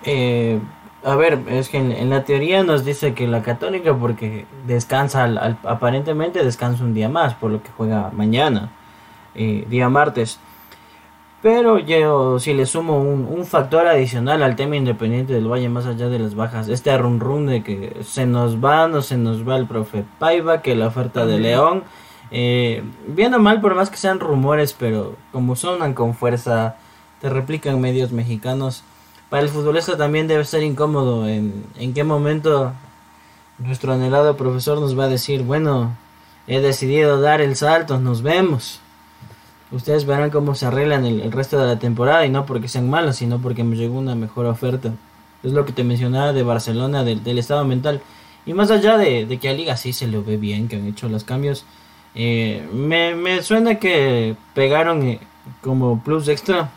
Eh, 0.03 0.59
a 1.03 1.15
ver, 1.15 1.39
es 1.47 1.69
que 1.69 1.77
en, 1.77 2.09
la 2.09 2.23
teoría 2.23 2.63
nos 2.63 2.83
dice 2.83 3.13
que 3.13 3.27
la 3.27 3.43
Católica, 3.43 3.95
porque 3.95 4.45
descansa, 4.65 5.25
aparentemente 5.63 6.43
descansa 6.43 6.83
un 6.83 6.93
día 6.93 7.07
más, 7.07 7.35
por 7.35 7.51
lo 7.51 7.61
que 7.61 7.69
juega 7.77 8.09
mañana, 8.11 8.71
eh, 9.35 9.65
día 9.69 9.89
martes. 9.89 10.39
Pero 11.41 11.77
yo, 11.79 12.39
si 12.39 12.53
le 12.53 12.65
sumo 12.65 12.99
un, 12.99 13.45
factor 13.45 13.87
adicional 13.87 14.41
al 14.41 14.55
tema 14.55 14.75
independiente 14.75 15.33
del 15.33 15.49
Valle, 15.49 15.69
más 15.69 15.85
allá 15.85 16.09
de 16.09 16.19
las 16.19 16.35
bajas, 16.35 16.67
este 16.67 16.97
run 16.97 17.19
run 17.19 17.45
de 17.45 17.63
que 17.63 17.97
se 18.03 18.25
nos 18.25 18.63
va, 18.63 18.87
no 18.87 19.01
se 19.01 19.17
nos 19.17 19.47
va 19.47 19.55
el 19.57 19.67
profe 19.67 20.03
Paiva, 20.19 20.61
que 20.61 20.75
la 20.75 20.87
oferta 20.87 21.25
de 21.25 21.39
León, 21.39 21.83
eh, 22.31 22.83
bien 23.07 23.33
o 23.35 23.39
mal, 23.39 23.61
por 23.61 23.75
más 23.75 23.89
que 23.89 23.97
sean 23.97 24.19
rumores, 24.19 24.75
pero 24.77 25.15
como 25.31 25.55
sonan 25.55 25.93
con 25.93 26.15
fuerza, 26.15 26.75
te 27.21 27.29
replican 27.29 27.79
medios 27.79 28.11
mexicanos 28.11 28.83
para 29.29 29.43
el 29.43 29.49
futbolista 29.49 29.97
también 29.97 30.27
debe 30.27 30.45
ser 30.45 30.63
incómodo 30.63 31.27
en, 31.27 31.65
en 31.77 31.93
qué 31.93 32.03
momento 32.05 32.73
nuestro 33.57 33.91
anhelado 33.91 34.37
profesor 34.37 34.79
nos 34.79 34.97
va 34.97 35.05
a 35.05 35.09
decir, 35.09 35.43
bueno, 35.43 35.97
he 36.47 36.61
decidido 36.61 37.19
dar 37.19 37.41
el 37.41 37.57
salto, 37.57 37.99
nos 37.99 38.21
vemos. 38.21 38.79
Ustedes 39.71 40.05
verán 40.05 40.29
cómo 40.29 40.55
se 40.55 40.65
arreglan 40.65 41.05
el, 41.05 41.31
resto 41.31 41.59
de 41.59 41.67
la 41.67 41.79
temporada 41.79 42.25
y 42.25 42.29
no 42.29 42.45
porque 42.45 42.67
sean 42.69 42.89
malos, 42.89 43.17
sino 43.17 43.39
porque 43.39 43.63
me 43.63 43.75
llegó 43.75 43.97
una 43.97 44.15
mejor 44.15 44.45
oferta. 44.45 44.93
Es 45.43 45.51
lo 45.51 45.65
que 45.65 45.73
te 45.73 45.83
mencionaba 45.83 46.33
de 46.33 46.43
Barcelona, 46.43 47.03
del, 47.03 47.37
estado 47.37 47.65
mental. 47.65 48.01
Y 48.45 48.53
más 48.53 48.71
allá 48.71 48.97
de, 48.97 49.37
que 49.41 49.49
a 49.49 49.53
Liga 49.53 49.75
sí 49.75 49.91
se 49.91 50.07
lo 50.07 50.23
ve 50.23 50.37
bien, 50.37 50.67
que 50.67 50.77
han 50.77 50.87
hecho 50.87 51.09
los 51.09 51.25
cambios, 51.25 51.65
eh, 52.15 52.67
me, 52.73 53.13
me, 53.13 53.43
suena 53.43 53.75
que 53.75 54.35
pegaron 54.53 55.03
eh, 55.03 55.19
como 55.61 56.01
plus 56.01 56.27
extra 56.29 56.71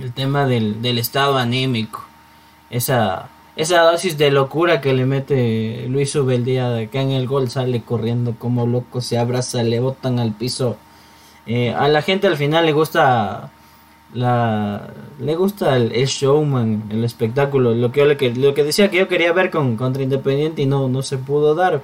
el 0.00 0.12
tema 0.12 0.46
del, 0.46 0.80
del 0.80 0.98
estado 0.98 1.36
anímico, 1.36 2.04
esa, 2.70 3.28
esa 3.56 3.82
dosis 3.82 4.16
de 4.16 4.30
locura 4.30 4.80
que 4.80 4.94
le 4.94 5.04
mete 5.04 5.86
Luis 5.88 6.14
Ubeldía 6.14 6.70
de 6.70 6.88
que 6.88 7.00
en 7.00 7.10
el 7.10 7.26
gol 7.26 7.50
sale 7.50 7.82
corriendo 7.82 8.36
como 8.38 8.66
loco, 8.66 9.00
se 9.00 9.18
abraza, 9.18 9.62
le 9.62 9.80
botan 9.80 10.18
al 10.18 10.32
piso. 10.32 10.76
Eh, 11.48 11.74
a 11.74 11.88
la 11.88 12.02
gente 12.02 12.26
al 12.28 12.36
final 12.36 12.66
le 12.66 12.72
gusta 12.72 13.50
la 14.14 14.90
le 15.18 15.34
gusta 15.34 15.76
el, 15.76 15.90
showman, 16.06 16.84
el 16.90 17.04
espectáculo, 17.04 17.74
lo 17.74 17.90
que, 17.90 18.04
lo 18.04 18.16
que 18.16 18.34
lo 18.34 18.54
que 18.54 18.64
decía 18.64 18.90
que 18.90 18.98
yo 18.98 19.08
quería 19.08 19.32
ver 19.32 19.50
con 19.50 19.76
contra 19.76 20.02
Independiente 20.02 20.62
y 20.62 20.66
no 20.66 20.88
no 20.88 21.02
se 21.02 21.18
pudo 21.18 21.54
dar. 21.54 21.82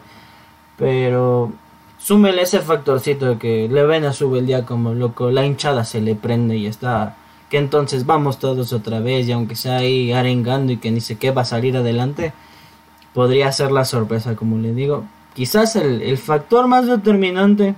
Pero 0.78 1.52
súmele 1.98 2.42
ese 2.42 2.60
factorcito 2.60 3.26
de 3.26 3.38
que 3.38 3.68
le 3.68 3.84
ven 3.84 4.04
a 4.04 4.12
Subeldía 4.12 4.64
como 4.66 4.94
loco, 4.94 5.30
la 5.30 5.46
hinchada 5.46 5.84
se 5.84 6.00
le 6.00 6.14
prende 6.14 6.56
y 6.56 6.66
está 6.66 7.16
que 7.50 7.58
entonces 7.58 8.06
vamos 8.06 8.38
todos 8.38 8.72
otra 8.72 9.00
vez 9.00 9.28
y 9.28 9.32
aunque 9.32 9.56
sea 9.56 9.76
ahí 9.78 10.12
arengando 10.12 10.72
y 10.72 10.78
que 10.78 10.90
ni 10.90 11.00
sé 11.00 11.16
qué 11.18 11.30
va 11.30 11.42
a 11.42 11.44
salir 11.44 11.76
adelante, 11.76 12.32
podría 13.12 13.52
ser 13.52 13.70
la 13.70 13.84
sorpresa, 13.84 14.34
como 14.36 14.58
le 14.58 14.72
digo. 14.72 15.04
Quizás 15.34 15.76
el, 15.76 16.18
factor 16.18 16.66
más 16.68 16.86
determinante 16.86 17.74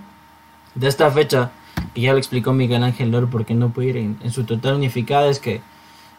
de 0.74 0.88
esta 0.88 1.10
fecha, 1.10 1.50
que 1.96 2.02
ya 2.02 2.12
lo 2.12 2.18
explicó 2.18 2.52
Miguel 2.52 2.84
Ángel 2.84 3.10
Lor 3.10 3.30
porque 3.30 3.54
no 3.54 3.70
puede 3.70 3.88
ir 3.88 3.96
en, 3.96 4.30
su 4.30 4.44
total 4.44 4.74
unificada, 4.74 5.30
es 5.30 5.40
que 5.40 5.62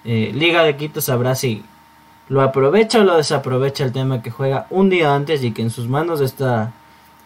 eh, 0.06 0.32
Liga 0.34 0.64
de 0.64 0.76
Quito 0.76 1.02
sabrá 1.02 1.36
si 1.36 1.64
lo 2.30 2.42
aprovecha 2.42 3.02
o 3.02 3.04
lo 3.04 3.16
desaprovecha 3.16 3.84
el 3.84 3.92
tema 3.92 4.24
que 4.24 4.32
juega 4.32 4.66
un 4.72 4.90
día 4.90 5.14
antes 5.14 5.44
y 5.44 5.52
que 5.52 5.62
en 5.62 5.70
sus 5.70 5.88
manos 5.88 6.20
está 6.20 6.72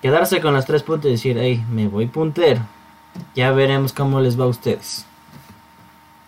quedarse 0.02 0.42
con 0.42 0.54
las 0.54 0.66
tres 0.66 0.84
puntos 0.84 1.08
y 1.08 1.12
decir, 1.12 1.38
hey, 1.40 1.64
me 1.72 1.88
voy 1.88 2.08
puntero. 2.08 2.60
Ya 3.36 3.52
veremos 3.52 3.94
cómo 3.94 4.20
les 4.20 4.38
va 4.38 4.44
a 4.44 4.48
ustedes. 4.48 5.06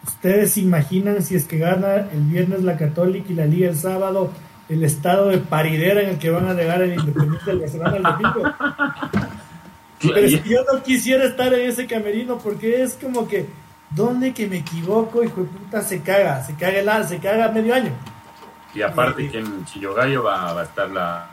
¿Ustedes 0.07 0.57
imaginan 0.57 1.23
si 1.23 1.35
es 1.35 1.43
que 1.43 1.57
gana 1.57 2.07
el 2.09 2.21
viernes 2.21 2.63
la 2.63 2.77
Católica 2.77 3.33
y 3.33 3.35
la 3.35 3.47
Liga 3.47 3.67
el 3.67 3.75
sábado 3.75 4.31
el 4.69 4.85
estado 4.85 5.27
de 5.27 5.39
paridera 5.39 6.03
en 6.03 6.11
el 6.11 6.19
que 6.19 6.29
van 6.29 6.47
a 6.47 6.53
llegar 6.53 6.81
el 6.83 6.93
Independiente 6.93 7.47
del 7.47 7.59
Barcelona 7.59 7.97
al 7.97 8.03
domingo? 8.03 8.53
Pero 10.11 10.27
si 10.27 10.41
yo 10.43 10.59
no 10.71 10.83
quisiera 10.83 11.25
estar 11.25 11.53
en 11.53 11.69
ese 11.69 11.87
camerino 11.87 12.37
porque 12.37 12.83
es 12.83 12.97
como 13.01 13.27
que, 13.27 13.47
¿dónde 13.89 14.33
que 14.33 14.47
me 14.47 14.57
equivoco, 14.57 15.23
hijo 15.23 15.41
de 15.41 15.47
puta, 15.47 15.81
se 15.81 16.01
caga? 16.01 16.43
Se 16.43 16.55
caga, 16.55 16.79
el, 16.79 17.07
se 17.07 17.19
caga 17.19 17.49
medio 17.49 17.73
año. 17.73 17.91
Y 18.73 18.81
aparte 18.81 19.29
que 19.29 19.39
en 19.39 19.65
Chillogallo 19.65 20.23
va, 20.23 20.53
va 20.53 20.61
a 20.61 20.63
estar 20.63 20.89
la, 20.89 21.29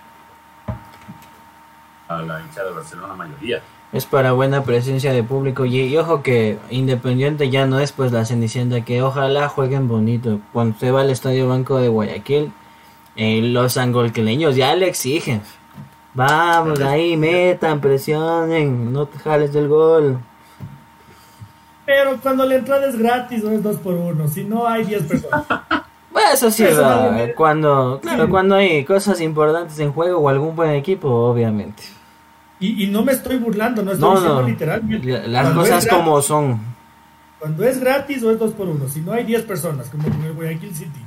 a 2.09 2.23
la 2.23 2.41
hinchada 2.41 2.69
de 2.69 2.75
Barcelona 2.75 3.15
mayoría. 3.15 3.63
Es 3.93 4.07
para 4.07 4.33
buena 4.33 4.63
presencia 4.63 5.13
de 5.13 5.25
público. 5.25 5.65
Y, 5.65 5.97
ojo 5.97 6.23
que 6.23 6.59
Independiente 6.71 7.51
ya 7.51 7.67
no 7.67 7.81
es 7.81 7.93
pues 7.93 8.13
la 8.13 8.25
cenicienta 8.25 8.85
que 8.85 9.03
ojalá 9.03 9.49
jueguen 9.49 9.89
bonito. 9.89 10.41
Cuando 10.53 10.75
usted 10.75 10.95
va 10.95 11.01
al 11.01 11.11
Estadio 11.11 11.49
Banco 11.49 11.79
de 11.79 11.89
Guayaquil 11.89 12.53
eh, 13.17 13.41
los 13.43 13.77
angolqueños 13.77 14.55
ya 14.55 14.75
le 14.77 14.87
exigen 14.87 15.43
vamos 16.15 16.81
ahí 16.81 17.17
metan 17.17 17.81
presionen 17.81 18.93
no 18.93 19.07
te 19.07 19.19
jales 19.19 19.53
del 19.53 19.69
gol 19.69 20.19
pero 21.87 22.21
cuando 22.21 22.45
la 22.45 22.57
entrada 22.57 22.87
es 22.87 22.99
gratis 22.99 23.43
no 23.45 23.51
es 23.53 23.63
dos 23.63 23.77
por 23.77 23.95
uno 23.95 24.29
si 24.29 24.45
no 24.45 24.67
hay 24.67 24.85
10 24.85 25.03
personas 25.05 25.47
Bueno, 26.13 26.29
eso 26.33 26.51
sí, 26.51 26.65
cuando, 27.37 28.01
claro, 28.03 28.29
cuando 28.29 28.57
hay 28.57 28.85
cosas 28.85 29.21
importantes 29.21 29.79
en 29.79 29.93
juego 29.93 30.19
o 30.19 30.29
algún 30.29 30.57
buen 30.57 30.73
equipo, 30.73 31.09
obviamente. 31.09 31.85
Y, 32.59 32.89
no 32.89 33.03
me 33.03 33.13
estoy 33.13 33.39
burlando, 33.39 33.83
no 33.83 33.93
estoy 33.93 34.17
diciendo 34.17 34.43
literalmente. 34.43 35.29
Las 35.29 35.55
cosas 35.55 35.87
como 35.87 36.21
son. 36.21 36.61
Cuando 37.39 37.65
es 37.65 37.81
gratis 37.81 38.23
o 38.23 38.31
es 38.31 38.39
dos 38.39 38.53
por 38.53 38.69
uno, 38.69 38.87
si 38.87 39.01
no 39.01 39.13
hay 39.13 39.25
10 39.25 39.45
personas, 39.45 39.89
como 39.89 40.09
en 40.09 40.23
el 40.25 40.35
Guayaquil 40.35 40.75
City. 40.75 41.01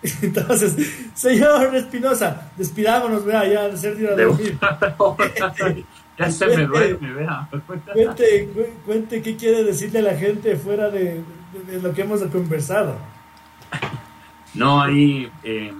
Entonces, 0.22 0.76
señor 1.14 1.74
Espinosa, 1.74 2.50
despidámonos, 2.56 3.24
vea, 3.24 3.46
ya 3.46 3.68
de 3.68 3.76
ser 3.76 3.96
de 3.96 4.24
dormir. 4.24 4.58
ya 6.18 6.30
se 6.30 6.46
me 6.46 6.66
duerme, 6.66 7.12
vea. 7.14 7.48
Cuente, 7.92 8.48
cuente 8.86 9.22
qué 9.22 9.36
quiere 9.36 9.64
decirle 9.64 9.98
a 9.98 10.02
la 10.02 10.14
gente 10.14 10.56
fuera 10.56 10.88
de, 10.90 11.22
lo 11.82 11.92
que 11.92 12.02
hemos 12.02 12.22
conversado. 12.22 12.96
No, 14.54 14.80
ahí 14.80 15.30
eh, 15.44 15.72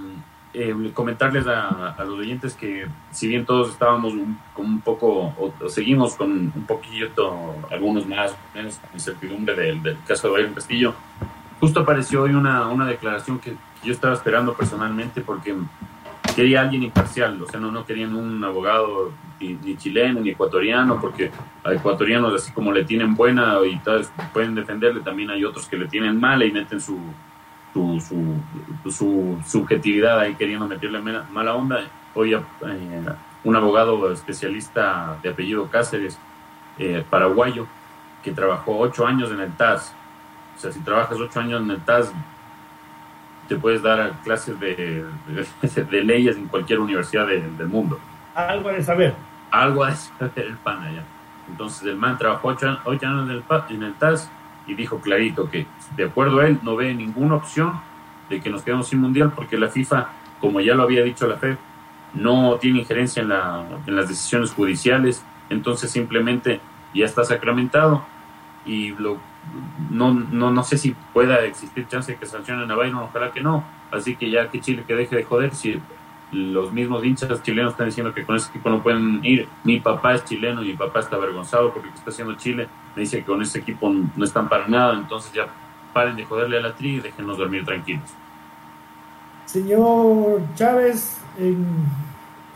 eh, 0.53 0.91
comentarles 0.93 1.47
a, 1.47 1.97
los 2.01 2.19
oyentes 2.19 2.53
que 2.55 2.87
si 3.11 3.27
bien 3.27 3.47
todos 3.47 3.71
estábamos 3.71 4.13
un, 4.13 4.39
con 4.55 4.67
un 4.67 4.81
poco, 4.83 5.35
o, 5.39 5.69
seguimos 5.69 6.15
con 6.15 6.31
un 6.31 6.65
poquito, 6.67 7.57
algunos 7.71 8.07
más 8.07 8.37
menos 8.55 8.79
incertidumbre 8.93 9.57
del, 9.57 9.83
del 9.83 9.97
caso 10.07 10.29
de 10.29 10.35
Bayern 10.35 10.55
Castillo, 10.55 10.95
justo 11.61 11.81
apareció 11.81 12.23
hoy 12.23 12.35
una, 12.35 12.69
una 12.69 12.87
declaración 12.87 13.39
que 13.39 13.57
yo 13.83 13.93
estaba 13.93 14.15
esperando 14.15 14.55
personalmente 14.55 15.21
porque 15.21 15.55
quería 16.35 16.61
alguien 16.61 16.85
imparcial, 16.85 17.41
o 17.43 17.47
sea, 17.47 17.59
no, 17.59 17.73
no 17.73 17.85
querían 17.85 18.15
un 18.15 18.43
abogado 18.45 19.13
ni, 19.41 19.77
chileno 19.77 20.21
ni 20.21 20.31
ecuatoriano, 20.31 21.01
porque 21.01 21.31
a 21.65 21.73
ecuatorianos 21.73 22.35
así 22.35 22.53
como 22.53 22.73
le 22.73 22.85
tienen 22.85 23.15
buena 23.15 23.57
y 23.69 23.77
tal, 23.79 24.07
pueden 24.33 24.55
defenderle, 24.55 25.01
también 25.01 25.31
hay 25.31 25.45
otros 25.45 25.67
que 25.67 25.77
le 25.77 25.87
tienen 25.87 26.19
mala 26.19 26.45
y 26.45 26.53
meten 26.53 26.81
su, 26.81 26.99
su, 27.73 28.41
su, 28.91 29.39
subjetividad 29.47 30.19
ahí 30.19 30.35
queriendo 30.35 30.67
meterle 30.67 31.01
mala 31.01 31.55
onda. 31.55 31.81
Hoy 32.15 32.35
eh, 32.35 32.41
un 33.45 33.57
abogado 33.57 34.13
especialista 34.13 35.19
de 35.23 35.31
apellido 35.31 35.69
Cáceres, 35.69 36.19
eh, 36.79 37.05
paraguayo, 37.09 37.67
que 38.23 38.33
trabajó 38.33 38.79
ocho 38.79 39.07
años 39.07 39.31
en 39.31 39.41
el 39.41 39.53
TAS. 39.57 39.95
O 40.57 40.61
sea, 40.61 40.73
si 40.73 40.81
trabajas 40.81 41.19
ocho 41.19 41.41
años 41.41 41.63
en 41.63 41.71
el 41.71 41.81
TAS, 41.81 42.13
te 43.49 43.57
puedes 43.57 43.83
dar 43.83 44.13
clases 44.23 44.59
de, 44.61 45.05
de, 45.91 46.05
leyes 46.05 46.37
en 46.37 46.47
cualquier 46.47 46.81
universidad 46.81 47.27
del 47.27 47.67
mundo. 47.67 47.99
Algo 48.35 48.69
de 48.69 48.83
saber. 48.83 49.15
Algo 49.51 49.87
de 49.87 49.97
saber 49.97 50.47
el 50.47 50.57
pan 50.57 50.83
allá. 50.83 51.03
Entonces 51.49 51.83
el 51.85 51.97
man 51.97 52.19
trabajó 52.19 52.49
ocho, 52.49 52.69
años 52.69 53.31
en 53.31 53.31
el, 53.31 53.43
en 53.71 53.83
el 53.83 53.95
TAS 53.95 54.31
y 54.67 54.75
dijo 54.75 55.01
clarito 55.01 55.51
que, 55.51 55.67
de 55.97 56.05
acuerdo 56.05 56.41
a 56.41 56.47
él, 56.47 56.59
no 56.63 56.77
ve 56.77 56.95
ninguna 56.95 57.37
opción 57.37 57.81
de 58.29 58.41
que 58.41 58.51
nos 58.51 58.63
quedemos 58.63 58.89
sin 58.89 59.01
mundial 59.01 59.33
porque 59.35 59.57
la 59.57 59.69
FIFA, 59.69 60.09
como 60.41 60.61
ya 60.61 60.75
lo 60.75 60.83
había 60.83 61.03
dicho 61.03 61.27
la 61.27 61.39
FED, 61.39 61.57
no 62.13 62.57
tiene 62.61 62.81
injerencia 62.81 63.23
en, 63.23 63.31
la, 63.31 63.65
en 63.87 63.97
las 63.97 64.09
decisiones 64.09 64.53
judiciales, 64.53 65.25
entonces 65.49 65.91
simplemente 65.91 66.61
ya 66.95 67.07
está 67.07 67.25
sacramentado 67.25 68.05
y 68.67 68.91
lo, 68.91 69.19
no, 69.91 70.13
no, 70.13 70.51
no 70.51 70.63
sé 70.63 70.79
si 70.79 70.95
pueda 71.13 71.45
existir 71.45 71.87
chance 71.89 72.13
de 72.13 72.19
que 72.19 72.27
sancionen 72.27 72.71
a 72.71 72.75
Bayern, 72.75 72.99
ojalá 72.99 73.33
que 73.33 73.41
no, 73.41 73.65
así 73.91 74.17
que 74.17 74.31
ya 74.31 74.49
que 74.49 74.61
Chile 74.61 74.85
que 74.87 74.95
deje 74.95 75.17
de 75.17 75.25
joder, 75.25 75.55
si 75.55 75.81
los 76.31 76.73
mismos 76.73 77.05
hinchas 77.05 77.43
chilenos 77.43 77.73
están 77.73 77.87
diciendo 77.87 78.13
que 78.13 78.25
con 78.25 78.37
ese 78.37 78.51
equipo 78.51 78.69
no 78.69 78.83
pueden 78.83 79.21
ir. 79.25 79.49
Mi 79.65 79.81
papá 79.81 80.15
es 80.15 80.25
chileno 80.27 80.63
y 80.63 80.69
mi 80.69 80.75
papá 80.75 81.01
está 81.01 81.17
avergonzado 81.17 81.73
porque 81.73 81.89
está 81.89 82.11
haciendo 82.11 82.35
Chile 82.35 82.69
me 82.95 83.03
dice 83.03 83.19
que 83.19 83.25
con 83.25 83.41
ese 83.41 83.61
equipo 83.61 83.91
no 83.91 84.25
están 84.25 84.49
para 84.49 84.67
nada, 84.67 84.95
entonces 84.95 85.33
ya 85.33 85.47
paren 85.93 86.17
de 86.17 86.25
joderle 86.25 86.59
a 86.59 86.61
la 86.61 86.75
tri 86.75 86.97
y 86.97 87.01
déjenos 87.01 87.39
dormir 87.39 87.65
tranquilos. 87.65 88.11
Señor 89.47 90.43
Chávez, 90.57 91.21
en 91.39 91.65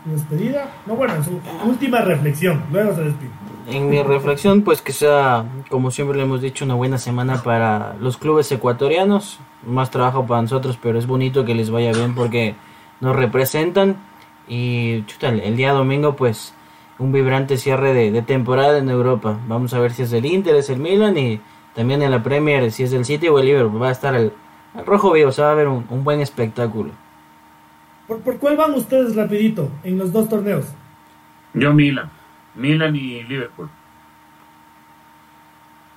despedida, 0.05 0.69
no 0.85 0.95
bueno, 0.95 1.15
en 1.15 1.23
su 1.23 1.41
última 1.65 2.01
reflexión, 2.01 2.61
luego 2.71 2.93
se 2.93 3.05
despide. 3.05 3.31
En 3.67 3.89
mi 3.89 4.03
reflexión, 4.03 4.61
pues 4.63 4.81
que 4.81 4.91
sea, 4.91 5.45
como 5.69 5.89
siempre 5.89 6.17
le 6.17 6.23
hemos 6.23 6.41
dicho, 6.41 6.65
una 6.65 6.73
buena 6.73 6.97
semana 6.97 7.41
para 7.43 7.95
los 7.99 8.17
clubes 8.17 8.51
ecuatorianos, 8.51 9.39
más 9.65 9.89
trabajo 9.89 10.25
para 10.25 10.41
nosotros, 10.41 10.77
pero 10.81 10.99
es 10.99 11.07
bonito 11.07 11.45
que 11.45 11.55
les 11.55 11.69
vaya 11.69 11.93
bien 11.93 12.13
porque 12.13 12.55
nos 12.99 13.15
representan. 13.15 13.97
Y 14.49 15.03
chuta, 15.03 15.29
el, 15.29 15.55
día 15.55 15.71
domingo, 15.71 16.17
pues 16.17 16.53
un 16.99 17.13
vibrante 17.13 17.57
cierre 17.57 17.93
de, 17.93 18.21
temporada 18.21 18.77
en 18.77 18.89
Europa. 18.89 19.39
Vamos 19.47 19.73
a 19.73 19.79
ver 19.79 19.93
si 19.93 20.03
es 20.03 20.11
el 20.11 20.25
Inter, 20.25 20.55
es 20.55 20.69
el 20.69 20.79
Milan 20.79 21.17
y 21.17 21.39
también 21.73 22.01
en 22.01 22.11
la 22.11 22.21
Premier, 22.21 22.69
si 22.71 22.83
es 22.83 22.91
el 22.91 23.05
City 23.05 23.29
o 23.29 23.39
el 23.39 23.45
Liverpool. 23.45 23.81
Va 23.81 23.89
a 23.89 23.91
estar 23.91 24.13
el, 24.13 24.33
rojo 24.85 25.13
vivo, 25.13 25.31
se 25.31 25.41
va 25.41 25.51
a 25.51 25.55
ver 25.55 25.69
un, 25.69 26.03
buen 26.03 26.19
espectáculo. 26.19 26.91
¿Por, 28.07 28.19
¿Por, 28.19 28.37
cuál 28.39 28.57
van 28.57 28.73
ustedes 28.73 29.15
rapidito 29.15 29.69
en 29.85 29.97
los 29.97 30.11
dos 30.11 30.27
torneos? 30.27 30.65
Yo 31.53 31.71
Milan, 31.73 32.11
Milan 32.55 32.95
y 32.95 33.23
Liverpool. 33.23 33.69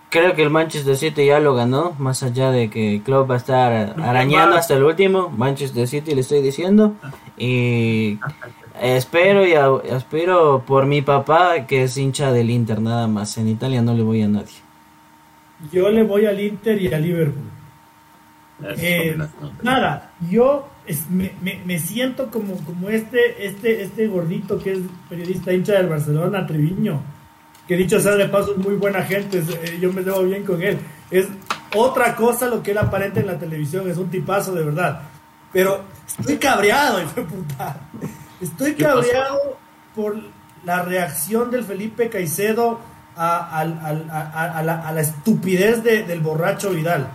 Creo 0.08 0.34
que 0.34 0.42
el 0.42 0.50
Manchester 0.50 0.96
City 0.96 1.26
ya 1.26 1.40
lo 1.40 1.54
ganó, 1.54 1.94
más 1.98 2.22
allá 2.22 2.50
de 2.50 2.70
que 2.70 3.02
Klopp 3.04 3.28
va 3.30 3.34
a 3.34 3.38
estar 3.38 4.00
arañando 4.00 4.56
hasta 4.56 4.74
el 4.74 4.84
último, 4.84 5.30
Manchester 5.30 5.86
City 5.88 6.14
le 6.14 6.20
estoy 6.20 6.42
diciendo, 6.42 6.94
y 7.36 8.18
espero 8.80 9.44
y 9.46 9.54
espero 9.92 10.62
por 10.64 10.86
mi 10.86 11.02
papá 11.02 11.66
que 11.66 11.82
es 11.82 11.96
hincha 11.96 12.30
del 12.32 12.50
Inter 12.50 12.80
nada 12.80 13.08
más, 13.08 13.36
en 13.36 13.48
Italia 13.48 13.82
no 13.82 13.94
le 13.94 14.02
voy 14.04 14.22
a 14.22 14.28
nadie. 14.28 14.54
Yo 15.72 15.90
le 15.90 16.04
voy 16.04 16.24
al 16.26 16.40
Inter 16.40 16.80
y 16.80 16.92
al 16.92 17.02
Liverpool. 17.02 17.50
Eh, 18.62 19.18
nada, 19.62 20.12
yo 20.30 20.68
me, 21.10 21.32
me, 21.64 21.78
siento 21.78 22.30
como, 22.30 22.56
como 22.64 22.88
este, 22.88 23.46
este, 23.46 23.82
este 23.82 24.06
gordito 24.06 24.58
que 24.58 24.72
es 24.72 24.78
periodista 25.08 25.52
hincha 25.52 25.74
del 25.74 25.88
Barcelona, 25.88 26.46
Treviño 26.46 27.02
que 27.66 27.76
dicho 27.76 28.00
sea 28.00 28.14
de 28.14 28.28
paso 28.28 28.52
es 28.52 28.58
muy 28.58 28.74
buena 28.74 29.02
gente, 29.02 29.38
eh, 29.38 29.78
yo 29.80 29.92
me 29.92 30.02
llevo 30.02 30.22
bien 30.22 30.44
con 30.44 30.62
él. 30.62 30.78
Es 31.10 31.26
otra 31.74 32.14
cosa 32.14 32.46
lo 32.46 32.62
que 32.62 32.70
él 32.70 32.78
aparenta 32.78 33.20
en 33.20 33.26
la 33.26 33.38
televisión, 33.38 33.90
es 33.90 33.98
un 33.98 34.08
tipazo 34.08 34.54
de 34.54 34.64
verdad. 34.64 35.02
Pero 35.52 35.84
estoy 36.06 36.36
cabreado, 36.36 37.02
hijo 37.02 37.12
de 37.14 37.22
puta. 37.22 37.80
Estoy 38.40 38.74
cabreado 38.74 39.58
por 39.94 40.16
la 40.64 40.82
reacción 40.82 41.50
del 41.50 41.64
Felipe 41.64 42.08
Caicedo 42.08 42.78
a, 43.16 43.64
la, 43.64 45.00
estupidez 45.00 45.82
del 45.82 46.20
borracho 46.20 46.70
Vidal. 46.70 47.08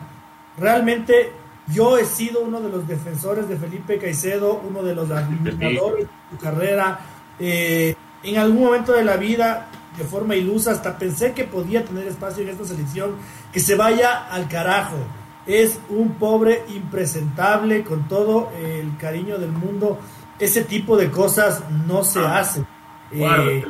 Realmente 0.58 1.32
yo 1.72 1.98
he 1.98 2.06
sido 2.06 2.42
uno 2.42 2.62
de 2.62 2.70
los 2.70 2.88
defensores 2.88 3.48
de 3.48 3.58
Felipe 3.58 3.98
Caicedo, 3.98 4.62
uno 4.68 4.84
de 4.84 4.96
los 4.96 5.10
administradores 5.12 6.06
de 6.06 6.38
su 6.38 6.38
carrera. 6.38 7.00
Eh, 7.40 7.96
en 8.24 8.38
algún 8.38 8.64
momento 8.64 8.94
de 8.94 9.04
la 9.04 9.18
vida 9.18 9.68
de 9.98 10.04
forma 10.04 10.36
ilusa, 10.36 10.72
hasta 10.72 10.98
pensé 10.98 11.34
que 11.34 11.44
podía 11.44 11.84
tener 11.84 12.08
espacio 12.08 12.44
en 12.44 12.50
esta 12.50 12.66
selección, 12.66 13.16
que 13.52 13.60
se 13.60 13.76
vaya 13.76 14.28
al 14.28 14.48
carajo. 14.48 14.98
Es 15.46 15.80
un 15.90 16.14
pobre 16.14 16.64
impresentable 16.70 17.84
con 17.84 18.08
todo 18.08 18.52
el 18.62 18.96
cariño 18.98 19.38
del 19.38 19.52
mundo. 19.52 20.00
Ese 20.40 20.64
tipo 20.64 20.98
de 20.98 21.10
cosas 21.10 21.64
no 21.88 22.04
se 22.04 22.20
ah, 22.20 22.40
hacen. 22.40 22.66
Eh, 23.12 23.64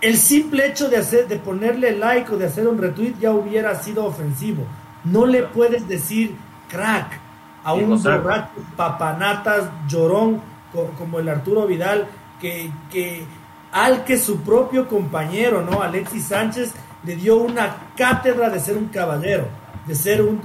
el 0.00 0.16
simple 0.18 0.66
hecho 0.66 0.88
de 0.88 0.98
hacer, 0.98 1.26
de 1.26 1.36
ponerle 1.36 1.96
like 1.96 2.30
o 2.32 2.36
de 2.36 2.46
hacer 2.46 2.68
un 2.68 2.78
retweet 2.78 3.14
ya 3.20 3.32
hubiera 3.32 3.74
sido 3.82 4.04
ofensivo. 4.04 4.64
No 5.04 5.26
le 5.26 5.42
puedes 5.42 5.88
decir 5.88 6.36
crack 6.74 7.20
a 7.62 7.72
un 7.72 8.02
borracho 8.02 8.50
papanatas 8.76 9.70
llorón 9.88 10.40
como 10.98 11.20
el 11.20 11.28
Arturo 11.28 11.66
Vidal 11.66 12.08
que, 12.40 12.70
que 12.90 13.24
al 13.72 14.04
que 14.04 14.18
su 14.18 14.40
propio 14.40 14.88
compañero, 14.88 15.62
¿no? 15.62 15.82
Alexis 15.82 16.26
Sánchez 16.26 16.72
le 17.04 17.16
dio 17.16 17.36
una 17.36 17.76
cátedra 17.96 18.48
de 18.48 18.60
ser 18.60 18.76
un 18.76 18.86
caballero, 18.86 19.48
de 19.86 19.94
ser 19.94 20.22
un, 20.22 20.40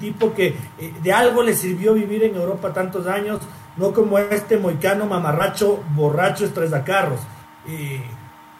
tipo 0.00 0.32
que 0.32 0.54
eh, 0.78 0.92
de 1.02 1.12
algo 1.12 1.42
le 1.42 1.54
sirvió 1.54 1.94
vivir 1.94 2.24
en 2.24 2.36
Europa 2.36 2.72
tantos 2.72 3.06
años, 3.06 3.40
no 3.76 3.92
como 3.92 4.18
este 4.18 4.58
moicano 4.58 5.06
mamarracho, 5.06 5.82
borracho, 5.94 6.44
estresacarros, 6.44 7.20
eh, 7.66 8.02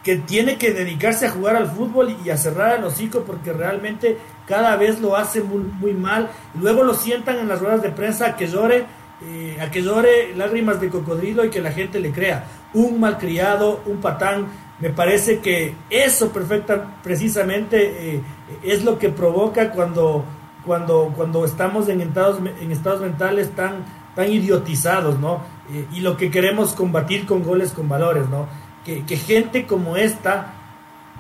que 0.03 0.17
tiene 0.17 0.57
que 0.57 0.73
dedicarse 0.73 1.27
a 1.27 1.31
jugar 1.31 1.57
al 1.57 1.71
fútbol 1.71 2.17
y 2.25 2.31
a 2.31 2.37
cerrar 2.37 2.79
el 2.79 2.85
hocico 2.85 3.21
porque 3.21 3.53
realmente 3.53 4.19
cada 4.49 4.77
vez 4.77 5.01
lo 5.01 5.15
hace 5.15 5.43
muy, 5.43 5.61
muy 5.61 5.93
mal. 5.93 6.31
Luego 6.59 6.83
lo 6.83 6.95
sientan 6.95 7.39
en 7.39 7.49
las 7.49 7.61
ruedas 7.61 7.83
de 7.83 7.91
prensa 7.91 8.27
a 8.27 8.37
que 8.37 8.47
llore, 8.47 8.87
eh, 9.23 9.59
a 9.61 9.71
que 9.71 9.83
llore 9.83 10.35
lágrimas 10.35 10.81
de 10.81 10.89
cocodrilo 10.89 11.45
y 11.45 11.51
que 11.51 11.61
la 11.61 11.71
gente 11.71 12.01
le 12.01 12.11
crea 12.11 12.47
un 12.73 12.99
malcriado, 12.99 13.83
un 13.87 13.99
patán. 13.99 14.47
Me 14.81 14.91
parece 14.91 15.41
que 15.41 15.75
eso 15.91 16.31
perfecta, 16.31 16.99
precisamente 17.03 18.15
eh, 18.15 18.23
es 18.63 18.85
lo 18.85 18.99
que 18.99 19.11
provoca 19.11 19.71
cuando, 19.71 20.25
cuando, 20.65 21.13
cuando 21.15 21.45
estamos 21.45 21.89
en 21.89 22.01
estados, 22.01 22.39
en 22.61 22.73
estados 22.73 23.01
mentales 23.01 23.51
tan, 23.51 23.85
tan 24.15 24.33
idiotizados, 24.33 25.19
¿no? 25.19 25.43
Eh, 25.73 25.87
y 25.93 26.01
lo 26.01 26.17
que 26.17 26.31
queremos 26.31 26.73
combatir 26.73 27.27
con 27.27 27.43
goles 27.43 27.73
con 27.73 27.89
valores, 27.89 28.29
¿no? 28.29 28.47
Que, 28.85 29.05
que 29.05 29.17
gente 29.17 29.67
como 29.67 29.97
esta, 29.97 30.55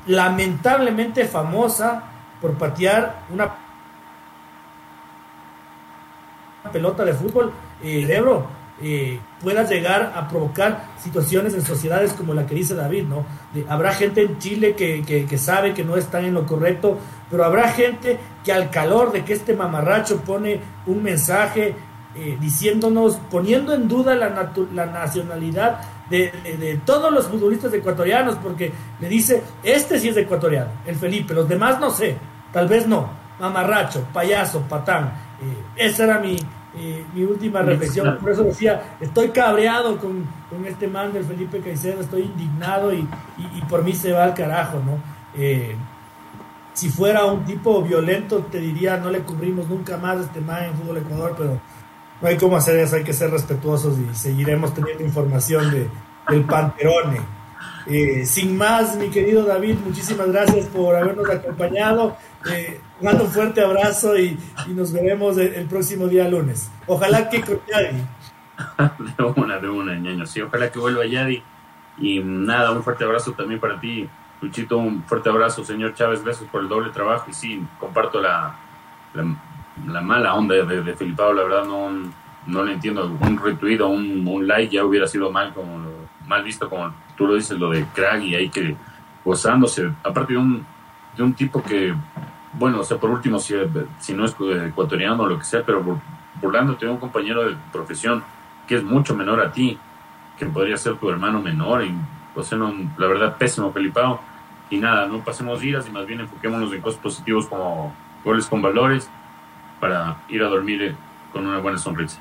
lamentablemente 0.06 1.26
famosa 1.26 2.04
por 2.40 2.54
patear 2.54 3.22
una 3.30 3.54
pelota 6.72 7.04
de 7.04 7.14
fútbol, 7.14 7.52
eh, 7.82 8.22
eh, 8.80 9.18
pueda 9.42 9.64
llegar 9.64 10.12
a 10.14 10.28
provocar 10.28 10.90
situaciones 11.02 11.54
en 11.54 11.62
sociedades 11.62 12.12
como 12.12 12.32
la 12.32 12.46
que 12.46 12.54
dice 12.54 12.74
David, 12.74 13.04
¿no? 13.04 13.24
habrá 13.68 13.92
gente 13.92 14.22
en 14.22 14.38
Chile 14.38 14.76
que, 14.76 15.02
que, 15.04 15.38
sabe 15.38 15.74
que 15.74 15.82
no 15.82 15.96
están 15.96 16.24
en 16.24 16.34
lo 16.34 16.46
correcto, 16.46 16.98
pero 17.28 17.44
habrá 17.44 17.72
gente 17.72 18.18
que 18.44 18.52
al 18.52 18.70
calor 18.70 19.10
de 19.10 19.24
que 19.24 19.32
este 19.32 19.54
mamarracho 19.54 20.20
pone 20.20 20.60
un 20.86 21.02
mensaje 21.02 21.74
eh, 22.14 22.36
diciéndonos, 22.40 23.16
poniendo 23.30 23.74
en 23.74 23.88
duda 23.88 24.14
la, 24.14 24.52
la 24.72 24.86
nacionalidad 24.86 25.80
de, 26.10 26.32
de, 26.58 26.80
todos 26.84 27.12
los 27.12 27.26
futbolistas 27.26 27.72
ecuatorianos, 27.74 28.36
porque 28.36 28.72
le 29.00 29.08
dice, 29.08 29.42
este 29.62 29.98
sí 29.98 30.08
es 30.08 30.16
ecuatoriano, 30.16 30.70
el 30.86 30.96
Felipe, 30.96 31.34
los 31.34 31.48
demás 31.48 31.78
no 31.78 31.90
sé, 31.90 32.16
tal 32.52 32.68
vez 32.68 32.86
no, 32.86 33.10
mamarracho, 33.38 34.06
payaso, 34.12 34.60
patán. 34.62 35.12
Eh, 35.40 35.86
esa 35.86 36.04
era 36.04 36.18
mi, 36.18 36.36
eh, 36.76 37.04
mi 37.14 37.24
última 37.24 37.62
reflexión. 37.62 38.18
Por 38.18 38.30
eso 38.30 38.44
decía, 38.44 38.96
estoy 39.00 39.28
cabreado 39.28 39.98
con, 39.98 40.24
con 40.50 40.64
este 40.66 40.88
man 40.88 41.12
del 41.12 41.24
Felipe 41.24 41.60
Caicedo, 41.60 42.00
estoy 42.00 42.22
indignado 42.22 42.92
y, 42.92 43.06
y, 43.54 43.60
por 43.68 43.82
mí 43.82 43.92
se 43.92 44.12
va 44.12 44.24
al 44.24 44.34
carajo, 44.34 44.80
¿no? 44.84 44.98
Eh, 45.34 45.76
si 46.72 46.90
fuera 46.90 47.24
un 47.24 47.44
tipo 47.44 47.82
violento, 47.82 48.46
te 48.50 48.60
diría, 48.60 48.96
no 48.98 49.10
le 49.10 49.20
cubrimos 49.20 49.68
nunca 49.68 49.96
más 49.96 50.18
este 50.20 50.40
man 50.40 50.64
en 50.64 50.74
Fútbol 50.74 50.98
Ecuador, 50.98 51.34
pero 51.36 51.60
no 52.20 52.28
hay 52.28 52.36
cómo 52.36 52.56
hacer 52.56 52.78
eso, 52.78 52.96
hay 52.96 53.04
que 53.04 53.12
ser 53.12 53.30
respetuosos 53.30 53.96
y 53.98 54.14
seguiremos 54.14 54.74
teniendo 54.74 55.04
información 55.04 55.70
de, 55.70 55.88
del 56.28 56.44
Panterone. 56.44 57.20
Eh, 57.86 58.26
sin 58.26 58.56
más, 58.56 58.96
mi 58.96 59.08
querido 59.08 59.44
David, 59.44 59.76
muchísimas 59.84 60.28
gracias 60.28 60.66
por 60.66 60.94
habernos 60.94 61.28
acompañado. 61.30 62.16
Eh, 62.52 62.80
mando 63.00 63.24
un 63.24 63.30
fuerte 63.30 63.62
abrazo 63.62 64.18
y, 64.18 64.38
nos 64.68 64.92
veremos 64.92 65.38
el, 65.38 65.66
próximo 65.66 66.06
día 66.06 66.28
lunes. 66.28 66.70
Ojalá 66.86 67.30
que 67.30 67.40
con 67.40 67.60
Yadi. 67.66 68.04
de 69.16 69.24
una, 69.24 69.58
de 69.58 69.68
una, 69.70 69.94
ñaño. 69.94 70.26
Sí, 70.26 70.42
ojalá 70.42 70.70
que 70.70 70.78
vuelva 70.78 71.06
Yadi. 71.06 71.42
Y 71.98 72.20
nada, 72.20 72.72
un 72.72 72.82
fuerte 72.82 73.04
abrazo 73.04 73.32
también 73.32 73.58
para 73.58 73.80
ti, 73.80 74.08
Luchito. 74.42 74.78
Un 74.78 75.02
fuerte 75.04 75.30
abrazo, 75.30 75.64
señor 75.64 75.94
Chávez. 75.94 76.22
Gracias 76.22 76.48
por 76.50 76.60
el 76.60 76.68
doble 76.68 76.90
trabajo. 76.90 77.30
Y 77.30 77.32
sí, 77.32 77.64
comparto 77.80 78.20
la, 78.20 78.54
mala 79.86 80.34
onda 80.34 80.54
de, 80.54 80.82
de. 80.82 81.14
La 81.16 81.32
verdad, 81.32 81.64
no, 81.64 81.90
no 82.46 82.64
le 82.64 82.72
entiendo. 82.72 83.06
Un 83.20 83.38
retweet 83.38 83.80
o 83.80 83.88
un, 83.88 84.46
like 84.46 84.74
ya 84.74 84.84
hubiera 84.84 85.06
sido 85.06 85.30
mal, 85.30 85.52
como, 85.54 85.78
mal 86.26 86.42
visto, 86.42 86.68
como 86.68 86.92
tú 87.16 87.26
lo 87.26 87.34
dices, 87.34 87.58
lo 87.58 87.70
de 87.70 87.84
Craig 87.94 88.24
y 88.24 88.34
ahí 88.34 88.48
que 88.48 88.76
gozándose. 89.24 89.90
Aparte 90.02 90.32
de 90.34 90.38
un, 90.38 90.64
de 91.16 91.22
un 91.22 91.34
tipo 91.34 91.62
que 91.62 91.94
bueno, 92.52 92.80
o 92.80 92.84
sea, 92.84 92.98
por 92.98 93.10
último, 93.10 93.38
si, 93.38 93.54
si 94.00 94.14
no 94.14 94.24
es 94.24 94.34
ecuatoriano 94.66 95.22
o 95.22 95.26
lo 95.26 95.38
que 95.38 95.44
sea, 95.44 95.62
pero 95.64 96.00
burlándote 96.40 96.86
de 96.86 96.92
un 96.92 96.98
compañero 96.98 97.48
de 97.48 97.56
profesión 97.72 98.22
que 98.66 98.76
es 98.76 98.82
mucho 98.82 99.14
menor 99.14 99.40
a 99.40 99.52
ti, 99.52 99.78
que 100.38 100.46
podría 100.46 100.76
ser 100.76 100.96
tu 100.96 101.10
hermano 101.10 101.40
menor, 101.40 101.84
y, 101.84 101.94
o 102.34 102.42
sea, 102.42 102.58
no, 102.58 102.72
la 102.96 103.06
verdad, 103.06 103.36
pésimo, 103.36 103.72
Felipao. 103.72 104.20
Y 104.70 104.76
nada, 104.76 105.06
no 105.06 105.24
pasemos 105.24 105.62
iras 105.64 105.88
y 105.88 105.90
más 105.90 106.06
bien 106.06 106.20
enfoquémonos 106.20 106.72
en 106.72 106.82
cosas 106.82 107.00
positivas 107.00 107.46
como 107.46 107.94
goles 108.22 108.46
con 108.46 108.60
valores 108.60 109.10
para 109.80 110.22
ir 110.28 110.42
a 110.42 110.48
dormir 110.48 110.82
eh, 110.82 110.96
con 111.32 111.46
una 111.46 111.58
buena 111.58 111.78
sonrisa. 111.78 112.18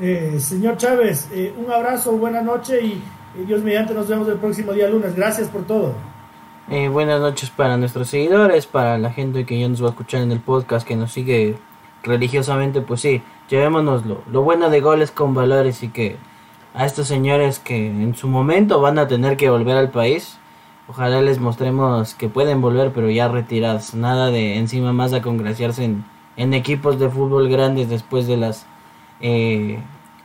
Eh, 0.00 0.38
señor 0.40 0.78
Chávez, 0.78 1.28
eh, 1.32 1.54
un 1.58 1.70
abrazo, 1.70 2.12
buena 2.12 2.40
noche 2.40 2.80
y 2.82 3.02
Dios 3.46 3.62
mediante 3.62 3.92
nos 3.92 4.08
vemos 4.08 4.26
el 4.28 4.38
próximo 4.38 4.72
día 4.72 4.88
lunes. 4.88 5.14
Gracias 5.14 5.48
por 5.48 5.66
todo. 5.66 5.94
Eh, 6.70 6.88
buenas 6.88 7.20
noches 7.20 7.50
para 7.50 7.76
nuestros 7.76 8.08
seguidores, 8.08 8.66
para 8.66 8.96
la 8.96 9.10
gente 9.10 9.44
que 9.44 9.58
ya 9.58 9.68
nos 9.68 9.82
va 9.82 9.88
a 9.88 9.90
escuchar 9.90 10.22
en 10.22 10.30
el 10.30 10.40
podcast, 10.40 10.86
que 10.86 10.94
nos 10.94 11.12
sigue 11.12 11.58
religiosamente, 12.04 12.80
pues 12.80 13.00
sí, 13.00 13.22
llevémonos 13.48 14.04
lo, 14.06 14.42
bueno 14.42 14.70
de 14.70 14.80
goles 14.80 15.10
con 15.10 15.34
valores 15.34 15.82
y 15.82 15.88
que 15.88 16.16
a 16.72 16.86
estos 16.86 17.08
señores 17.08 17.58
que 17.58 17.88
en 17.88 18.14
su 18.14 18.28
momento 18.28 18.80
van 18.80 18.98
a 18.98 19.08
tener 19.08 19.36
que 19.36 19.50
volver 19.50 19.76
al 19.76 19.90
país, 19.90 20.38
ojalá 20.86 21.20
les 21.20 21.40
mostremos 21.40 22.14
que 22.14 22.28
pueden 22.28 22.60
volver, 22.60 22.92
pero 22.92 23.10
ya 23.10 23.26
retirados, 23.26 23.94
nada 23.94 24.30
de 24.30 24.56
encima 24.56 24.92
más 24.92 25.12
a 25.12 25.22
congraciarse 25.22 25.84
en, 25.84 26.04
en 26.36 26.54
equipos 26.54 26.98
de 26.98 27.08
fútbol 27.08 27.48
grandes 27.48 27.88
después 27.88 28.26
de 28.26 28.36
las 28.36 28.66
eh, 29.20 29.78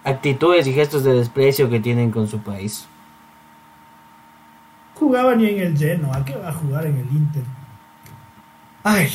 actitudes 0.03 0.67
y 0.67 0.73
gestos 0.73 1.03
de 1.03 1.13
desprecio 1.13 1.69
que 1.69 1.79
tienen 1.79 2.11
con 2.11 2.27
su 2.27 2.39
país 2.39 2.87
jugaba 4.95 5.35
ni 5.35 5.47
en 5.47 5.59
el 5.59 5.77
lleno, 5.77 6.13
¿a 6.13 6.23
qué 6.25 6.35
va 6.35 6.49
a 6.49 6.53
jugar 6.53 6.85
en 6.85 6.97
el 6.97 7.07
Inter? 7.11 7.43
Ay, 8.83 9.09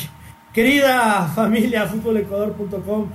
querida 0.53 1.27
familia 1.27 1.87
futbolecuador.com, 1.87 3.07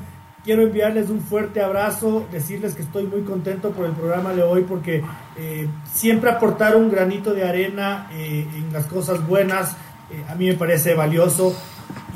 quiero 0.45 0.63
enviarles 0.63 1.09
un 1.09 1.21
fuerte 1.21 1.63
abrazo, 1.63 2.27
decirles 2.33 2.75
que 2.75 2.83
estoy 2.83 3.05
muy 3.05 3.23
contento 3.23 3.71
por 3.71 3.87
el 3.87 3.93
programa 3.93 4.33
de 4.33 4.43
hoy 4.43 4.65
porque 4.69 5.03
eh, 5.37 5.69
siempre 5.93 6.31
aportar 6.31 6.77
un 6.77 6.91
granito 6.91 7.33
de 7.33 7.49
arena 7.49 8.09
eh, 8.13 8.47
en 8.55 8.73
las 8.73 8.87
cosas 8.87 9.27
buenas 9.27 9.77
eh, 10.11 10.25
a 10.29 10.35
mí 10.35 10.47
me 10.47 10.55
parece 10.55 10.95
valioso. 10.95 11.57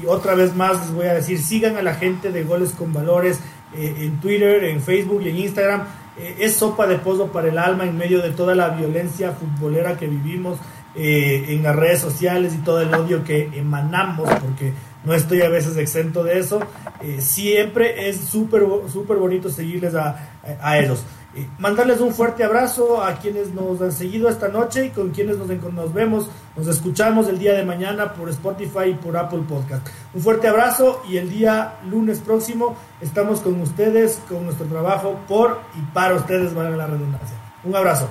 Y 0.02 0.06
otra 0.06 0.34
vez 0.34 0.54
más 0.54 0.80
les 0.80 0.92
voy 0.92 1.06
a 1.06 1.14
decir, 1.14 1.40
sigan 1.40 1.76
a 1.76 1.82
la 1.82 1.94
gente 1.94 2.30
de 2.30 2.44
Goles 2.44 2.72
con 2.72 2.92
Valores 2.92 3.40
en 3.72 4.18
Twitter, 4.20 4.64
en 4.64 4.80
Facebook 4.80 5.22
y 5.22 5.28
en 5.28 5.38
Instagram 5.38 5.84
eh, 6.20 6.36
es 6.40 6.56
sopa 6.56 6.86
de 6.86 6.98
pozo 6.98 7.28
para 7.28 7.48
el 7.48 7.58
alma 7.58 7.84
en 7.84 7.96
medio 7.96 8.20
de 8.20 8.30
toda 8.30 8.54
la 8.54 8.70
violencia 8.70 9.32
futbolera 9.32 9.96
que 9.96 10.06
vivimos 10.06 10.58
eh, 10.94 11.46
en 11.48 11.62
las 11.62 11.76
redes 11.76 12.00
sociales 12.00 12.52
y 12.54 12.58
todo 12.58 12.80
el 12.80 12.92
odio 12.92 13.24
que 13.24 13.48
emanamos, 13.54 14.28
porque 14.28 14.72
no 15.04 15.14
estoy 15.14 15.40
a 15.42 15.48
veces 15.48 15.76
exento 15.76 16.24
de 16.24 16.38
eso. 16.38 16.60
Eh, 17.00 17.20
siempre 17.20 18.08
es 18.08 18.18
súper 18.18 18.62
súper 18.92 19.16
bonito 19.16 19.48
seguirles 19.48 19.94
a, 19.94 20.30
a 20.60 20.78
ellos. 20.78 21.04
Mandarles 21.58 22.00
un 22.00 22.12
fuerte 22.12 22.44
abrazo 22.44 23.02
a 23.02 23.14
quienes 23.14 23.54
nos 23.54 23.80
han 23.80 23.92
seguido 23.92 24.28
esta 24.28 24.48
noche 24.48 24.86
y 24.86 24.90
con 24.90 25.10
quienes 25.10 25.38
nos, 25.38 25.48
nos 25.48 25.94
vemos, 25.94 26.28
nos 26.56 26.66
escuchamos 26.66 27.28
el 27.28 27.38
día 27.38 27.54
de 27.54 27.64
mañana 27.64 28.14
por 28.14 28.28
Spotify 28.30 28.90
y 28.90 28.94
por 28.94 29.16
Apple 29.16 29.44
Podcast. 29.48 29.86
Un 30.12 30.20
fuerte 30.20 30.48
abrazo 30.48 31.02
y 31.08 31.18
el 31.18 31.30
día 31.30 31.78
lunes 31.88 32.18
próximo 32.20 32.76
estamos 33.00 33.40
con 33.40 33.60
ustedes, 33.60 34.20
con 34.28 34.44
nuestro 34.44 34.66
trabajo 34.66 35.20
por 35.28 35.60
y 35.78 35.82
para 35.92 36.16
ustedes, 36.16 36.54
valga 36.54 36.76
la 36.76 36.86
redundancia. 36.86 37.36
Un 37.64 37.76
abrazo. 37.76 38.08